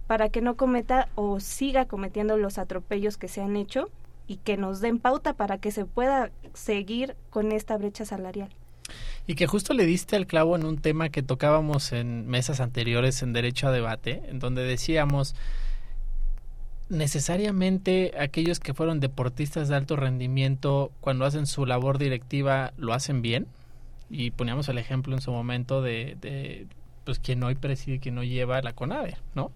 para 0.07 0.29
que 0.29 0.41
no 0.41 0.55
cometa 0.55 1.09
o 1.15 1.39
siga 1.39 1.85
cometiendo 1.85 2.37
los 2.37 2.57
atropellos 2.57 3.17
que 3.17 3.27
se 3.27 3.41
han 3.41 3.55
hecho 3.55 3.89
y 4.29 4.37
que 4.37 4.57
nos 4.57 4.79
den 4.79 4.99
pauta 4.99 5.33
para 5.33 5.57
que 5.57 5.71
se 5.71 5.85
pueda 5.85 6.29
seguir 6.53 7.15
con 7.31 7.51
esta 7.51 7.75
brecha 7.77 8.05
salarial. 8.05 8.49
Y 9.25 9.33
que 9.33 9.47
justo 9.47 9.73
le 9.73 9.87
diste 9.87 10.15
al 10.15 10.27
clavo 10.27 10.55
en 10.55 10.65
un 10.65 10.77
tema 10.77 11.09
que 11.09 11.23
tocábamos 11.23 11.91
en 11.91 12.27
mesas 12.27 12.59
anteriores 12.59 13.23
en 13.23 13.33
Derecho 13.33 13.67
a 13.67 13.71
Debate, 13.71 14.21
en 14.27 14.37
donde 14.37 14.61
decíamos, 14.61 15.35
necesariamente 16.89 18.13
aquellos 18.19 18.59
que 18.59 18.75
fueron 18.75 18.99
deportistas 18.99 19.67
de 19.67 19.75
alto 19.75 19.95
rendimiento, 19.95 20.91
cuando 21.01 21.25
hacen 21.25 21.47
su 21.47 21.65
labor 21.65 21.97
directiva, 21.97 22.71
lo 22.77 22.93
hacen 22.93 23.23
bien. 23.23 23.47
Y 24.11 24.29
poníamos 24.29 24.69
el 24.69 24.77
ejemplo 24.77 25.15
en 25.15 25.21
su 25.21 25.31
momento 25.31 25.81
de, 25.81 26.67
pues 27.03 27.17
quien 27.17 27.41
hoy 27.43 27.55
preside, 27.55 27.99
quien 27.99 28.17
hoy 28.19 28.29
lleva 28.29 28.61
la 28.61 28.73
CONADE, 28.73 29.17
¿no? 29.33 29.51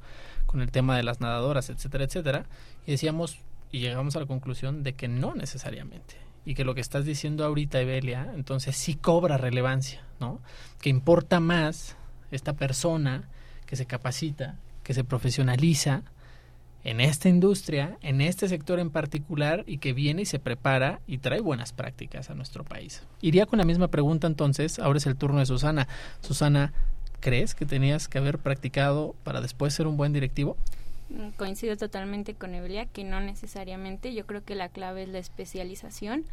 Con 0.48 0.62
el 0.62 0.72
tema 0.72 0.98
de 0.98 1.04
las 1.04 1.22
nadadoras, 1.22 1.70
etcétera, 1.70 2.06
etcétera. 2.06 2.46
Y 2.88 2.92
decíamos, 2.92 3.38
y 3.74 3.80
llegamos 3.80 4.16
a 4.16 4.20
la 4.20 4.28
conclusión 4.28 4.84
de 4.84 4.94
que 4.94 5.10
no 5.10 5.34
necesariamente 5.34 6.16
y 6.46 6.54
que 6.54 6.64
lo 6.64 6.76
que 6.76 6.82
estás 6.82 7.06
diciendo 7.06 7.44
ahorita, 7.44 7.82
Evelia, 7.82 8.32
entonces 8.36 8.78
sí 8.78 8.94
cobra 8.94 9.38
relevancia, 9.38 10.06
¿no? 10.20 10.42
Que 10.80 10.90
importa 10.90 11.40
más 11.40 11.98
esta 12.32 12.54
persona 12.54 13.30
que 13.66 13.76
se 13.76 13.88
capacita, 13.88 14.60
que 14.84 14.94
se 14.94 15.04
profesionaliza 15.04 16.04
en 16.84 17.02
esta 17.02 17.30
industria, 17.30 17.98
en 18.02 18.22
este 18.22 18.48
sector 18.48 18.80
en 18.80 18.92
particular, 18.92 19.64
y 19.66 19.80
que 19.80 19.94
viene 19.94 20.24
y 20.24 20.26
se 20.26 20.38
prepara 20.38 21.00
y 21.08 21.18
trae 21.18 21.40
buenas 21.40 21.74
prácticas 21.74 22.30
a 22.30 22.36
nuestro 22.36 22.64
país. 22.64 23.02
Iría 23.22 23.48
con 23.48 23.58
la 23.58 23.66
misma 23.66 23.88
pregunta 23.88 24.28
entonces, 24.28 24.78
ahora 24.78 24.98
es 24.98 25.08
el 25.08 25.16
turno 25.16 25.40
de 25.40 25.48
Susana. 25.48 25.88
Susana, 26.22 26.74
¿crees 27.22 27.56
que 27.56 27.66
tenías 27.66 28.08
que 28.08 28.20
haber 28.20 28.38
practicado 28.38 29.16
para 29.24 29.42
después 29.42 29.74
ser 29.74 29.88
un 29.88 29.98
buen 29.98 30.14
directivo? 30.14 30.58
Coincido 31.38 31.78
totalmente 31.78 32.34
con 32.34 32.56
Evelia 32.56 32.86
que 32.86 33.04
no 33.04 33.19
necesariamente. 33.19 34.13
Yo 34.13 34.26
creo 34.26 34.43
que 34.43 34.56
la 34.56 34.69
clave 34.69 35.04
es 35.04 35.10
la 35.10 35.19
especialización. 35.19 36.26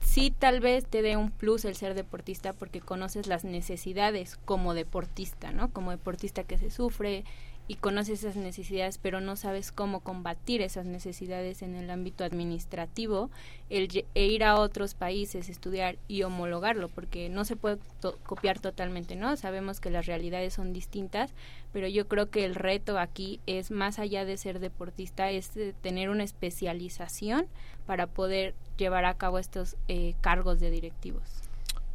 Sí, 0.00 0.32
tal 0.36 0.60
vez 0.60 0.86
te 0.86 1.02
dé 1.02 1.16
un 1.16 1.30
plus 1.30 1.64
el 1.64 1.74
ser 1.74 1.94
deportista 1.94 2.52
porque 2.52 2.80
conoces 2.80 3.26
las 3.26 3.44
necesidades 3.44 4.36
como 4.44 4.74
deportista, 4.74 5.52
¿no? 5.52 5.70
Como 5.70 5.90
deportista 5.90 6.44
que 6.44 6.58
se 6.58 6.70
sufre, 6.70 7.24
y 7.68 7.76
conoces 7.76 8.22
esas 8.22 8.36
necesidades, 8.36 8.98
pero 8.98 9.20
no 9.20 9.34
sabes 9.36 9.72
cómo 9.72 10.00
combatir 10.00 10.62
esas 10.62 10.86
necesidades 10.86 11.62
en 11.62 11.74
el 11.74 11.90
ámbito 11.90 12.24
administrativo, 12.24 13.30
el 13.70 14.04
e 14.14 14.26
ir 14.26 14.44
a 14.44 14.56
otros 14.56 14.94
países, 14.94 15.48
estudiar 15.48 15.96
y 16.06 16.22
homologarlo, 16.22 16.88
porque 16.88 17.28
no 17.28 17.44
se 17.44 17.56
puede 17.56 17.78
copiar 18.24 18.60
totalmente, 18.60 19.16
¿no? 19.16 19.36
Sabemos 19.36 19.80
que 19.80 19.90
las 19.90 20.06
realidades 20.06 20.54
son 20.54 20.72
distintas, 20.72 21.32
pero 21.72 21.88
yo 21.88 22.06
creo 22.06 22.30
que 22.30 22.44
el 22.44 22.54
reto 22.54 22.98
aquí 22.98 23.40
es 23.46 23.70
más 23.70 23.98
allá 23.98 24.24
de 24.24 24.36
ser 24.36 24.60
deportista, 24.60 25.30
es 25.30 25.50
tener 25.82 26.08
una 26.08 26.22
especialización 26.22 27.46
para 27.86 28.06
poder 28.06 28.54
llevar 28.76 29.04
a 29.04 29.14
cabo 29.14 29.38
estos 29.38 29.76
eh, 29.88 30.14
cargos 30.20 30.60
de 30.60 30.70
directivos. 30.70 31.22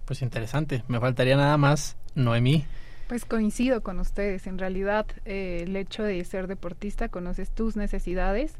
Pues 0.05 0.21
interesante, 0.21 0.83
me 0.89 0.99
faltaría 0.99 1.37
nada 1.37 1.57
más, 1.57 1.95
Noemí. 2.15 2.65
Pues 3.11 3.25
coincido 3.25 3.83
con 3.83 3.99
ustedes. 3.99 4.47
En 4.47 4.57
realidad, 4.57 5.05
eh, 5.25 5.63
el 5.63 5.75
hecho 5.75 6.01
de 6.01 6.23
ser 6.23 6.47
deportista, 6.47 7.09
conoces 7.09 7.51
tus 7.51 7.75
necesidades, 7.75 8.53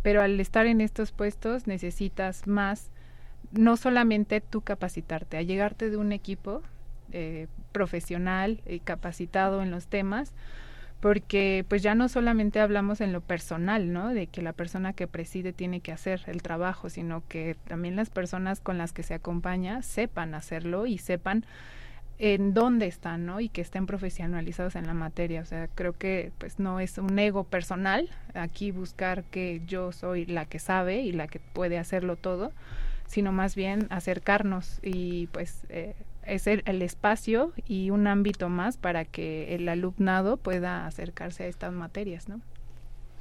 pero 0.00 0.22
al 0.22 0.40
estar 0.40 0.64
en 0.64 0.80
estos 0.80 1.12
puestos 1.12 1.66
necesitas 1.66 2.46
más, 2.46 2.88
no 3.52 3.76
solamente 3.76 4.40
tú 4.40 4.62
capacitarte, 4.62 5.36
a 5.36 5.42
llegarte 5.42 5.90
de 5.90 5.98
un 5.98 6.12
equipo 6.12 6.62
eh, 7.12 7.48
profesional 7.72 8.62
y 8.66 8.80
capacitado 8.80 9.62
en 9.62 9.70
los 9.70 9.88
temas, 9.88 10.32
porque 11.00 11.66
pues 11.68 11.82
ya 11.82 11.94
no 11.94 12.08
solamente 12.08 12.60
hablamos 12.60 13.02
en 13.02 13.12
lo 13.12 13.20
personal, 13.20 13.92
¿no? 13.92 14.08
De 14.14 14.26
que 14.26 14.40
la 14.40 14.54
persona 14.54 14.94
que 14.94 15.06
preside 15.06 15.52
tiene 15.52 15.82
que 15.82 15.92
hacer 15.92 16.22
el 16.28 16.40
trabajo, 16.40 16.88
sino 16.88 17.24
que 17.28 17.58
también 17.66 17.94
las 17.94 18.08
personas 18.08 18.60
con 18.60 18.78
las 18.78 18.94
que 18.94 19.02
se 19.02 19.12
acompaña 19.12 19.82
sepan 19.82 20.34
hacerlo 20.34 20.86
y 20.86 20.96
sepan 20.96 21.44
en 22.18 22.52
dónde 22.52 22.86
están, 22.86 23.26
¿no? 23.26 23.40
Y 23.40 23.48
que 23.48 23.60
estén 23.60 23.86
profesionalizados 23.86 24.74
en 24.76 24.86
la 24.86 24.94
materia. 24.94 25.40
O 25.40 25.44
sea, 25.44 25.68
creo 25.68 25.92
que 25.92 26.32
pues 26.38 26.58
no 26.58 26.80
es 26.80 26.98
un 26.98 27.18
ego 27.18 27.44
personal 27.44 28.08
aquí 28.34 28.72
buscar 28.72 29.24
que 29.24 29.62
yo 29.66 29.92
soy 29.92 30.26
la 30.26 30.44
que 30.44 30.58
sabe 30.58 31.02
y 31.02 31.12
la 31.12 31.28
que 31.28 31.38
puede 31.38 31.78
hacerlo 31.78 32.16
todo, 32.16 32.52
sino 33.06 33.32
más 33.32 33.54
bien 33.54 33.86
acercarnos 33.90 34.80
y 34.82 35.28
pues 35.28 35.64
eh, 35.68 35.94
es 36.24 36.46
el, 36.46 36.62
el, 36.66 36.82
espacio 36.82 37.52
y 37.66 37.90
un 37.90 38.06
ámbito 38.06 38.48
más 38.48 38.76
para 38.76 39.04
que 39.04 39.54
el 39.54 39.68
alumnado 39.68 40.36
pueda 40.36 40.86
acercarse 40.86 41.44
a 41.44 41.46
estas 41.46 41.72
materias, 41.72 42.28
¿no? 42.28 42.40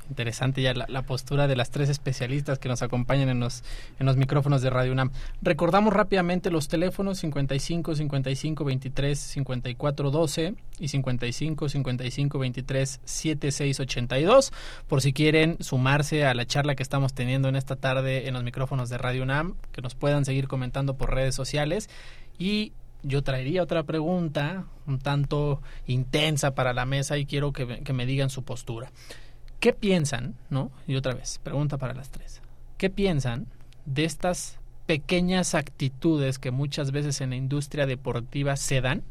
Interesante 0.09 0.61
ya 0.61 0.73
la, 0.73 1.01
postura 1.03 1.47
de 1.47 1.55
las 1.55 1.69
tres 1.71 1.89
especialistas 1.89 2.59
que 2.59 2.69
nos 2.69 2.81
acompañan 2.81 3.29
en 3.29 3.39
los, 3.39 3.63
en 3.99 4.05
los 4.05 4.17
micrófonos 4.17 4.61
de 4.61 4.69
Radio 4.69 4.91
UNAM. 4.91 5.11
Recordamos 5.41 5.93
rápidamente 5.93 6.51
los 6.51 6.67
teléfonos 6.67 7.19
55 7.19 7.95
55 7.95 8.63
23 8.65 9.19
54 9.19 10.11
12 10.11 10.55
y 10.79 10.87
55 10.87 11.69
55 11.69 12.39
23 12.39 12.99
76 13.03 13.79
82 13.79 14.53
por 14.87 15.01
si 15.01 15.13
quieren 15.13 15.57
sumarse 15.59 16.25
a 16.25 16.33
la 16.33 16.45
charla 16.45 16.75
que 16.75 16.83
estamos 16.83 17.13
teniendo 17.13 17.49
en 17.49 17.55
esta 17.55 17.75
tarde 17.75 18.27
en 18.27 18.33
los 18.33 18.43
micrófonos 18.43 18.89
de 18.89 18.97
Radio 18.97 19.23
UNAM, 19.23 19.55
que 19.71 19.81
nos 19.81 19.95
puedan 19.95 20.25
seguir 20.25 20.47
comentando 20.47 20.95
por 20.95 21.13
redes 21.13 21.35
sociales 21.35 21.89
y 22.37 22.73
yo 23.03 23.23
traería 23.23 23.63
otra 23.63 23.83
pregunta 23.83 24.65
un 24.85 24.99
tanto 24.99 25.61
intensa 25.85 26.55
para 26.55 26.73
la 26.73 26.85
mesa 26.85 27.17
y 27.17 27.25
quiero 27.25 27.53
que, 27.53 27.83
que 27.83 27.93
me 27.93 28.05
digan 28.05 28.29
su 28.29 28.43
postura. 28.43 28.91
¿Qué 29.59 29.73
piensan, 29.73 30.35
no? 30.49 30.71
Y 30.87 30.95
otra 30.95 31.13
vez, 31.13 31.39
pregunta 31.43 31.77
para 31.77 31.93
las 31.93 32.09
tres. 32.09 32.41
¿Qué 32.77 32.89
piensan 32.89 33.47
de 33.85 34.05
estas 34.05 34.59
pequeñas 34.85 35.55
actitudes 35.55 36.39
que 36.39 36.51
muchas 36.51 36.91
veces 36.91 37.21
en 37.21 37.31
la 37.31 37.35
industria 37.35 37.85
deportiva 37.85 38.55
se 38.55 38.81
dan 38.81 39.03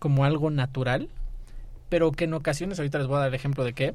como 0.00 0.24
algo 0.24 0.50
natural, 0.50 1.08
pero 1.88 2.12
que 2.12 2.24
en 2.24 2.34
ocasiones, 2.34 2.78
ahorita 2.78 2.98
les 2.98 3.06
voy 3.06 3.16
a 3.16 3.20
dar 3.20 3.28
el 3.28 3.34
ejemplo 3.34 3.64
de 3.64 3.72
qué, 3.72 3.94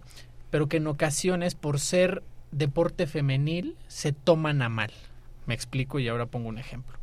pero 0.49 0.67
que 0.67 0.77
en 0.77 0.87
ocasiones 0.87 1.55
por 1.55 1.79
ser 1.79 2.23
deporte 2.51 3.07
femenil 3.07 3.77
se 3.87 4.11
toman 4.11 4.61
a 4.61 4.69
mal. 4.69 4.91
Me 5.45 5.53
explico 5.53 5.99
y 5.99 6.07
ahora 6.07 6.25
pongo 6.25 6.49
un 6.49 6.57
ejemplo. 6.57 6.97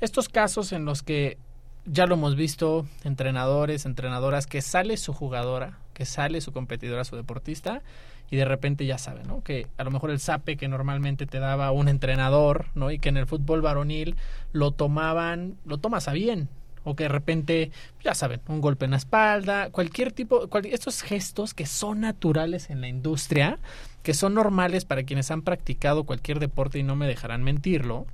Estos 0.00 0.28
casos 0.28 0.72
en 0.72 0.84
los 0.84 1.02
que 1.02 1.38
ya 1.84 2.06
lo 2.06 2.14
hemos 2.14 2.36
visto, 2.36 2.86
entrenadores, 3.04 3.86
entrenadoras, 3.86 4.46
que 4.46 4.62
sale 4.62 4.96
su 4.96 5.12
jugadora, 5.12 5.78
que 5.92 6.04
sale 6.04 6.40
su 6.40 6.52
competidora, 6.52 7.04
su 7.04 7.16
deportista, 7.16 7.82
y 8.30 8.36
de 8.36 8.44
repente 8.46 8.86
ya 8.86 8.96
saben, 8.96 9.26
¿no? 9.26 9.42
Que 9.42 9.66
a 9.76 9.84
lo 9.84 9.90
mejor 9.90 10.10
el 10.10 10.18
sape 10.18 10.56
que 10.56 10.66
normalmente 10.66 11.26
te 11.26 11.38
daba 11.38 11.70
un 11.70 11.88
entrenador, 11.88 12.66
¿no? 12.74 12.90
Y 12.90 12.98
que 12.98 13.10
en 13.10 13.18
el 13.18 13.26
fútbol 13.26 13.60
varonil 13.60 14.16
lo 14.52 14.70
tomaban, 14.70 15.56
lo 15.66 15.78
tomas 15.78 16.08
a 16.08 16.12
bien, 16.12 16.48
o 16.84 16.96
que 16.96 17.04
de 17.04 17.08
repente, 17.08 17.70
ya 18.02 18.14
saben, 18.14 18.40
un 18.48 18.60
golpe 18.60 18.86
en 18.86 18.92
la 18.92 18.96
espalda, 18.96 19.70
cualquier 19.70 20.12
tipo, 20.12 20.48
estos 20.64 21.02
gestos 21.02 21.54
que 21.54 21.66
son 21.66 22.00
naturales 22.00 22.70
en 22.70 22.80
la 22.80 22.88
industria, 22.88 23.58
que 24.02 24.14
son 24.14 24.34
normales 24.34 24.84
para 24.84 25.04
quienes 25.04 25.30
han 25.30 25.42
practicado 25.42 26.04
cualquier 26.04 26.38
deporte 26.40 26.78
y 26.78 26.82
no 26.82 26.96
me 26.96 27.06
dejarán 27.06 27.42
mentirlo, 27.42 28.06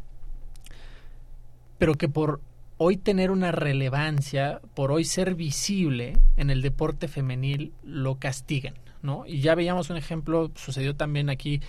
pero 1.78 1.94
que 1.94 2.08
por 2.08 2.40
hoy 2.78 2.96
tener 2.96 3.30
una 3.30 3.52
relevancia, 3.52 4.60
por 4.74 4.92
hoy 4.92 5.04
ser 5.04 5.34
visible 5.34 6.18
en 6.36 6.50
el 6.50 6.62
deporte 6.62 7.08
femenil, 7.08 7.72
lo 7.82 8.16
castigan, 8.16 8.74
¿no? 9.02 9.26
Y 9.26 9.40
ya 9.40 9.54
veíamos 9.54 9.90
un 9.90 9.96
ejemplo, 9.96 10.50
sucedió 10.54 10.94
también 10.94 11.28
aquí 11.28 11.60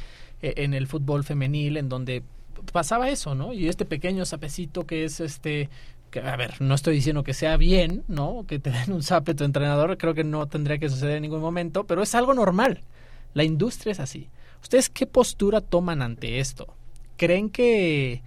eh, 0.41 0.53
en 0.57 0.73
el 0.73 0.87
fútbol 0.87 1.23
femenil, 1.23 1.77
en 1.77 1.89
donde 1.89 2.23
pasaba 2.71 3.09
eso, 3.09 3.35
¿no? 3.35 3.53
Y 3.53 3.67
este 3.67 3.85
pequeño 3.85 4.25
sapecito 4.25 4.85
que 4.85 5.03
es 5.03 5.19
este 5.19 5.69
a 6.17 6.35
ver, 6.37 6.59
no 6.59 6.73
estoy 6.73 6.95
diciendo 6.95 7.23
que 7.23 7.35
sea 7.35 7.55
bien, 7.57 8.03
¿no? 8.07 8.45
Que 8.47 8.57
te 8.57 8.71
den 8.71 8.91
un 8.91 9.03
sape 9.03 9.35
tu 9.35 9.43
entrenador, 9.43 9.97
creo 9.97 10.15
que 10.15 10.23
no 10.23 10.47
tendría 10.47 10.79
que 10.79 10.89
suceder 10.89 11.17
en 11.17 11.21
ningún 11.21 11.41
momento, 11.41 11.85
pero 11.85 12.01
es 12.01 12.15
algo 12.15 12.33
normal. 12.33 12.81
La 13.33 13.43
industria 13.43 13.91
es 13.91 13.99
así. 13.99 14.29
¿Ustedes 14.61 14.89
qué 14.89 15.05
postura 15.05 15.61
toman 15.61 16.01
ante 16.01 16.39
esto? 16.39 16.73
¿Creen 17.17 17.49
que 17.49 18.23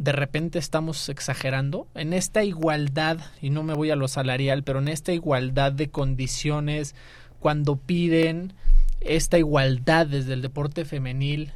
de 0.00 0.12
repente 0.12 0.58
estamos 0.58 1.10
exagerando 1.10 1.86
en 1.94 2.14
esta 2.14 2.42
igualdad, 2.42 3.18
y 3.42 3.50
no 3.50 3.62
me 3.62 3.74
voy 3.74 3.90
a 3.90 3.96
lo 3.96 4.08
salarial, 4.08 4.64
pero 4.64 4.78
en 4.78 4.88
esta 4.88 5.12
igualdad 5.12 5.72
de 5.72 5.90
condiciones, 5.90 6.94
cuando 7.38 7.76
piden 7.76 8.54
esta 9.02 9.36
igualdad 9.36 10.06
desde 10.06 10.32
el 10.32 10.40
deporte 10.40 10.86
femenil, 10.86 11.52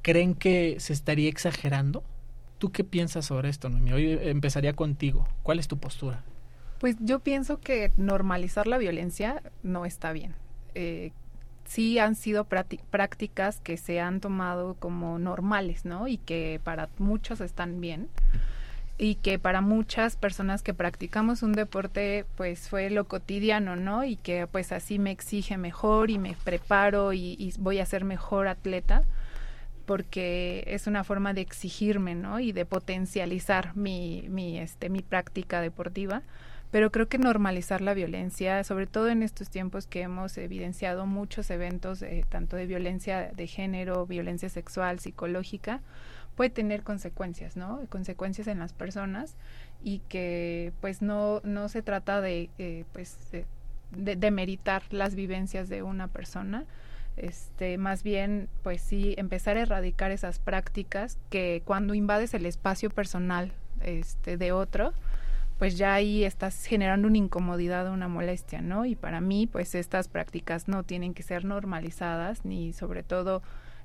¿creen 0.00 0.36
que 0.36 0.76
se 0.78 0.92
estaría 0.92 1.28
exagerando? 1.28 2.04
¿Tú 2.58 2.70
qué 2.70 2.84
piensas 2.84 3.26
sobre 3.26 3.48
esto, 3.48 3.68
Noemi? 3.68 3.92
Hoy 3.92 4.16
empezaría 4.22 4.74
contigo. 4.74 5.26
¿Cuál 5.42 5.58
es 5.58 5.66
tu 5.66 5.78
postura? 5.78 6.22
Pues 6.78 6.94
yo 7.00 7.18
pienso 7.18 7.58
que 7.58 7.90
normalizar 7.96 8.68
la 8.68 8.78
violencia 8.78 9.42
no 9.64 9.86
está 9.86 10.12
bien. 10.12 10.36
Eh, 10.76 11.10
sí 11.64 11.98
han 11.98 12.14
sido 12.14 12.44
prácticas 12.44 13.60
que 13.60 13.76
se 13.76 14.00
han 14.00 14.20
tomado 14.20 14.74
como 14.74 15.18
normales, 15.18 15.84
¿no? 15.84 16.08
Y 16.08 16.18
que 16.18 16.60
para 16.62 16.88
muchos 16.98 17.40
están 17.40 17.80
bien 17.80 18.08
y 18.98 19.16
que 19.16 19.38
para 19.38 19.60
muchas 19.60 20.16
personas 20.16 20.62
que 20.62 20.74
practicamos 20.74 21.42
un 21.42 21.52
deporte 21.52 22.24
pues 22.36 22.68
fue 22.68 22.90
lo 22.90 23.04
cotidiano, 23.08 23.74
¿no? 23.74 24.04
Y 24.04 24.16
que 24.16 24.46
pues 24.46 24.70
así 24.72 24.98
me 24.98 25.10
exige 25.10 25.56
mejor 25.56 26.10
y 26.10 26.18
me 26.18 26.36
preparo 26.44 27.12
y, 27.12 27.52
voy 27.58 27.80
a 27.80 27.86
ser 27.86 28.04
mejor 28.04 28.48
atleta 28.48 29.02
porque 29.86 30.62
es 30.68 30.86
una 30.86 31.04
forma 31.04 31.34
de 31.34 31.40
exigirme, 31.40 32.14
¿no? 32.14 32.38
Y 32.38 32.52
de 32.52 32.64
potencializar 32.64 33.76
mi, 33.76 34.26
mi, 34.28 34.58
este, 34.58 34.88
mi 34.88 35.02
práctica 35.02 35.60
deportiva 35.60 36.22
pero 36.72 36.90
creo 36.90 37.06
que 37.06 37.18
normalizar 37.18 37.82
la 37.82 37.92
violencia, 37.92 38.64
sobre 38.64 38.86
todo 38.86 39.10
en 39.10 39.22
estos 39.22 39.50
tiempos 39.50 39.86
que 39.86 40.00
hemos 40.00 40.36
evidenciado 40.38 41.04
muchos 41.04 41.50
eventos, 41.50 42.00
eh, 42.00 42.24
tanto 42.30 42.56
de 42.56 42.66
violencia 42.66 43.30
de 43.30 43.46
género, 43.46 44.06
violencia 44.06 44.48
sexual, 44.48 44.98
psicológica, 44.98 45.82
puede 46.34 46.48
tener 46.48 46.82
consecuencias, 46.82 47.58
¿no? 47.58 47.82
Consecuencias 47.90 48.46
en 48.46 48.58
las 48.58 48.72
personas 48.72 49.36
y 49.84 49.98
que 50.08 50.72
pues 50.80 51.02
no, 51.02 51.42
no 51.44 51.68
se 51.68 51.82
trata 51.82 52.22
de, 52.22 52.48
eh, 52.56 52.86
pues, 52.94 53.18
de, 53.90 54.16
de 54.16 54.30
meritar 54.30 54.82
las 54.88 55.14
vivencias 55.14 55.68
de 55.68 55.82
una 55.82 56.08
persona, 56.08 56.64
este 57.18 57.76
más 57.76 58.02
bien 58.02 58.48
pues 58.62 58.80
sí 58.80 59.14
empezar 59.18 59.58
a 59.58 59.60
erradicar 59.60 60.10
esas 60.10 60.38
prácticas 60.38 61.18
que 61.28 61.60
cuando 61.66 61.92
invades 61.92 62.32
el 62.32 62.46
espacio 62.46 62.88
personal 62.88 63.52
este 63.82 64.38
de 64.38 64.52
otro 64.52 64.94
pues 65.62 65.78
ya 65.78 65.94
ahí 65.94 66.24
estás 66.24 66.64
generando 66.64 67.06
una 67.06 67.18
incomodidad 67.18 67.86
o 67.86 67.92
una 67.92 68.08
molestia, 68.08 68.60
¿no? 68.60 68.84
Y 68.84 68.96
para 68.96 69.20
mí, 69.20 69.46
pues 69.46 69.76
estas 69.76 70.08
prácticas 70.08 70.66
no 70.66 70.82
tienen 70.82 71.14
que 71.14 71.22
ser 71.22 71.44
normalizadas 71.44 72.44
ni 72.44 72.72
sobre 72.72 73.04
todo 73.04 73.42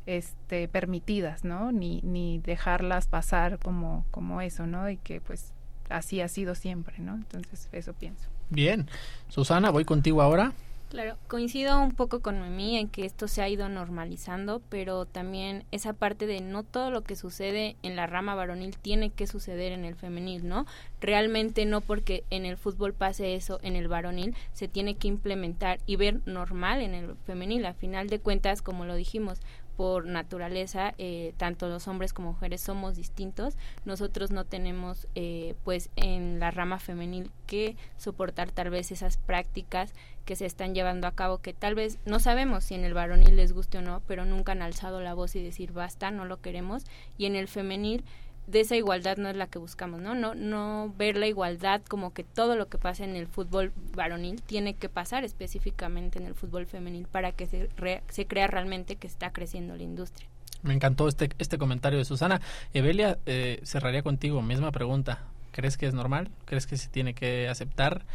este 0.07 0.67
permitidas, 0.67 1.43
¿no? 1.43 1.71
Ni 1.71 2.01
ni 2.01 2.39
dejarlas 2.39 3.05
pasar 3.05 3.59
como 3.59 4.05
como 4.09 4.41
eso, 4.41 4.65
¿no? 4.65 4.89
Y 4.89 4.97
que 4.97 5.21
pues 5.21 5.53
así 5.88 6.19
ha 6.19 6.28
sido 6.30 6.55
siempre, 6.55 6.97
¿no? 6.97 7.13
Entonces, 7.13 7.69
eso 7.71 7.93
pienso. 7.93 8.28
Bien. 8.49 8.89
Susana, 9.28 9.69
voy 9.69 9.86
contigo 9.86 10.23
ahora. 10.23 10.53
Claro, 10.89 11.17
coincido 11.27 11.81
un 11.81 11.91
poco 11.91 12.21
con 12.21 12.55
mí 12.55 12.77
en 12.77 12.88
que 12.88 13.03
esto 13.03 13.27
se 13.27 13.41
ha 13.41 13.49
ido 13.49 13.67
normalizando, 13.67 14.61
pero 14.69 15.05
también 15.05 15.65
esa 15.71 15.91
parte 15.91 16.27
de 16.27 16.39
no 16.39 16.63
todo 16.63 16.91
lo 16.91 17.03
que 17.03 17.17
sucede 17.17 17.75
en 17.83 17.97
la 17.97 18.07
rama 18.07 18.35
varonil 18.35 18.77
tiene 18.77 19.09
que 19.09 19.27
suceder 19.27 19.73
en 19.73 19.83
el 19.83 19.95
femenil, 19.95 20.47
¿no? 20.47 20.65
Realmente 21.01 21.65
no 21.65 21.81
porque 21.81 22.23
en 22.29 22.45
el 22.45 22.55
fútbol 22.55 22.93
pase 22.93 23.35
eso 23.35 23.59
en 23.63 23.75
el 23.75 23.89
varonil, 23.89 24.33
se 24.53 24.69
tiene 24.69 24.95
que 24.95 25.09
implementar 25.09 25.81
y 25.85 25.97
ver 25.97 26.21
normal 26.25 26.81
en 26.81 26.93
el 26.93 27.17
femenil. 27.25 27.65
A 27.65 27.73
final 27.73 28.07
de 28.07 28.19
cuentas, 28.19 28.61
como 28.61 28.85
lo 28.85 28.95
dijimos, 28.95 29.41
por 29.78 30.07
naturaleza, 30.07 30.95
eh, 30.97 31.34
tanto 31.38 31.69
los 31.69 31.88
hombres 31.88 32.11
como 32.11 32.34
mujeres 32.34 32.61
somos 32.61 32.95
distintos. 32.95 33.55
Nosotros 33.86 34.32
no 34.32 34.43
tenemos, 34.43 35.07
eh, 35.13 35.53
pues, 35.63 35.91
en 35.95 36.39
la 36.39 36.49
rama 36.49 36.80
femenil 36.80 37.32
que 37.45 37.78
soportar 37.95 38.51
tal 38.51 38.71
vez 38.71 38.91
esas 38.91 39.17
prácticas 39.17 39.93
que 40.25 40.36
se 40.36 40.47
están 40.47 40.73
llevando 40.73 41.07
a 41.07 41.13
cabo, 41.13 41.38
que 41.38 41.53
tal 41.53 41.75
vez 41.75 41.99
no 42.05 42.19
sabemos 42.19 42.65
si 42.65 42.73
en 42.73 42.84
el 42.84 42.95
varonil 42.95 43.36
les 43.36 43.53
guste 43.53 43.78
o 43.78 43.82
no, 43.82 44.01
pero 44.07 44.25
nunca 44.25 44.51
han 44.51 44.63
alzado 44.63 44.99
la 44.99 45.13
voz 45.13 45.36
y 45.36 45.43
decir 45.43 45.71
basta, 45.71 46.09
no 46.09 46.25
lo 46.25 46.41
queremos. 46.41 46.84
Y 47.17 47.28
en 47.28 47.36
el 47.36 47.47
femenil 47.47 48.03
de 48.47 48.61
esa 48.61 48.75
igualdad 48.77 49.17
no 49.17 49.29
es 49.29 49.35
la 49.35 49.47
que 49.47 49.59
buscamos, 49.59 50.01
¿no? 50.01 50.15
No, 50.15 50.33
no 50.33 50.93
ver 50.97 51.17
la 51.17 51.27
igualdad 51.27 51.81
como 51.87 52.13
que 52.13 52.23
todo 52.23 52.55
lo 52.55 52.69
que 52.69 52.77
pasa 52.77 53.03
en 53.03 53.15
el 53.15 53.27
fútbol 53.27 53.73
varonil 53.93 54.41
tiene 54.41 54.73
que 54.73 54.87
pasar 54.87 55.25
específicamente 55.25 56.17
en 56.17 56.25
el 56.25 56.33
fútbol 56.33 56.65
femenil 56.65 57.07
para 57.07 57.33
que 57.33 57.45
se, 57.45 57.69
se 58.07 58.25
crea 58.25 58.47
realmente 58.47 58.95
que 58.95 59.05
está 59.05 59.31
creciendo 59.31 59.75
la 59.75 59.83
industria. 59.83 60.27
Me 60.63 60.73
encantó 60.73 61.07
este, 61.07 61.29
este 61.37 61.57
comentario 61.57 61.99
de 61.99 62.05
Susana. 62.05 62.41
Evelia, 62.73 63.19
eh, 63.25 63.59
cerraría 63.63 64.01
contigo, 64.01 64.41
misma 64.41 64.71
pregunta. 64.71 65.19
¿Crees 65.51 65.77
que 65.77 65.85
es 65.85 65.93
normal? 65.93 66.29
¿Crees 66.45 66.67
que 66.67 66.77
se 66.77 66.87
tiene 66.87 67.13
que 67.13 67.49
aceptar? 67.49 68.05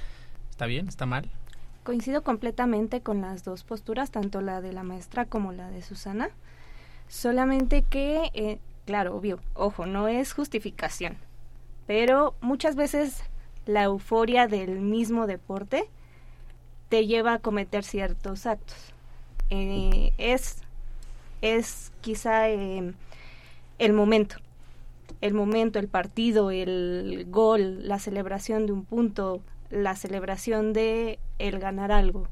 ¿Está 0.51 0.67
bien? 0.67 0.89
¿Está 0.89 1.07
mal? 1.07 1.31
Coincido 1.85 2.23
completamente 2.23 3.01
con 3.01 3.21
las 3.21 3.45
dos 3.45 3.65
posturas, 3.65 4.11
tanto 4.11 4.41
la 4.41 4.61
de 4.61 4.73
la 4.73 4.83
maestra 4.83 5.25
como 5.27 5.53
la 5.53 5.71
de 5.71 5.83
Susana. 5.83 6.31
Solamente 7.09 7.83
que 7.83 8.31
eh, 8.35 8.59
claro, 8.85 9.17
obvio, 9.17 9.41
ojo, 9.55 9.87
no 9.87 10.09
es 10.09 10.33
justificación, 10.33 11.17
pero 11.87 12.35
muchas 12.41 12.77
veces 12.77 13.23
la 13.67 13.85
euforia 13.85 14.49
del 14.49 14.81
mismo 14.81 15.27
deporte 15.27 15.89
te 16.89 17.07
lleva 17.07 17.35
a 17.35 17.39
cometer 17.39 17.85
ciertos 17.85 18.47
actos. 18.47 18.77
Eh, 19.51 20.13
es, 20.19 20.59
es 21.41 21.93
quizá 22.01 22.49
em, 22.49 22.95
el 23.79 23.93
momento, 23.93 24.37
el 25.21 25.35
momento, 25.35 25.79
el 25.79 25.89
partido, 25.89 26.51
el 26.51 27.27
gol, 27.31 27.87
la 27.87 27.99
celebración 27.99 28.67
de 28.67 28.73
un 28.73 28.85
punto, 28.85 29.41
la 29.71 29.97
celebración 29.97 30.73
de 30.73 31.19
el 31.39 31.59
ganar 31.59 31.93
algo. 31.93 32.29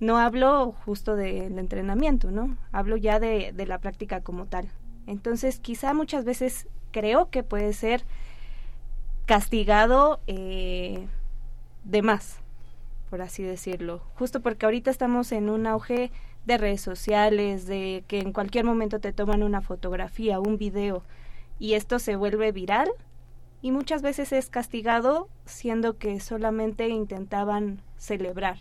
No 0.00 0.18
hablo 0.18 0.74
justo 0.84 1.16
del 1.16 1.58
entrenamiento, 1.58 2.30
¿no? 2.30 2.56
Hablo 2.72 2.96
ya 2.96 3.20
de, 3.20 3.52
de 3.52 3.66
la 3.66 3.78
práctica 3.78 4.20
como 4.20 4.46
tal. 4.46 4.68
Entonces, 5.06 5.58
quizá 5.60 5.94
muchas 5.94 6.24
veces 6.24 6.68
creo 6.90 7.30
que 7.30 7.42
puede 7.42 7.72
ser 7.72 8.04
castigado 9.26 10.20
eh, 10.26 11.06
de 11.84 12.02
más, 12.02 12.40
por 13.10 13.22
así 13.22 13.42
decirlo. 13.42 14.02
Justo 14.14 14.40
porque 14.40 14.66
ahorita 14.66 14.90
estamos 14.90 15.32
en 15.32 15.50
un 15.50 15.66
auge 15.66 16.10
de 16.46 16.58
redes 16.58 16.80
sociales, 16.80 17.66
de 17.66 18.04
que 18.06 18.18
en 18.18 18.32
cualquier 18.32 18.64
momento 18.64 19.00
te 19.00 19.12
toman 19.12 19.42
una 19.42 19.60
fotografía, 19.60 20.40
un 20.40 20.58
video, 20.58 21.02
y 21.58 21.74
esto 21.74 21.98
se 21.98 22.16
vuelve 22.16 22.52
viral 22.52 22.90
y 23.62 23.70
muchas 23.70 24.02
veces 24.02 24.32
es 24.32 24.50
castigado 24.50 25.28
siendo 25.46 25.96
que 25.96 26.20
solamente 26.20 26.88
intentaban 26.88 27.80
celebrar, 27.96 28.58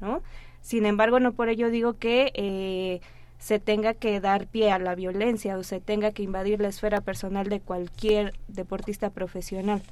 ¿no? 0.00 0.22
Sin 0.62 0.86
embargo, 0.86 1.20
no 1.20 1.32
por 1.32 1.48
ello 1.48 1.70
digo 1.70 1.98
que 1.98 2.32
eh, 2.34 3.00
se 3.38 3.60
tenga 3.60 3.94
que 3.94 4.20
dar 4.20 4.46
pie 4.46 4.72
a 4.72 4.78
la 4.78 4.94
violencia 4.94 5.56
o 5.56 5.62
se 5.62 5.80
tenga 5.80 6.12
que 6.12 6.22
invadir 6.22 6.60
la 6.60 6.68
esfera 6.68 7.00
personal 7.00 7.48
de 7.48 7.60
cualquier 7.60 8.34
deportista 8.48 9.10
profesional. 9.10 9.82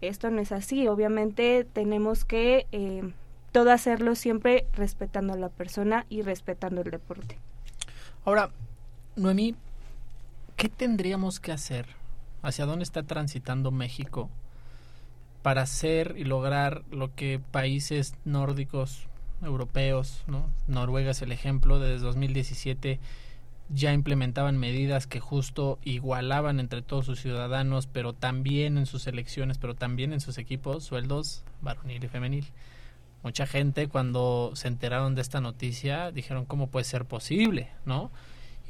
Esto 0.00 0.30
no 0.30 0.40
es 0.40 0.52
así, 0.52 0.86
obviamente 0.88 1.66
tenemos 1.72 2.24
que 2.24 2.66
eh, 2.72 3.12
todo 3.52 3.70
hacerlo 3.72 4.14
siempre 4.14 4.66
respetando 4.72 5.34
a 5.34 5.38
la 5.38 5.48
persona 5.48 6.06
y 6.08 6.22
respetando 6.22 6.82
el 6.82 6.90
deporte. 6.90 7.38
Ahora, 8.24 8.50
Noemí, 9.16 9.54
¿qué 10.56 10.68
tendríamos 10.68 11.40
que 11.40 11.52
hacer? 11.52 11.86
¿Hacia 12.42 12.66
dónde 12.66 12.84
está 12.84 13.02
transitando 13.02 13.70
México 13.70 14.28
para 15.42 15.62
hacer 15.62 16.14
y 16.16 16.24
lograr 16.24 16.82
lo 16.90 17.14
que 17.14 17.40
países 17.50 18.14
nórdicos, 18.24 19.08
europeos, 19.42 20.22
¿no? 20.26 20.50
Noruega 20.66 21.12
es 21.12 21.22
el 21.22 21.32
ejemplo, 21.32 21.78
desde 21.78 22.04
2017 22.04 23.00
ya 23.70 23.92
implementaban 23.92 24.56
medidas 24.56 25.06
que 25.06 25.20
justo 25.20 25.78
igualaban 25.84 26.58
entre 26.58 26.80
todos 26.82 27.04
sus 27.04 27.20
ciudadanos, 27.20 27.86
pero 27.86 28.14
también 28.14 28.78
en 28.78 28.86
sus 28.86 29.06
elecciones, 29.06 29.58
pero 29.58 29.74
también 29.74 30.12
en 30.12 30.20
sus 30.20 30.38
equipos, 30.38 30.84
sueldos 30.84 31.44
varonil 31.60 32.02
y 32.02 32.08
femenil. 32.08 32.46
Mucha 33.22 33.46
gente 33.46 33.88
cuando 33.88 34.52
se 34.54 34.68
enteraron 34.68 35.14
de 35.14 35.22
esta 35.22 35.40
noticia 35.40 36.12
dijeron 36.12 36.46
cómo 36.46 36.68
puede 36.68 36.84
ser 36.84 37.04
posible, 37.04 37.68
¿no? 37.84 38.10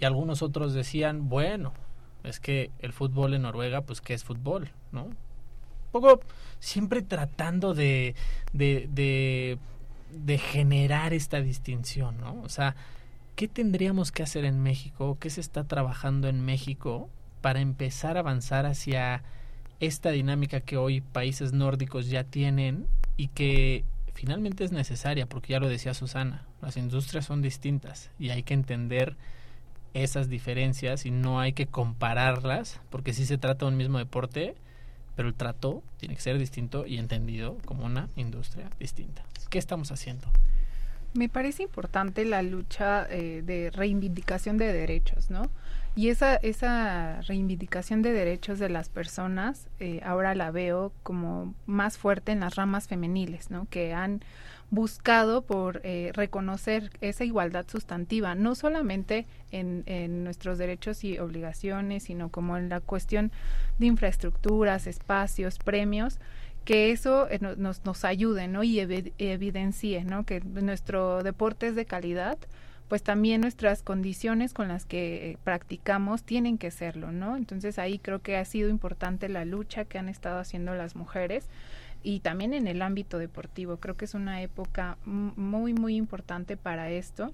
Y 0.00 0.04
algunos 0.04 0.42
otros 0.42 0.74
decían, 0.74 1.28
bueno, 1.28 1.74
es 2.24 2.40
que 2.40 2.70
el 2.80 2.92
fútbol 2.92 3.34
en 3.34 3.42
Noruega, 3.42 3.82
pues 3.82 4.00
¿qué 4.00 4.14
es 4.14 4.24
fútbol? 4.24 4.70
¿No? 4.90 5.04
Un 5.04 5.92
poco 5.92 6.20
siempre 6.60 7.02
tratando 7.02 7.74
de, 7.74 8.14
de 10.12 10.38
generar 10.38 11.12
esta 11.12 11.40
distinción, 11.40 12.18
¿no? 12.18 12.40
O 12.42 12.48
sea, 12.48 12.76
¿qué 13.36 13.48
tendríamos 13.48 14.12
que 14.12 14.22
hacer 14.22 14.44
en 14.44 14.62
México? 14.62 15.16
¿Qué 15.20 15.30
se 15.30 15.40
está 15.40 15.64
trabajando 15.64 16.28
en 16.28 16.44
México 16.44 17.08
para 17.40 17.60
empezar 17.60 18.16
a 18.16 18.20
avanzar 18.20 18.66
hacia 18.66 19.22
esta 19.80 20.10
dinámica 20.10 20.60
que 20.60 20.76
hoy 20.76 21.00
países 21.00 21.52
nórdicos 21.52 22.08
ya 22.08 22.24
tienen 22.24 22.86
y 23.16 23.28
que 23.28 23.84
finalmente 24.14 24.64
es 24.64 24.72
necesaria, 24.72 25.26
porque 25.26 25.52
ya 25.52 25.60
lo 25.60 25.68
decía 25.68 25.94
Susana, 25.94 26.44
las 26.60 26.76
industrias 26.76 27.26
son 27.26 27.40
distintas 27.40 28.10
y 28.18 28.30
hay 28.30 28.42
que 28.42 28.54
entender 28.54 29.16
esas 29.94 30.28
diferencias 30.28 31.06
y 31.06 31.10
no 31.10 31.40
hay 31.40 31.52
que 31.52 31.66
compararlas, 31.66 32.80
porque 32.90 33.12
sí 33.12 33.26
se 33.26 33.38
trata 33.38 33.64
de 33.64 33.72
un 33.72 33.76
mismo 33.76 33.98
deporte, 33.98 34.56
pero 35.18 35.30
el 35.30 35.34
trato 35.34 35.82
tiene 35.96 36.14
que 36.14 36.20
ser 36.20 36.38
distinto 36.38 36.86
y 36.86 36.96
entendido 36.96 37.58
como 37.64 37.84
una 37.84 38.08
industria 38.14 38.70
distinta. 38.78 39.24
¿Qué 39.50 39.58
estamos 39.58 39.90
haciendo? 39.90 40.28
Me 41.12 41.28
parece 41.28 41.64
importante 41.64 42.24
la 42.24 42.40
lucha 42.42 43.04
eh, 43.10 43.42
de 43.44 43.72
reivindicación 43.72 44.58
de 44.58 44.72
derechos, 44.72 45.28
¿no? 45.28 45.50
Y 45.96 46.10
esa, 46.10 46.36
esa 46.36 47.20
reivindicación 47.22 48.02
de 48.02 48.12
derechos 48.12 48.58
de 48.58 48.68
las 48.68 48.88
personas 48.88 49.66
eh, 49.80 50.00
ahora 50.04 50.34
la 50.34 50.50
veo 50.50 50.92
como 51.02 51.54
más 51.66 51.98
fuerte 51.98 52.32
en 52.32 52.40
las 52.40 52.54
ramas 52.54 52.86
femeniles, 52.86 53.50
¿no? 53.50 53.66
Que 53.68 53.94
han 53.94 54.22
buscado 54.70 55.42
por 55.42 55.80
eh, 55.82 56.10
reconocer 56.14 56.90
esa 57.00 57.24
igualdad 57.24 57.66
sustantiva, 57.68 58.34
no 58.34 58.54
solamente 58.54 59.26
en, 59.50 59.82
en, 59.86 60.24
nuestros 60.24 60.58
derechos 60.58 61.04
y 61.04 61.18
obligaciones, 61.18 62.04
sino 62.04 62.28
como 62.28 62.56
en 62.58 62.68
la 62.68 62.80
cuestión 62.80 63.32
de 63.78 63.86
infraestructuras, 63.86 64.86
espacios, 64.86 65.58
premios, 65.58 66.18
que 66.68 66.90
eso 66.90 67.30
eh, 67.30 67.38
nos, 67.40 67.82
nos 67.86 68.04
ayude 68.04 68.46
¿no? 68.46 68.62
y 68.62 68.78
evidencie 68.80 70.04
¿no? 70.04 70.26
que 70.26 70.40
nuestro 70.40 71.22
deporte 71.22 71.68
es 71.68 71.74
de 71.74 71.86
calidad, 71.86 72.36
pues 72.88 73.02
también 73.02 73.42
nuestras 73.42 73.82
condiciones 73.82 74.54
con 74.54 74.68
las 74.68 74.86
que 74.86 75.30
eh, 75.30 75.38
practicamos 75.44 76.22
tienen 76.22 76.56
que 76.56 76.70
serlo, 76.70 77.12
¿no? 77.12 77.36
Entonces 77.36 77.78
ahí 77.78 77.98
creo 77.98 78.20
que 78.20 78.36
ha 78.36 78.44
sido 78.44 78.70
importante 78.70 79.28
la 79.28 79.44
lucha 79.44 79.84
que 79.84 79.98
han 79.98 80.08
estado 80.08 80.38
haciendo 80.38 80.74
las 80.74 80.96
mujeres 80.96 81.48
y 82.02 82.20
también 82.20 82.54
en 82.54 82.66
el 82.66 82.80
ámbito 82.80 83.18
deportivo. 83.18 83.76
Creo 83.76 83.96
que 83.96 84.06
es 84.06 84.14
una 84.14 84.40
época 84.40 84.96
muy, 85.04 85.74
muy 85.74 85.96
importante 85.96 86.56
para 86.56 86.90
esto 86.90 87.32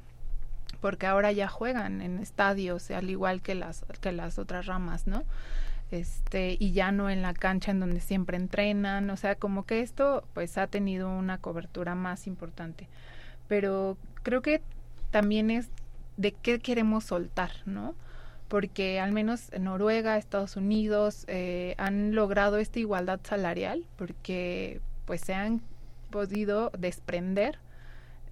porque 0.80 1.06
ahora 1.06 1.30
ya 1.30 1.48
juegan 1.48 2.02
en 2.02 2.18
estadios 2.18 2.90
al 2.90 3.08
igual 3.08 3.40
que 3.40 3.54
las 3.54 3.84
que 4.00 4.10
las 4.10 4.38
otras 4.38 4.66
ramas, 4.66 5.06
¿no? 5.06 5.24
Este, 5.90 6.56
y 6.58 6.72
ya 6.72 6.90
no 6.90 7.08
en 7.08 7.22
la 7.22 7.34
cancha 7.34 7.70
en 7.70 7.78
donde 7.78 8.00
siempre 8.00 8.36
entrenan, 8.36 9.08
o 9.10 9.16
sea, 9.16 9.36
como 9.36 9.64
que 9.64 9.80
esto 9.80 10.24
pues 10.34 10.58
ha 10.58 10.66
tenido 10.66 11.08
una 11.08 11.38
cobertura 11.38 11.94
más 11.94 12.26
importante. 12.26 12.88
Pero 13.46 13.96
creo 14.22 14.42
que 14.42 14.62
también 15.14 15.52
es 15.52 15.68
de 16.16 16.32
qué 16.32 16.58
queremos 16.58 17.04
soltar, 17.04 17.52
¿no? 17.66 17.94
Porque 18.48 18.98
al 18.98 19.12
menos 19.12 19.52
en 19.52 19.62
Noruega, 19.62 20.18
Estados 20.18 20.56
Unidos 20.56 21.24
eh, 21.28 21.76
han 21.78 22.16
logrado 22.16 22.58
esta 22.58 22.80
igualdad 22.80 23.20
salarial 23.22 23.84
porque 23.94 24.80
pues 25.04 25.20
se 25.20 25.32
han 25.34 25.60
podido 26.10 26.72
desprender 26.76 27.60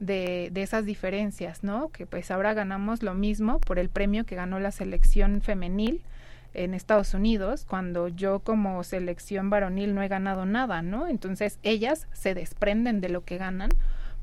de, 0.01 0.49
de, 0.51 0.63
esas 0.65 0.85
diferencias, 0.85 1.63
¿no? 1.63 1.91
Que 1.91 2.05
pues 2.05 2.33
ahora 2.33 2.53
ganamos 2.53 3.05
lo 3.05 3.15
mismo 3.15 3.61
por 3.61 3.79
el 3.79 3.89
premio 3.89 4.27
que 4.27 4.35
ganó 4.35 4.59
la 4.59 4.73
selección 4.73 5.41
femenil 5.41 6.03
en 6.53 6.75
Estados 6.75 7.15
Unidos, 7.15 7.65
cuando 7.65 8.09
yo 8.09 8.41
como 8.41 8.83
selección 8.83 9.51
varonil 9.51 9.95
no 9.95 10.03
he 10.03 10.09
ganado 10.09 10.47
nada, 10.47 10.83
¿no? 10.83 11.07
Entonces 11.07 11.61
ellas 11.63 12.09
se 12.13 12.35
desprenden 12.35 13.01
de 13.01 13.09
lo 13.09 13.25
que 13.25 13.39
ganan 13.39 13.71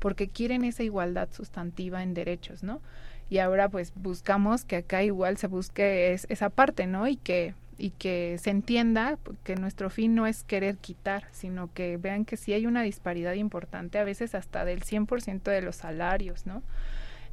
porque 0.00 0.28
quieren 0.28 0.64
esa 0.64 0.82
igualdad 0.82 1.28
sustantiva 1.30 2.02
en 2.02 2.14
derechos, 2.14 2.64
¿no? 2.64 2.80
Y 3.28 3.38
ahora 3.38 3.68
pues 3.68 3.92
buscamos 3.94 4.64
que 4.64 4.76
acá 4.76 5.04
igual 5.04 5.36
se 5.36 5.46
busque 5.46 6.12
esa 6.12 6.50
parte, 6.50 6.88
¿no? 6.88 7.06
Y 7.06 7.16
que 7.16 7.54
y 7.80 7.90
que 7.92 8.36
se 8.38 8.50
entienda 8.50 9.18
que 9.42 9.56
nuestro 9.56 9.88
fin 9.88 10.14
no 10.14 10.26
es 10.26 10.44
querer 10.44 10.76
quitar, 10.76 11.24
sino 11.32 11.72
que 11.72 11.96
vean 11.96 12.26
que 12.26 12.36
sí 12.36 12.52
hay 12.52 12.66
una 12.66 12.82
disparidad 12.82 13.32
importante, 13.32 13.98
a 13.98 14.04
veces 14.04 14.34
hasta 14.34 14.66
del 14.66 14.82
100% 14.82 15.44
de 15.44 15.62
los 15.62 15.76
salarios, 15.76 16.44
¿no? 16.44 16.62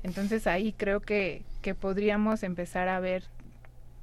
Entonces 0.03 0.47
ahí 0.47 0.71
creo 0.71 1.01
que, 1.01 1.43
que 1.61 1.75
podríamos 1.75 2.43
empezar 2.43 2.87
a 2.87 3.01
ver 3.01 3.25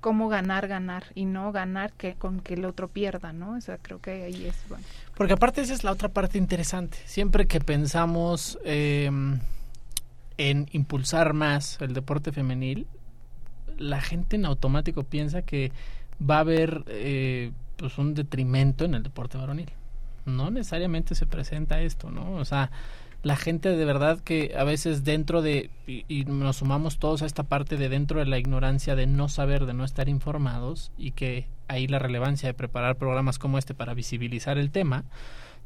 cómo 0.05 0.29
ganar, 0.29 0.69
ganar 0.69 1.05
y 1.15 1.25
no 1.25 1.51
ganar 1.51 1.95
que 1.95 2.13
con 2.13 2.41
que 2.41 2.53
el 2.53 2.67
otro 2.67 2.89
pierda, 2.89 3.33
¿no? 3.33 3.57
O 3.57 3.61
sea, 3.63 3.79
creo 3.79 4.03
que 4.03 4.25
ahí 4.25 4.45
es 4.45 4.55
bueno. 4.69 4.85
Porque 5.17 5.33
aparte 5.33 5.63
esa 5.63 5.73
es 5.73 5.83
la 5.83 5.93
otra 5.93 6.11
parte 6.11 6.37
interesante. 6.37 6.99
Siempre 7.07 7.47
que 7.47 7.59
pensamos 7.59 8.59
em, 8.65 9.41
en 10.37 10.69
impulsar 10.73 11.33
más 11.33 11.79
el 11.81 11.95
deporte 11.95 12.33
femenil, 12.33 12.87
la 13.79 14.03
gente 14.03 14.37
en 14.37 14.45
automático 14.45 15.05
piensa 15.05 15.41
que 15.41 15.73
va 16.21 16.37
a 16.37 16.41
haber 16.41 16.85
eh, 16.89 17.53
pues 17.79 17.97
un 17.97 18.13
detrimento 18.13 18.85
en 18.85 18.97
el 18.97 19.05
deporte 19.05 19.39
varonil. 19.39 19.71
No 20.27 20.51
necesariamente 20.51 21.15
se 21.15 21.25
presenta 21.25 21.81
esto, 21.81 22.11
¿no? 22.11 22.33
O 22.33 22.45
sea, 22.45 22.71
la 23.25 23.37
gente 23.37 23.70
de 23.70 23.85
verdad 23.87 24.20
que 24.20 24.55
a 24.57 24.64
veces 24.64 25.03
dentro 25.03 25.41
de, 25.41 25.70
y, 25.87 26.25
nos 26.27 26.59
sumamos 26.59 26.99
todos 26.99 27.22
a 27.22 27.27
esta 27.27 27.43
parte 27.43 27.79
de 27.79 27.89
dentro 27.89 28.20
de 28.20 28.27
la 28.27 28.39
ignorancia, 28.39 28.95
de 28.95 29.07
no 29.07 29.31
saber, 29.31 29.64
de 29.64 29.72
no 29.72 29.85
estar 29.85 30.11
informados, 30.11 30.93
y 30.99 31.12
que 31.12 31.47
ahí 31.66 31.87
la 31.87 31.99
relevancia 31.99 32.49
de 32.49 32.55
preparar 32.55 32.97
programas 32.97 33.39
como 33.39 33.57
este 33.57 33.75
para 33.75 33.95
visibilizar 33.95 34.59
el 34.59 34.70
tema, 34.70 35.05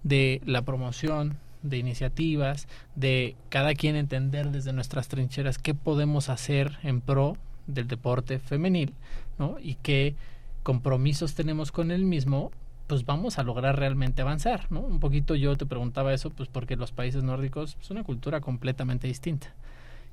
de 0.04 0.40
la 0.46 0.62
promoción, 0.62 1.36
de 1.62 1.78
iniciativas, 1.78 2.68
de 2.94 3.34
cada 3.48 3.74
quien 3.74 3.96
entender 3.96 4.52
desde 4.52 4.72
nuestras 4.72 5.08
trincheras 5.08 5.58
qué 5.58 5.74
podemos 5.74 6.28
hacer 6.28 6.78
en 6.84 7.00
pro 7.00 7.36
del 7.66 7.88
deporte 7.88 8.38
femenil, 8.38 8.94
¿no? 9.36 9.56
Y 9.60 9.74
qué 9.82 10.14
compromisos 10.62 11.34
tenemos 11.34 11.72
con 11.72 11.90
el 11.90 12.04
mismo 12.04 12.52
pues 12.88 13.04
vamos 13.04 13.38
a 13.38 13.44
lograr 13.44 13.78
realmente 13.78 14.22
avanzar, 14.22 14.66
¿no? 14.72 14.80
Un 14.80 14.98
poquito 14.98 15.34
yo 15.36 15.54
te 15.56 15.66
preguntaba 15.66 16.12
eso, 16.14 16.30
pues 16.30 16.48
porque 16.48 16.74
los 16.74 16.90
países 16.90 17.22
nórdicos 17.22 17.76
es 17.80 17.90
una 17.90 18.02
cultura 18.02 18.40
completamente 18.40 19.06
distinta 19.06 19.54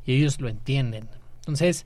y 0.05 0.13
ellos 0.13 0.39
lo 0.41 0.49
entienden. 0.49 1.09
Entonces, 1.38 1.86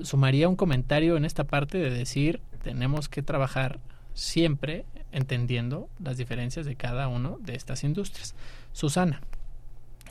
sumaría 0.00 0.48
un 0.48 0.56
comentario 0.56 1.16
en 1.16 1.24
esta 1.24 1.44
parte 1.44 1.76
de 1.78 1.90
decir, 1.90 2.40
tenemos 2.62 3.08
que 3.08 3.22
trabajar 3.22 3.80
siempre 4.14 4.84
entendiendo 5.10 5.88
las 5.98 6.16
diferencias 6.16 6.66
de 6.66 6.76
cada 6.76 7.08
uno 7.08 7.38
de 7.40 7.56
estas 7.56 7.82
industrias. 7.82 8.36
Susana, 8.72 9.20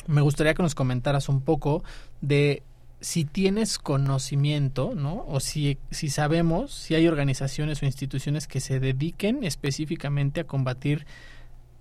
me 0.08 0.22
gustaría 0.22 0.54
que 0.54 0.64
nos 0.64 0.76
comentaras 0.76 1.30
un 1.30 1.42
poco 1.42 1.84
de 2.20 2.64
si 3.02 3.26
tienes 3.26 3.80
conocimiento, 3.80 4.94
¿no? 4.96 5.26
O 5.28 5.40
si, 5.40 5.80
si 5.90 6.10
sabemos 6.10 6.72
si 6.72 6.94
hay 6.94 7.08
organizaciones 7.08 7.82
o 7.82 7.86
instituciones 7.86 8.48
que 8.48 8.60
se 8.60 8.80
dediquen 8.80 9.44
específicamente 9.44 10.42
a 10.42 10.44
combatir 10.46 11.06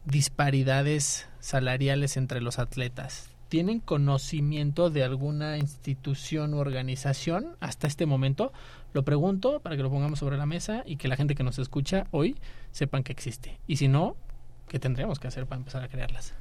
disparidades 0.07 1.29
salariales 1.39 2.17
entre 2.17 2.41
los 2.41 2.59
atletas. 2.59 3.29
¿Tienen 3.49 3.81
conocimiento 3.81 4.91
de 4.91 5.05
alguna 5.05 5.59
institución 5.59 6.55
u 6.55 6.59
organización 6.59 7.57
hasta 7.61 7.87
este 7.87 8.07
momento? 8.07 8.53
Lo 8.93 9.05
pregunto 9.05 9.61
para 9.61 9.77
que 9.77 9.83
lo 9.83 9.91
pongamos 9.91 10.21
sobre 10.21 10.39
la 10.39 10.47
mesa 10.47 10.85
y 10.87 10.97
que 10.97 11.09
la 11.09 11.17
gente 11.17 11.35
que 11.35 11.43
nos 11.43 11.59
escucha 11.59 12.07
hoy 12.13 12.37
sepan 12.71 13.03
que 13.03 13.13
existe. 13.13 13.61
Y 13.67 13.77
si 13.77 13.89
no, 13.89 14.17
¿qué 14.69 14.79
tendríamos 14.79 15.19
que 15.19 15.29
hacer 15.29 15.47
para 15.47 15.59
empezar 15.59 15.83
a 15.83 15.89
crearlas? 15.89 16.33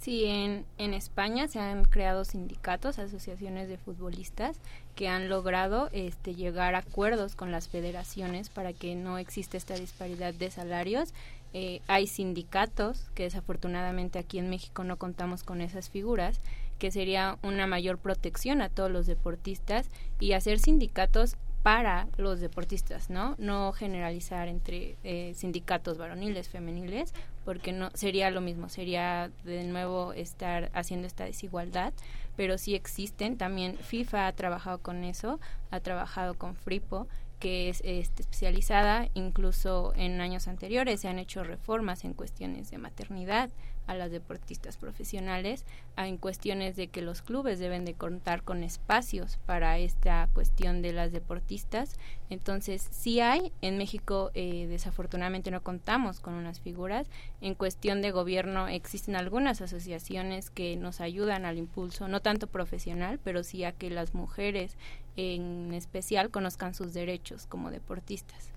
Sí, 0.00 0.24
en, 0.24 0.64
en 0.78 0.92
España 0.92 1.46
se 1.46 1.60
han 1.60 1.84
creado 1.84 2.24
sindicatos, 2.24 2.98
asociaciones 2.98 3.68
de 3.68 3.78
futbolistas 3.78 4.58
que 4.96 5.08
han 5.08 5.28
logrado 5.28 5.88
este, 5.92 6.34
llegar 6.34 6.74
a 6.74 6.78
acuerdos 6.78 7.36
con 7.36 7.52
las 7.52 7.68
federaciones 7.68 8.48
para 8.48 8.72
que 8.72 8.96
no 8.96 9.18
exista 9.18 9.56
esta 9.56 9.74
disparidad 9.74 10.34
de 10.34 10.50
salarios. 10.50 11.14
Eh, 11.54 11.80
hay 11.86 12.08
sindicatos, 12.08 13.10
que 13.14 13.24
desafortunadamente 13.24 14.18
aquí 14.18 14.38
en 14.38 14.50
México 14.50 14.82
no 14.84 14.96
contamos 14.96 15.44
con 15.44 15.60
esas 15.60 15.90
figuras, 15.90 16.40
que 16.78 16.90
sería 16.90 17.38
una 17.42 17.68
mayor 17.68 17.98
protección 17.98 18.62
a 18.62 18.68
todos 18.68 18.90
los 18.90 19.06
deportistas 19.06 19.88
y 20.18 20.32
hacer 20.32 20.58
sindicatos 20.58 21.36
para 21.62 22.08
los 22.16 22.40
deportistas, 22.40 23.08
¿no? 23.08 23.36
No 23.38 23.72
generalizar 23.72 24.48
entre 24.48 24.96
eh, 25.04 25.32
sindicatos 25.36 25.96
varoniles, 25.96 26.48
femeniles, 26.48 27.14
porque 27.44 27.72
no 27.72 27.90
sería 27.94 28.30
lo 28.30 28.40
mismo, 28.40 28.68
sería 28.68 29.30
de 29.44 29.62
nuevo 29.64 30.12
estar 30.12 30.70
haciendo 30.74 31.06
esta 31.06 31.24
desigualdad, 31.24 31.92
pero 32.36 32.58
sí 32.58 32.74
existen. 32.74 33.38
También 33.38 33.76
FIFA 33.76 34.26
ha 34.26 34.32
trabajado 34.32 34.78
con 34.78 35.04
eso, 35.04 35.38
ha 35.70 35.78
trabajado 35.80 36.34
con 36.34 36.56
Fripo, 36.56 37.06
que 37.38 37.68
es 37.68 37.80
este, 37.84 38.22
especializada, 38.22 39.08
incluso 39.14 39.92
en 39.96 40.20
años 40.20 40.46
anteriores 40.46 41.00
se 41.00 41.08
han 41.08 41.18
hecho 41.18 41.42
reformas 41.42 42.04
en 42.04 42.14
cuestiones 42.14 42.70
de 42.70 42.78
maternidad, 42.78 43.50
a 43.86 43.94
las 43.94 44.10
deportistas 44.10 44.76
profesionales 44.76 45.64
en 45.96 46.16
cuestiones 46.16 46.76
de 46.76 46.88
que 46.88 47.02
los 47.02 47.22
clubes 47.22 47.58
deben 47.58 47.84
de 47.84 47.94
contar 47.94 48.42
con 48.42 48.62
espacios 48.62 49.38
para 49.46 49.78
esta 49.78 50.28
cuestión 50.32 50.82
de 50.82 50.92
las 50.92 51.12
deportistas. 51.12 51.98
Entonces, 52.30 52.86
sí 52.90 53.20
hay, 53.20 53.52
en 53.60 53.78
México 53.78 54.30
eh, 54.34 54.66
desafortunadamente 54.68 55.50
no 55.50 55.62
contamos 55.62 56.20
con 56.20 56.34
unas 56.34 56.60
figuras. 56.60 57.08
En 57.40 57.54
cuestión 57.54 58.02
de 58.02 58.10
gobierno 58.10 58.68
existen 58.68 59.16
algunas 59.16 59.60
asociaciones 59.60 60.50
que 60.50 60.76
nos 60.76 61.00
ayudan 61.00 61.44
al 61.44 61.58
impulso, 61.58 62.08
no 62.08 62.20
tanto 62.20 62.46
profesional, 62.46 63.18
pero 63.22 63.42
sí 63.44 63.64
a 63.64 63.72
que 63.72 63.90
las 63.90 64.14
mujeres 64.14 64.76
en 65.16 65.74
especial 65.74 66.30
conozcan 66.30 66.74
sus 66.74 66.94
derechos 66.94 67.46
como 67.46 67.70
deportistas. 67.70 68.51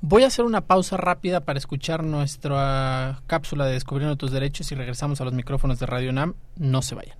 Voy 0.00 0.22
a 0.22 0.26
hacer 0.26 0.44
una 0.44 0.66
pausa 0.66 0.96
rápida 0.96 1.44
para 1.44 1.58
escuchar 1.58 2.04
nuestra 2.04 3.22
cápsula 3.26 3.66
de 3.66 3.72
Descubriendo 3.72 4.16
tus 4.16 4.30
derechos 4.30 4.70
y 4.70 4.74
regresamos 4.74 5.20
a 5.20 5.24
los 5.24 5.32
micrófonos 5.32 5.78
de 5.78 5.86
Radio 5.86 6.12
NAM. 6.12 6.34
No 6.56 6.82
se 6.82 6.94
vayan. 6.94 7.16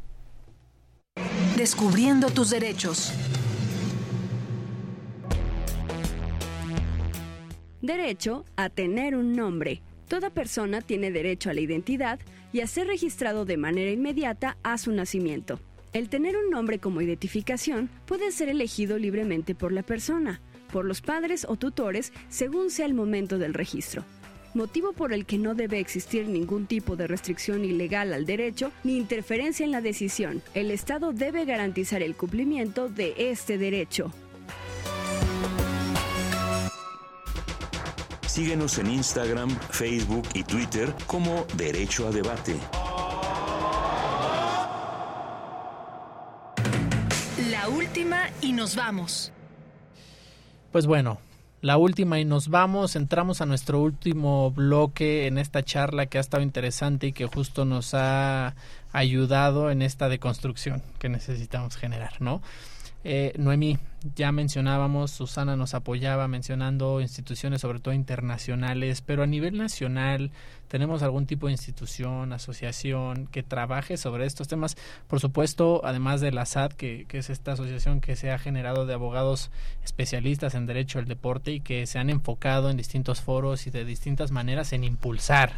Descubriendo 1.57 2.31
tus 2.31 2.51
derechos. 2.51 3.13
Derecho 7.81 8.45
a 8.57 8.69
tener 8.71 9.15
un 9.15 9.35
nombre. 9.35 9.83
Toda 10.09 10.31
persona 10.31 10.81
tiene 10.81 11.11
derecho 11.11 11.51
a 11.51 11.55
la 11.55 11.61
identidad 11.61 12.19
y 12.53 12.61
a 12.61 12.67
ser 12.67 12.87
registrado 12.87 13.45
de 13.45 13.57
manera 13.57 13.91
inmediata 13.91 14.57
a 14.63 14.79
su 14.79 14.93
nacimiento. 14.93 15.59
El 15.93 16.09
tener 16.09 16.37
un 16.37 16.51
nombre 16.51 16.79
como 16.79 17.01
identificación 17.01 17.89
puede 18.05 18.33
ser 18.33 18.49
elegido 18.49 18.99
libremente 18.99 19.55
por 19.55 19.73
la 19.73 19.83
persona 19.83 20.41
por 20.73 20.85
los 20.85 21.01
padres 21.01 21.47
o 21.49 21.57
tutores 21.57 22.13
según 22.29 22.71
sea 22.71 22.87
el 22.87 22.95
momento 22.95 23.39
del 23.39 23.55
registro 23.55 24.05
motivo 24.55 24.93
por 24.93 25.13
el 25.13 25.27
que 25.27 25.39
no 25.39 25.55
debe 25.55 25.81
existir 25.81 26.29
ningún 26.29 26.67
tipo 26.67 26.97
de 26.97 27.07
restricción 27.07 27.65
ilegal 27.65 28.13
al 28.13 28.25
derecho 28.25 28.73
ni 28.83 28.97
interferencia 28.97 29.65
en 29.65 29.73
la 29.73 29.81
decisión. 29.81 30.43
El 30.55 30.71
Estado 30.71 31.13
debe 31.13 31.45
garantizar 31.45 32.03
el 32.03 32.15
cumplimiento 32.15 32.89
de 32.89 33.15
este 33.19 33.59
derecho. 33.59 34.13
Síguenos 38.27 38.79
en 38.79 38.91
Instagram, 38.91 39.51
Facebook 39.71 40.27
y 40.35 40.43
Twitter 40.43 40.93
como 41.07 41.47
Derecho 41.57 42.09
a 42.09 42.11
Debate. 42.11 42.57
La 47.49 47.69
última 47.69 48.29
y 48.41 48.53
nos 48.53 48.75
vamos. 48.75 49.34
Pues 50.75 50.89
bueno, 50.89 51.21
la 51.61 51.77
última 51.77 52.19
y 52.19 52.25
nos 52.25 52.49
vamos, 52.49 52.97
entramos 52.97 53.41
a 53.41 53.47
nuestro 53.47 53.81
último 53.81 54.51
bloque 54.51 55.29
en 55.29 55.39
esta 55.39 55.63
charla 55.63 56.07
que 56.07 56.19
ha 56.19 56.21
estado 56.21 56.43
interesante 56.43 57.07
y 57.07 57.13
que 57.13 57.27
justo 57.27 57.65
nos 57.65 57.95
ha 57.95 58.57
ayudado 58.93 59.71
en 59.71 59.83
esta 59.83 60.09
deconstrucción 60.09 60.83
que 60.99 61.09
necesitamos 61.09 61.77
generar, 61.77 62.21
¿no? 62.21 62.43
Eh, 63.07 63.35
Noemí, 63.37 63.79
ya 64.17 64.33
mencionábamos, 64.33 65.11
Susana 65.11 65.57
nos 65.57 65.75
apoyaba 65.75 66.27
mencionando 66.27 67.03
instituciones 67.03 67.61
sobre 67.61 67.79
todo 67.79 67.93
internacionales, 67.93 69.03
pero 69.03 69.23
a 69.23 69.27
nivel 69.27 69.59
nacional 69.59 70.31
tenemos 70.69 71.03
algún 71.03 71.27
tipo 71.27 71.47
de 71.47 71.53
institución, 71.53 72.33
asociación 72.33 73.27
que 73.27 73.43
trabaje 73.43 73.99
sobre 73.99 74.25
estos 74.25 74.49
temas. 74.49 74.77
Por 75.07 75.21
supuesto, 75.21 75.83
además 75.85 76.23
de 76.23 76.33
la 76.33 76.47
SAD, 76.47 76.73
que, 76.73 77.05
que 77.07 77.19
es 77.19 77.29
esta 77.29 77.53
asociación 77.53 78.01
que 78.01 78.17
se 78.17 78.31
ha 78.31 78.39
generado 78.39 78.87
de 78.87 78.95
abogados 78.95 79.51
especialistas 79.85 80.55
en 80.55 80.65
derecho 80.65 80.99
al 80.99 81.05
deporte 81.05 81.53
y 81.53 81.61
que 81.61 81.87
se 81.87 81.99
han 81.99 82.09
enfocado 82.09 82.71
en 82.71 82.79
distintos 82.79 83.21
foros 83.21 83.67
y 83.67 83.71
de 83.71 83.85
distintas 83.85 84.31
maneras 84.31 84.73
en 84.73 84.83
impulsar 84.83 85.53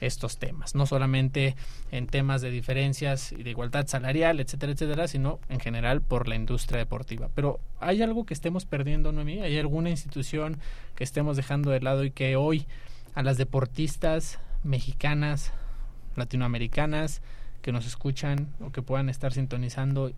estos 0.00 0.38
temas, 0.38 0.74
no 0.74 0.86
solamente 0.86 1.54
en 1.90 2.06
temas 2.06 2.40
de 2.40 2.50
diferencias 2.50 3.32
y 3.32 3.42
de 3.42 3.50
igualdad 3.50 3.86
salarial, 3.86 4.40
etcétera, 4.40 4.72
etcétera, 4.72 5.08
sino 5.08 5.38
en 5.48 5.60
general 5.60 6.00
por 6.00 6.26
la 6.28 6.36
industria 6.36 6.78
deportiva. 6.78 7.30
Pero 7.34 7.60
¿hay 7.78 8.02
algo 8.02 8.24
que 8.24 8.34
estemos 8.34 8.64
perdiendo, 8.64 9.12
Noemí? 9.12 9.40
¿Hay 9.40 9.58
alguna 9.58 9.90
institución 9.90 10.58
que 10.94 11.04
estemos 11.04 11.36
dejando 11.36 11.70
de 11.70 11.80
lado 11.80 12.04
y 12.04 12.10
que 12.10 12.36
hoy 12.36 12.66
a 13.14 13.22
las 13.22 13.36
deportistas 13.36 14.38
mexicanas, 14.64 15.52
latinoamericanas, 16.16 17.22
que 17.62 17.72
nos 17.72 17.86
escuchan 17.86 18.48
o 18.60 18.72
que 18.72 18.82
puedan 18.82 19.08
estar 19.08 19.32
sintonizando 19.32 20.12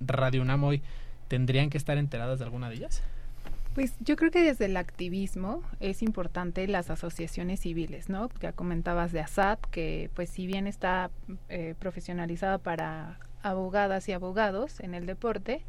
Radio 0.00 0.42
UNAM 0.42 0.62
hoy, 0.64 0.82
tendrían 1.28 1.70
que 1.70 1.78
estar 1.78 1.98
enteradas 1.98 2.38
de 2.38 2.44
alguna 2.44 2.68
de 2.68 2.76
ellas? 2.76 3.02
Pues 3.76 3.92
yo 4.00 4.16
creo 4.16 4.30
que 4.30 4.42
desde 4.42 4.64
el 4.64 4.78
activismo 4.78 5.62
es 5.80 6.00
importante 6.00 6.66
las 6.66 6.88
asociaciones 6.88 7.60
civiles, 7.60 8.08
¿no? 8.08 8.30
Ya 8.40 8.52
comentabas 8.52 9.12
de 9.12 9.20
ASAD, 9.20 9.58
que 9.70 10.08
pues 10.14 10.30
si 10.30 10.46
bien 10.46 10.66
está 10.66 11.10
eh, 11.50 11.74
profesionalizada 11.78 12.56
para 12.56 13.18
abogadas 13.42 14.08
y 14.08 14.12
abogados 14.12 14.80
en 14.80 14.94
el 14.94 15.04
deporte, 15.04 15.60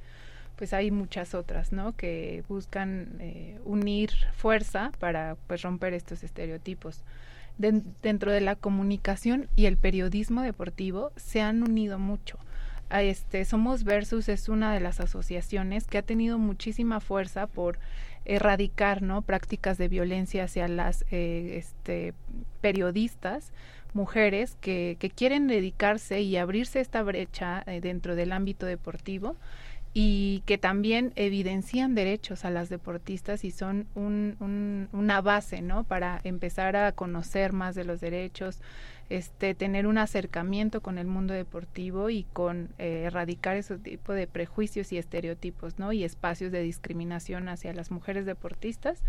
pues 0.55 0.71
hay 0.71 0.89
muchas 0.89 1.35
otras, 1.35 1.73
¿no? 1.73 1.97
Que 1.97 2.45
buscan 2.47 3.17
eh, 3.19 3.59
unir 3.65 4.11
fuerza 4.37 4.93
para 4.99 5.35
pues 5.47 5.61
romper 5.63 5.93
estos 5.93 6.23
estereotipos. 6.23 7.03
dentro 7.57 8.31
de 8.31 8.39
la 8.39 8.55
comunicación 8.55 9.49
y 9.57 9.65
el 9.65 9.75
periodismo 9.75 10.43
deportivo 10.43 11.11
se 11.17 11.41
han 11.41 11.61
unido 11.61 11.99
mucho 11.99 12.39
este 12.89 13.45
Somos 13.45 13.83
Versus 13.83 14.29
es 14.29 14.49
una 14.49 14.73
de 14.73 14.79
las 14.79 14.99
asociaciones 14.99 15.87
que 15.87 15.97
ha 15.97 16.01
tenido 16.01 16.37
muchísima 16.37 16.99
fuerza 16.99 17.47
por 17.47 17.79
erradicar 18.25 19.01
prácticas 19.25 19.77
de 19.77 19.87
violencia 19.87 20.43
hacia 20.45 20.67
las 20.67 21.05
eh, 21.11 21.55
este, 21.57 22.13
periodistas 22.61 23.53
mujeres 23.93 24.57
que, 24.59 24.97
quieren 25.15 25.47
dedicarse 25.47 26.21
y 26.21 26.37
abrirse 26.37 26.79
esta 26.79 27.01
brecha 27.03 27.63
eh, 27.65 27.79
dentro 27.81 28.15
del 28.15 28.31
ámbito 28.31 28.65
deportivo 28.65 29.35
y 29.93 30.43
que 30.45 30.57
también 30.57 31.13
evidencian 31.15 31.95
derechos 31.95 32.45
a 32.45 32.51
las 32.51 32.69
deportistas 32.69 33.43
y 33.43 33.51
son 33.51 33.87
un, 33.95 34.89
una 34.91 35.21
base 35.21 35.61
no 35.61 35.85
para 35.85 36.19
empezar 36.23 36.75
a 36.75 36.91
conocer 36.91 37.53
más 37.53 37.73
de 37.75 37.85
los 37.85 37.99
derechos 37.99 38.59
este, 39.09 39.55
tener 39.55 39.87
un 39.87 39.97
acercamiento 39.97 40.81
con 40.81 40.97
el 40.97 41.07
mundo 41.07 41.33
deportivo 41.33 42.09
y 42.09 42.23
con 42.33 42.69
eh, 42.77 43.03
erradicar 43.05 43.55
ese 43.55 43.77
tipo 43.77 44.13
de 44.13 44.27
prejuicios 44.27 44.91
y 44.91 44.97
estereotipos, 44.97 45.79
¿no? 45.79 45.93
Y 45.93 46.03
espacios 46.03 46.51
de 46.51 46.61
discriminación 46.61 47.47
hacia 47.47 47.73
las 47.73 47.89
mujeres 47.89 48.25
deportistas, 48.25 49.01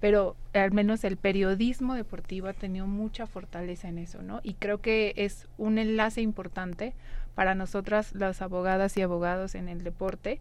pero 0.00 0.36
al 0.52 0.72
menos 0.72 1.02
el 1.04 1.16
periodismo 1.16 1.94
deportivo 1.94 2.46
ha 2.48 2.52
tenido 2.52 2.86
mucha 2.86 3.26
fortaleza 3.26 3.88
en 3.88 3.98
eso, 3.98 4.22
¿no? 4.22 4.40
Y 4.44 4.54
creo 4.54 4.80
que 4.80 5.12
es 5.16 5.48
un 5.58 5.78
enlace 5.78 6.20
importante 6.20 6.94
para 7.34 7.54
nosotras, 7.54 8.14
las 8.14 8.42
abogadas 8.42 8.96
y 8.96 9.02
abogados 9.02 9.54
en 9.54 9.68
el 9.68 9.82
deporte, 9.82 10.40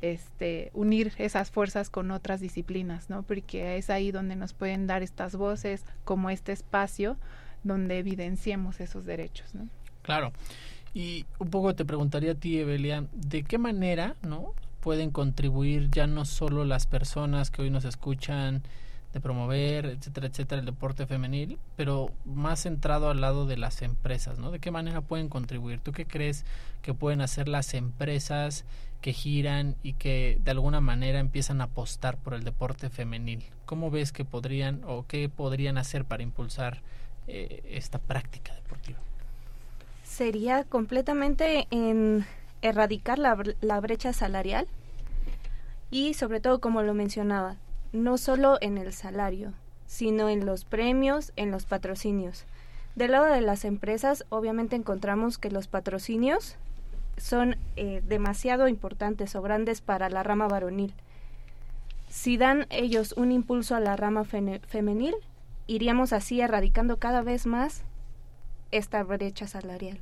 este, 0.00 0.70
unir 0.74 1.12
esas 1.18 1.50
fuerzas 1.50 1.90
con 1.90 2.12
otras 2.12 2.40
disciplinas, 2.40 3.10
¿no? 3.10 3.24
Porque 3.24 3.76
es 3.76 3.90
ahí 3.90 4.10
donde 4.12 4.36
nos 4.36 4.54
pueden 4.54 4.86
dar 4.86 5.02
estas 5.02 5.36
voces, 5.36 5.84
como 6.04 6.30
este 6.30 6.52
espacio 6.52 7.18
donde 7.64 7.98
evidenciemos 7.98 8.80
esos 8.80 9.04
derechos. 9.04 9.54
¿no? 9.54 9.68
Claro. 10.02 10.32
Y 10.94 11.26
un 11.38 11.50
poco 11.50 11.74
te 11.74 11.84
preguntaría 11.84 12.32
a 12.32 12.34
ti, 12.34 12.58
Evelia, 12.58 13.04
¿de 13.12 13.42
qué 13.42 13.58
manera 13.58 14.16
no 14.22 14.54
pueden 14.80 15.10
contribuir 15.10 15.90
ya 15.90 16.06
no 16.06 16.24
solo 16.24 16.64
las 16.64 16.86
personas 16.86 17.50
que 17.50 17.62
hoy 17.62 17.70
nos 17.70 17.84
escuchan 17.84 18.62
de 19.12 19.20
promover, 19.20 19.86
etcétera, 19.86 20.26
etcétera, 20.26 20.60
el 20.60 20.66
deporte 20.66 21.06
femenil, 21.06 21.58
pero 21.76 22.10
más 22.24 22.62
centrado 22.62 23.10
al 23.10 23.20
lado 23.20 23.46
de 23.46 23.56
las 23.56 23.80
empresas, 23.82 24.38
¿no? 24.38 24.50
¿De 24.50 24.58
qué 24.58 24.70
manera 24.70 25.00
pueden 25.00 25.28
contribuir? 25.28 25.80
¿Tú 25.80 25.92
qué 25.92 26.06
crees 26.06 26.44
que 26.82 26.94
pueden 26.94 27.22
hacer 27.22 27.48
las 27.48 27.72
empresas 27.74 28.64
que 29.00 29.12
giran 29.12 29.76
y 29.82 29.94
que 29.94 30.38
de 30.44 30.50
alguna 30.50 30.80
manera 30.80 31.20
empiezan 31.20 31.60
a 31.60 31.64
apostar 31.64 32.18
por 32.18 32.34
el 32.34 32.44
deporte 32.44 32.90
femenil? 32.90 33.44
¿Cómo 33.64 33.90
ves 33.90 34.12
que 34.12 34.24
podrían 34.24 34.82
o 34.86 35.06
qué 35.06 35.28
podrían 35.28 35.78
hacer 35.78 36.04
para 36.04 36.22
impulsar 36.22 36.82
eh, 37.28 37.62
esta 37.70 37.98
práctica 37.98 38.54
deportiva? 38.54 38.98
Sería 40.02 40.64
completamente 40.64 41.68
en 41.70 42.26
erradicar 42.62 43.18
la, 43.18 43.36
la 43.60 43.80
brecha 43.80 44.12
salarial 44.12 44.66
y 45.90 46.14
sobre 46.14 46.40
todo, 46.40 46.60
como 46.60 46.82
lo 46.82 46.94
mencionaba, 46.94 47.56
no 47.92 48.18
solo 48.18 48.58
en 48.60 48.78
el 48.78 48.92
salario, 48.92 49.52
sino 49.86 50.28
en 50.28 50.44
los 50.44 50.64
premios, 50.64 51.32
en 51.36 51.50
los 51.50 51.64
patrocinios. 51.64 52.44
Del 52.94 53.12
lado 53.12 53.26
de 53.26 53.40
las 53.40 53.64
empresas, 53.64 54.24
obviamente 54.28 54.74
encontramos 54.74 55.38
que 55.38 55.50
los 55.50 55.68
patrocinios 55.68 56.56
son 57.16 57.56
eh, 57.76 58.02
demasiado 58.06 58.68
importantes 58.68 59.34
o 59.36 59.42
grandes 59.42 59.80
para 59.80 60.08
la 60.08 60.22
rama 60.22 60.48
varonil. 60.48 60.94
Si 62.08 62.36
dan 62.36 62.66
ellos 62.70 63.12
un 63.12 63.32
impulso 63.32 63.76
a 63.76 63.80
la 63.80 63.96
rama 63.96 64.24
femenil, 64.24 65.14
iríamos 65.68 66.12
así 66.12 66.40
erradicando 66.40 66.96
cada 66.96 67.22
vez 67.22 67.46
más 67.46 67.82
esta 68.72 69.02
brecha 69.04 69.46
salarial. 69.46 69.98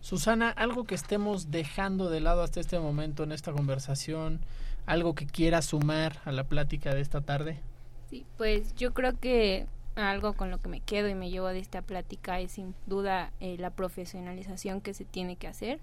Susana, 0.00 0.48
algo 0.48 0.84
que 0.84 0.94
estemos 0.94 1.50
dejando 1.50 2.08
de 2.08 2.20
lado 2.20 2.42
hasta 2.42 2.60
este 2.60 2.78
momento 2.78 3.22
en 3.22 3.32
esta 3.32 3.52
conversación, 3.52 4.40
algo 4.86 5.14
que 5.14 5.26
quiera 5.26 5.62
sumar 5.62 6.20
a 6.24 6.32
la 6.32 6.44
plática 6.44 6.94
de 6.94 7.02
esta 7.02 7.20
tarde. 7.20 7.60
Sí, 8.08 8.24
pues 8.36 8.74
yo 8.74 8.94
creo 8.94 9.18
que 9.18 9.66
algo 9.94 10.32
con 10.32 10.50
lo 10.50 10.60
que 10.60 10.68
me 10.68 10.80
quedo 10.80 11.08
y 11.08 11.14
me 11.14 11.30
llevo 11.30 11.48
de 11.48 11.58
esta 11.58 11.82
plática 11.82 12.40
es 12.40 12.52
sin 12.52 12.74
duda 12.86 13.30
eh, 13.40 13.56
la 13.58 13.70
profesionalización 13.70 14.80
que 14.80 14.94
se 14.94 15.04
tiene 15.04 15.36
que 15.36 15.48
hacer 15.48 15.78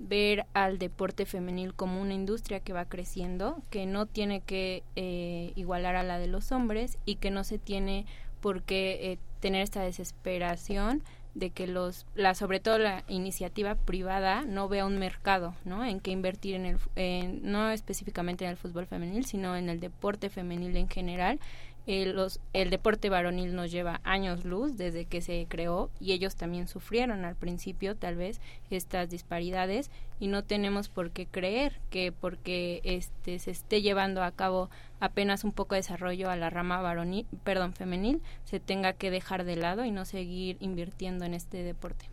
ver 0.00 0.46
al 0.54 0.78
deporte 0.78 1.26
femenil 1.26 1.74
como 1.74 2.00
una 2.00 2.14
industria 2.14 2.60
que 2.60 2.72
va 2.72 2.86
creciendo, 2.86 3.62
que 3.70 3.86
no 3.86 4.06
tiene 4.06 4.40
que 4.40 4.82
eh, 4.96 5.52
igualar 5.56 5.94
a 5.94 6.02
la 6.02 6.18
de 6.18 6.26
los 6.26 6.52
hombres 6.52 6.98
y 7.04 7.16
que 7.16 7.30
no 7.30 7.44
se 7.44 7.58
tiene 7.58 8.06
por 8.40 8.62
qué 8.62 9.12
eh, 9.12 9.18
tener 9.40 9.62
esta 9.62 9.82
desesperación 9.82 11.02
de 11.34 11.50
que 11.50 11.68
los 11.68 12.06
la 12.16 12.34
sobre 12.34 12.58
todo 12.58 12.78
la 12.78 13.04
iniciativa 13.06 13.76
privada 13.76 14.44
no 14.44 14.68
vea 14.68 14.84
un 14.84 14.98
mercado 14.98 15.54
no 15.64 15.84
en 15.84 16.00
que 16.00 16.10
invertir 16.10 16.56
en 16.56 16.66
el 16.66 17.40
no 17.42 17.70
específicamente 17.70 18.44
en 18.44 18.50
el 18.50 18.56
fútbol 18.56 18.86
femenil 18.86 19.24
sino 19.24 19.54
en 19.54 19.68
el 19.68 19.78
deporte 19.78 20.28
femenil 20.28 20.76
en 20.76 20.88
general 20.88 21.38
el, 21.86 22.14
los, 22.14 22.40
el 22.52 22.70
deporte 22.70 23.08
varonil 23.08 23.54
nos 23.54 23.70
lleva 23.70 24.00
años 24.04 24.44
luz 24.44 24.76
desde 24.76 25.06
que 25.06 25.20
se 25.20 25.46
creó 25.48 25.90
y 26.00 26.12
ellos 26.12 26.36
también 26.36 26.68
sufrieron 26.68 27.24
al 27.24 27.36
principio 27.36 27.96
tal 27.96 28.16
vez 28.16 28.40
estas 28.70 29.10
disparidades 29.10 29.90
y 30.20 30.28
no 30.28 30.44
tenemos 30.44 30.88
por 30.88 31.10
qué 31.10 31.26
creer 31.26 31.80
que 31.90 32.12
porque 32.12 32.80
este 32.84 33.38
se 33.38 33.50
esté 33.50 33.82
llevando 33.82 34.22
a 34.22 34.32
cabo 34.32 34.70
apenas 35.00 35.44
un 35.44 35.52
poco 35.52 35.74
de 35.74 35.80
desarrollo 35.80 36.30
a 36.30 36.36
la 36.36 36.50
rama 36.50 36.80
varonil, 36.80 37.26
perdón, 37.42 37.72
femenil, 37.72 38.20
se 38.44 38.60
tenga 38.60 38.92
que 38.92 39.10
dejar 39.10 39.44
de 39.44 39.56
lado 39.56 39.84
y 39.84 39.90
no 39.90 40.04
seguir 40.04 40.58
invirtiendo 40.60 41.24
en 41.24 41.34
este 41.34 41.62
deporte. 41.62 42.06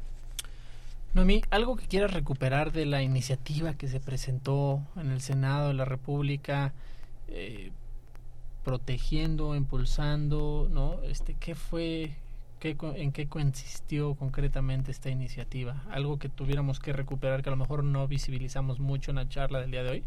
Noemí, 1.14 1.42
algo 1.50 1.76
que 1.76 1.88
quieras 1.88 2.14
recuperar 2.14 2.72
de 2.72 2.86
la 2.86 3.02
iniciativa 3.02 3.74
que 3.74 3.88
se 3.88 4.00
presentó 4.00 4.82
en 4.96 5.12
el 5.12 5.22
Senado 5.22 5.70
de 5.70 5.74
la 5.74 5.86
República 5.86 6.74
eh, 7.28 7.72
protegiendo, 8.68 9.56
impulsando, 9.56 10.68
¿no? 10.70 11.02
Este, 11.04 11.36
¿qué 11.40 11.56
fue, 11.56 12.12
qué, 12.60 12.76
en 12.96 13.14
qué 13.14 13.30
consistió 13.30 14.14
concretamente 14.16 14.92
esta 14.92 15.10
iniciativa? 15.10 15.86
Algo 15.90 16.20
que 16.20 16.28
tuviéramos 16.28 16.82
que 16.82 16.92
recuperar 16.92 17.44
que 17.44 17.48
a 17.48 17.52
lo 17.52 17.56
mejor 17.56 17.86
no 17.86 18.10
visibilizamos 18.10 18.82
mucho 18.82 19.12
en 19.12 19.16
la 19.16 19.30
charla 19.30 19.62
del 19.62 19.72
día 19.72 19.84
de 19.84 19.90
hoy. 19.90 20.04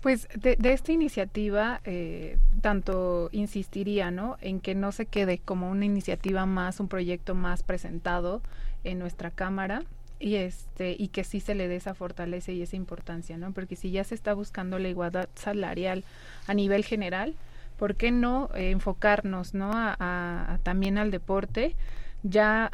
Pues 0.00 0.26
de, 0.34 0.56
esta 0.62 0.90
iniciativa, 0.90 1.82
eh, 1.84 2.38
tanto 2.62 3.28
insistiría, 3.32 4.10
¿no? 4.10 4.38
En 4.40 4.60
que 4.60 4.74
no 4.74 4.90
se 4.90 5.04
quede 5.04 5.36
como 5.36 5.70
una 5.70 5.84
iniciativa 5.84 6.46
más, 6.46 6.80
un 6.80 6.88
proyecto 6.88 7.34
más 7.34 7.62
presentado 7.62 8.40
en 8.84 8.98
nuestra 8.98 9.30
cámara, 9.30 9.82
y 10.18 10.36
este 10.36 10.96
y 10.98 11.08
que 11.08 11.24
sí 11.24 11.40
se 11.40 11.54
le 11.54 11.68
dé 11.68 11.76
esa 11.76 11.92
fortaleza 11.92 12.52
y 12.52 12.62
esa 12.62 12.76
importancia, 12.76 13.36
¿no? 13.36 13.52
Porque 13.52 13.76
si 13.76 13.90
ya 13.90 14.02
se 14.02 14.14
está 14.14 14.32
buscando 14.32 14.78
la 14.78 14.88
igualdad 14.88 15.28
salarial 15.34 16.04
a 16.46 16.54
nivel 16.54 16.86
general, 16.86 17.34
¿por 17.76 17.96
qué 17.96 18.10
no 18.10 18.50
eh, 18.54 18.70
enfocarnos 18.70 19.54
no 19.54 19.70
a, 19.74 20.58
también 20.62 20.98
al 20.98 21.10
deporte? 21.10 21.76
Ya, 22.22 22.70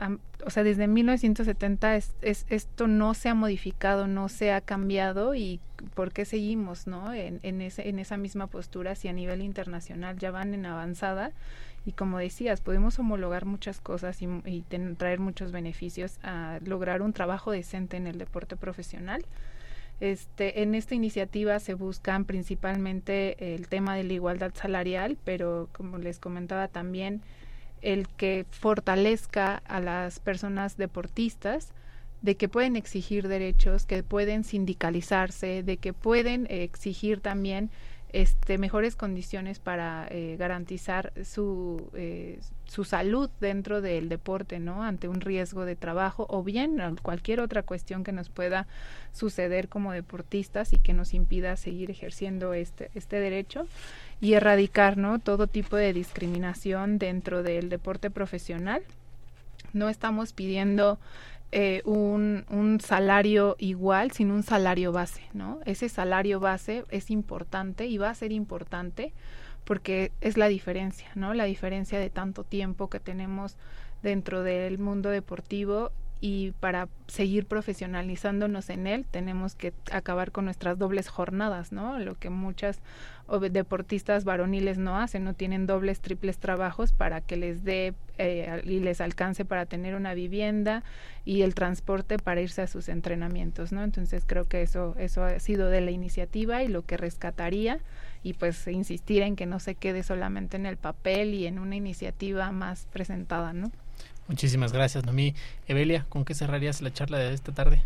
o 0.46 0.50
sea, 0.50 0.62
desde 0.62 0.86
1970 0.86 1.96
es, 1.96 2.14
esto 2.22 2.86
no 2.86 3.12
se 3.12 3.28
ha 3.28 3.34
modificado, 3.34 4.06
no 4.06 4.28
se 4.28 4.52
ha 4.52 4.60
cambiado 4.60 5.34
y 5.34 5.60
¿por 5.94 6.12
qué 6.12 6.24
seguimos 6.24 6.86
no 6.86 7.12
en, 7.12 7.60
ese, 7.60 7.88
en 7.88 7.98
esa 7.98 8.16
misma 8.16 8.46
postura 8.46 8.94
si 8.94 9.08
a 9.08 9.12
nivel 9.12 9.42
internacional 9.42 10.16
ya 10.18 10.30
van 10.30 10.54
en 10.54 10.64
avanzada? 10.64 11.32
Y 11.84 11.92
como 11.92 12.18
decías, 12.18 12.60
podemos 12.60 12.98
homologar 12.98 13.44
muchas 13.44 13.80
cosas 13.80 14.22
y, 14.22 14.28
y 14.46 14.62
traer 14.96 15.18
muchos 15.18 15.52
beneficios 15.52 16.18
a 16.22 16.58
lograr 16.64 17.02
un 17.02 17.12
trabajo 17.12 17.50
decente 17.50 17.96
en 17.96 18.06
el 18.06 18.18
deporte 18.18 18.56
profesional 18.56 19.24
este, 20.02 20.62
en 20.62 20.74
esta 20.74 20.96
iniciativa 20.96 21.60
se 21.60 21.74
buscan 21.74 22.24
principalmente 22.24 23.54
el 23.54 23.68
tema 23.68 23.94
de 23.94 24.02
la 24.02 24.14
igualdad 24.14 24.52
salarial, 24.52 25.16
pero 25.22 25.68
como 25.70 25.98
les 25.98 26.18
comentaba 26.18 26.66
también, 26.66 27.22
el 27.82 28.08
que 28.08 28.44
fortalezca 28.50 29.62
a 29.64 29.78
las 29.78 30.18
personas 30.18 30.76
deportistas 30.76 31.72
de 32.20 32.36
que 32.36 32.48
pueden 32.48 32.74
exigir 32.74 33.28
derechos, 33.28 33.86
que 33.86 34.02
pueden 34.02 34.42
sindicalizarse, 34.42 35.62
de 35.62 35.76
que 35.76 35.92
pueden 35.92 36.48
exigir 36.50 37.20
también 37.20 37.70
este, 38.12 38.58
mejores 38.58 38.94
condiciones 38.94 39.58
para 39.58 40.06
eh, 40.10 40.36
garantizar 40.38 41.12
su, 41.24 41.90
eh, 41.94 42.40
su 42.66 42.84
salud 42.84 43.30
dentro 43.40 43.80
del 43.80 44.08
deporte, 44.10 44.58
¿no? 44.58 44.82
Ante 44.82 45.08
un 45.08 45.20
riesgo 45.20 45.64
de 45.64 45.76
trabajo 45.76 46.26
o 46.28 46.42
bien 46.42 46.78
cualquier 47.02 47.40
otra 47.40 47.62
cuestión 47.62 48.04
que 48.04 48.12
nos 48.12 48.28
pueda 48.28 48.66
suceder 49.12 49.68
como 49.68 49.92
deportistas 49.92 50.72
y 50.74 50.78
que 50.78 50.92
nos 50.92 51.14
impida 51.14 51.56
seguir 51.56 51.90
ejerciendo 51.90 52.52
este, 52.52 52.90
este 52.94 53.18
derecho 53.18 53.66
y 54.20 54.34
erradicar, 54.34 54.98
¿no? 54.98 55.18
Todo 55.18 55.46
tipo 55.46 55.76
de 55.76 55.92
discriminación 55.92 56.98
dentro 56.98 57.42
del 57.42 57.70
deporte 57.70 58.10
profesional. 58.10 58.82
No 59.72 59.88
estamos 59.88 60.34
pidiendo 60.34 60.98
eh, 61.52 61.82
un, 61.84 62.46
un, 62.50 62.80
salario 62.80 63.56
igual, 63.58 64.10
sino 64.10 64.34
un 64.34 64.42
salario 64.42 64.90
base, 64.90 65.22
¿no? 65.34 65.60
Ese 65.66 65.88
salario 65.88 66.40
base 66.40 66.84
es 66.90 67.10
importante 67.10 67.86
y 67.86 67.98
va 67.98 68.10
a 68.10 68.14
ser 68.14 68.32
importante 68.32 69.12
porque 69.64 70.12
es 70.20 70.36
la 70.36 70.48
diferencia, 70.48 71.08
¿no? 71.14 71.34
La 71.34 71.44
diferencia 71.44 71.98
de 71.98 72.10
tanto 72.10 72.44
tiempo 72.44 72.88
que 72.88 73.00
tenemos 73.00 73.56
dentro 74.02 74.42
del 74.42 74.78
mundo 74.78 75.10
deportivo 75.10 75.92
y 76.24 76.52
para 76.60 76.88
seguir 77.08 77.46
profesionalizándonos 77.46 78.70
en 78.70 78.86
él 78.86 79.04
tenemos 79.10 79.56
que 79.56 79.72
acabar 79.90 80.30
con 80.30 80.44
nuestras 80.44 80.78
dobles 80.78 81.08
jornadas, 81.08 81.72
¿no? 81.72 81.98
Lo 81.98 82.14
que 82.14 82.30
muchas 82.30 82.80
deportistas 83.50 84.22
varoniles 84.24 84.78
no 84.78 84.96
hacen, 84.96 85.24
no 85.24 85.34
tienen 85.34 85.66
dobles, 85.66 86.00
triples 86.00 86.38
trabajos 86.38 86.92
para 86.92 87.22
que 87.22 87.36
les 87.36 87.64
dé 87.64 87.94
eh, 88.18 88.62
y 88.64 88.78
les 88.78 89.00
alcance 89.00 89.44
para 89.44 89.66
tener 89.66 89.96
una 89.96 90.14
vivienda 90.14 90.84
y 91.24 91.42
el 91.42 91.56
transporte 91.56 92.18
para 92.18 92.40
irse 92.40 92.62
a 92.62 92.68
sus 92.68 92.88
entrenamientos, 92.88 93.72
¿no? 93.72 93.82
Entonces 93.82 94.22
creo 94.24 94.44
que 94.44 94.62
eso 94.62 94.94
eso 94.98 95.24
ha 95.24 95.40
sido 95.40 95.70
de 95.70 95.80
la 95.80 95.90
iniciativa 95.90 96.62
y 96.62 96.68
lo 96.68 96.82
que 96.82 96.96
rescataría 96.96 97.80
y 98.22 98.34
pues 98.34 98.64
insistir 98.68 99.22
en 99.22 99.34
que 99.34 99.46
no 99.46 99.58
se 99.58 99.74
quede 99.74 100.04
solamente 100.04 100.56
en 100.56 100.66
el 100.66 100.76
papel 100.76 101.34
y 101.34 101.48
en 101.48 101.58
una 101.58 101.74
iniciativa 101.74 102.52
más 102.52 102.86
presentada, 102.92 103.52
¿no? 103.52 103.72
Muchísimas 104.28 104.72
gracias, 104.72 105.04
Noemí. 105.04 105.34
Evelia, 105.66 106.06
¿con 106.08 106.24
qué 106.24 106.34
cerrarías 106.34 106.80
la 106.80 106.92
charla 106.92 107.18
de 107.18 107.34
esta 107.34 107.52
tarde? 107.52 107.82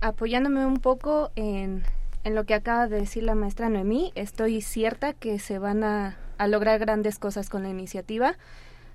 Apoyándome 0.00 0.66
un 0.66 0.78
poco 0.78 1.30
en, 1.36 1.84
en 2.24 2.34
lo 2.34 2.44
que 2.44 2.54
acaba 2.54 2.88
de 2.88 3.00
decir 3.00 3.22
la 3.22 3.34
maestra 3.34 3.68
Noemí, 3.68 4.12
estoy 4.14 4.62
cierta 4.62 5.12
que 5.12 5.38
se 5.38 5.58
van 5.58 5.84
a, 5.84 6.16
a 6.38 6.48
lograr 6.48 6.78
grandes 6.78 7.18
cosas 7.18 7.48
con 7.48 7.62
la 7.62 7.68
iniciativa, 7.68 8.36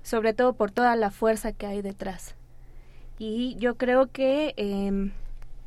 sobre 0.02 0.34
todo 0.34 0.52
por 0.52 0.70
toda 0.70 0.96
la 0.96 1.10
fuerza 1.10 1.52
que 1.52 1.66
hay 1.66 1.82
detrás. 1.82 2.34
Y 3.18 3.56
yo 3.58 3.76
creo 3.76 4.10
que 4.12 4.54
eh, 4.56 5.10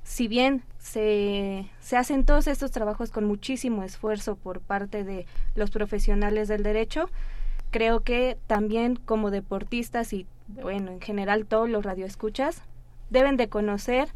si 0.03 0.27
bien 0.27 0.63
se, 0.77 1.67
se 1.79 1.97
hacen 1.97 2.25
todos 2.25 2.47
estos 2.47 2.71
trabajos 2.71 3.11
con 3.11 3.25
muchísimo 3.25 3.83
esfuerzo 3.83 4.35
por 4.35 4.61
parte 4.61 5.03
de 5.03 5.25
los 5.55 5.71
profesionales 5.71 6.47
del 6.47 6.63
derecho, 6.63 7.09
creo 7.71 8.01
que 8.01 8.37
también 8.47 8.95
como 8.95 9.31
deportistas 9.31 10.13
y 10.13 10.27
bueno, 10.61 10.91
en 10.91 11.01
general 11.01 11.45
todos 11.45 11.69
los 11.69 11.85
radioescuchas, 11.85 12.61
deben 13.09 13.37
de 13.37 13.49
conocer 13.49 14.09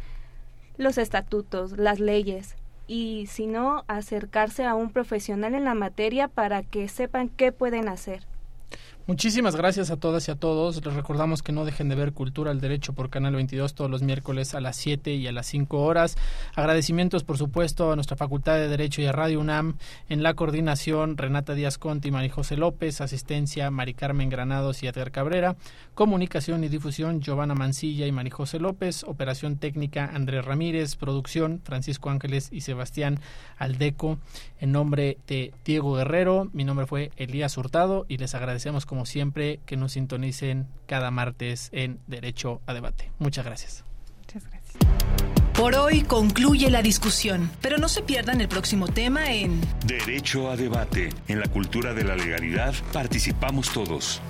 los 0.78 0.98
estatutos, 0.98 1.78
las 1.78 2.00
leyes 2.00 2.56
y 2.88 3.28
si 3.28 3.48
no, 3.48 3.84
acercarse 3.88 4.66
a 4.66 4.76
un 4.76 4.92
profesional 4.92 5.56
en 5.56 5.64
la 5.64 5.74
materia 5.74 6.28
para 6.28 6.64
que 6.64 6.88
sepan 6.88 7.30
qué 7.30 7.52
pueden 7.52 7.88
hacer. 7.88 8.24
Muchísimas 9.08 9.56
gracias 9.56 9.92
a 9.92 9.98
todas 9.98 10.28
y 10.28 10.32
a 10.32 10.36
todos. 10.36 10.84
Les 10.84 10.96
recordamos 10.96 11.44
que 11.44 11.52
no 11.52 11.64
dejen 11.64 11.90
de 11.90 11.96
ver 11.96 12.12
Cultura 12.12 12.50
al 12.50 12.60
Derecho 12.60 12.94
por 12.94 13.12
Canal 13.12 13.36
22 13.36 13.76
todos 13.76 13.92
los 13.92 14.02
miércoles 14.02 14.56
a 14.56 14.62
las 14.62 14.78
7 14.78 15.14
y 15.14 15.28
a 15.28 15.32
las 15.32 15.46
5 15.46 15.80
horas. 15.80 16.18
Agradecimientos, 16.56 17.24
por 17.24 17.38
supuesto, 17.38 17.92
a 17.92 17.96
nuestra 17.96 18.18
Facultad 18.18 18.56
de 18.56 18.68
Derecho 18.68 19.04
y 19.04 19.06
a 19.06 19.12
Radio 19.12 19.42
UNAM. 19.42 19.78
En 20.10 20.24
la 20.24 20.34
coordinación, 20.34 21.18
Renata 21.18 21.54
Díaz 21.54 21.78
Conti 21.78 22.10
María 22.10 22.34
José 22.34 22.58
López. 22.58 23.00
Asistencia, 23.00 23.70
Mari 23.70 23.94
Carmen 23.94 24.30
Granados 24.30 24.82
y 24.82 24.88
Edgar 24.88 25.12
Cabrera. 25.12 25.56
Comunicación 25.94 26.64
y 26.64 26.68
difusión, 26.68 27.22
Giovanna 27.22 27.54
Mancilla 27.54 28.08
y 28.08 28.12
María 28.12 28.34
José 28.34 28.58
López. 28.58 29.04
Operación 29.04 29.58
técnica, 29.58 30.10
Andrés 30.16 30.44
Ramírez. 30.44 30.96
Producción, 30.96 31.62
Francisco 31.64 32.10
Ángeles 32.10 32.50
y 32.52 32.62
Sebastián 32.62 33.20
Aldeco. 33.60 34.18
En 34.60 34.72
nombre 34.72 35.20
de 35.28 35.54
Diego 35.64 35.94
Guerrero, 35.94 36.50
mi 36.54 36.64
nombre 36.64 36.88
fue 36.88 37.12
Elías 37.18 37.56
Hurtado 37.56 38.08
y 38.10 38.18
les 38.18 38.34
agradecemos 38.34 38.88
como 38.96 39.06
siempre, 39.06 39.60
que 39.66 39.76
nos 39.76 39.92
sintonicen 39.92 40.68
cada 40.86 41.12
martes 41.12 41.68
en 41.74 42.00
Derecho 42.08 42.62
a 42.66 42.74
Debate. 42.74 43.12
Muchas 43.20 43.44
gracias. 43.44 43.84
Muchas 44.20 44.50
gracias. 44.50 44.74
Por 45.54 45.76
hoy 45.76 46.04
concluye 46.04 46.70
la 46.70 46.82
discusión, 46.82 47.52
pero 47.60 47.78
no 47.78 47.90
se 47.90 48.04
pierdan 48.04 48.40
el 48.40 48.48
próximo 48.48 48.88
tema 48.88 49.34
en 49.34 49.60
Derecho 49.86 50.50
a 50.50 50.56
Debate. 50.56 51.10
En 51.28 51.42
la 51.42 51.48
cultura 51.48 51.94
de 51.94 52.06
la 52.06 52.16
legalidad 52.16 52.74
participamos 52.94 53.70
todos. 53.74 54.22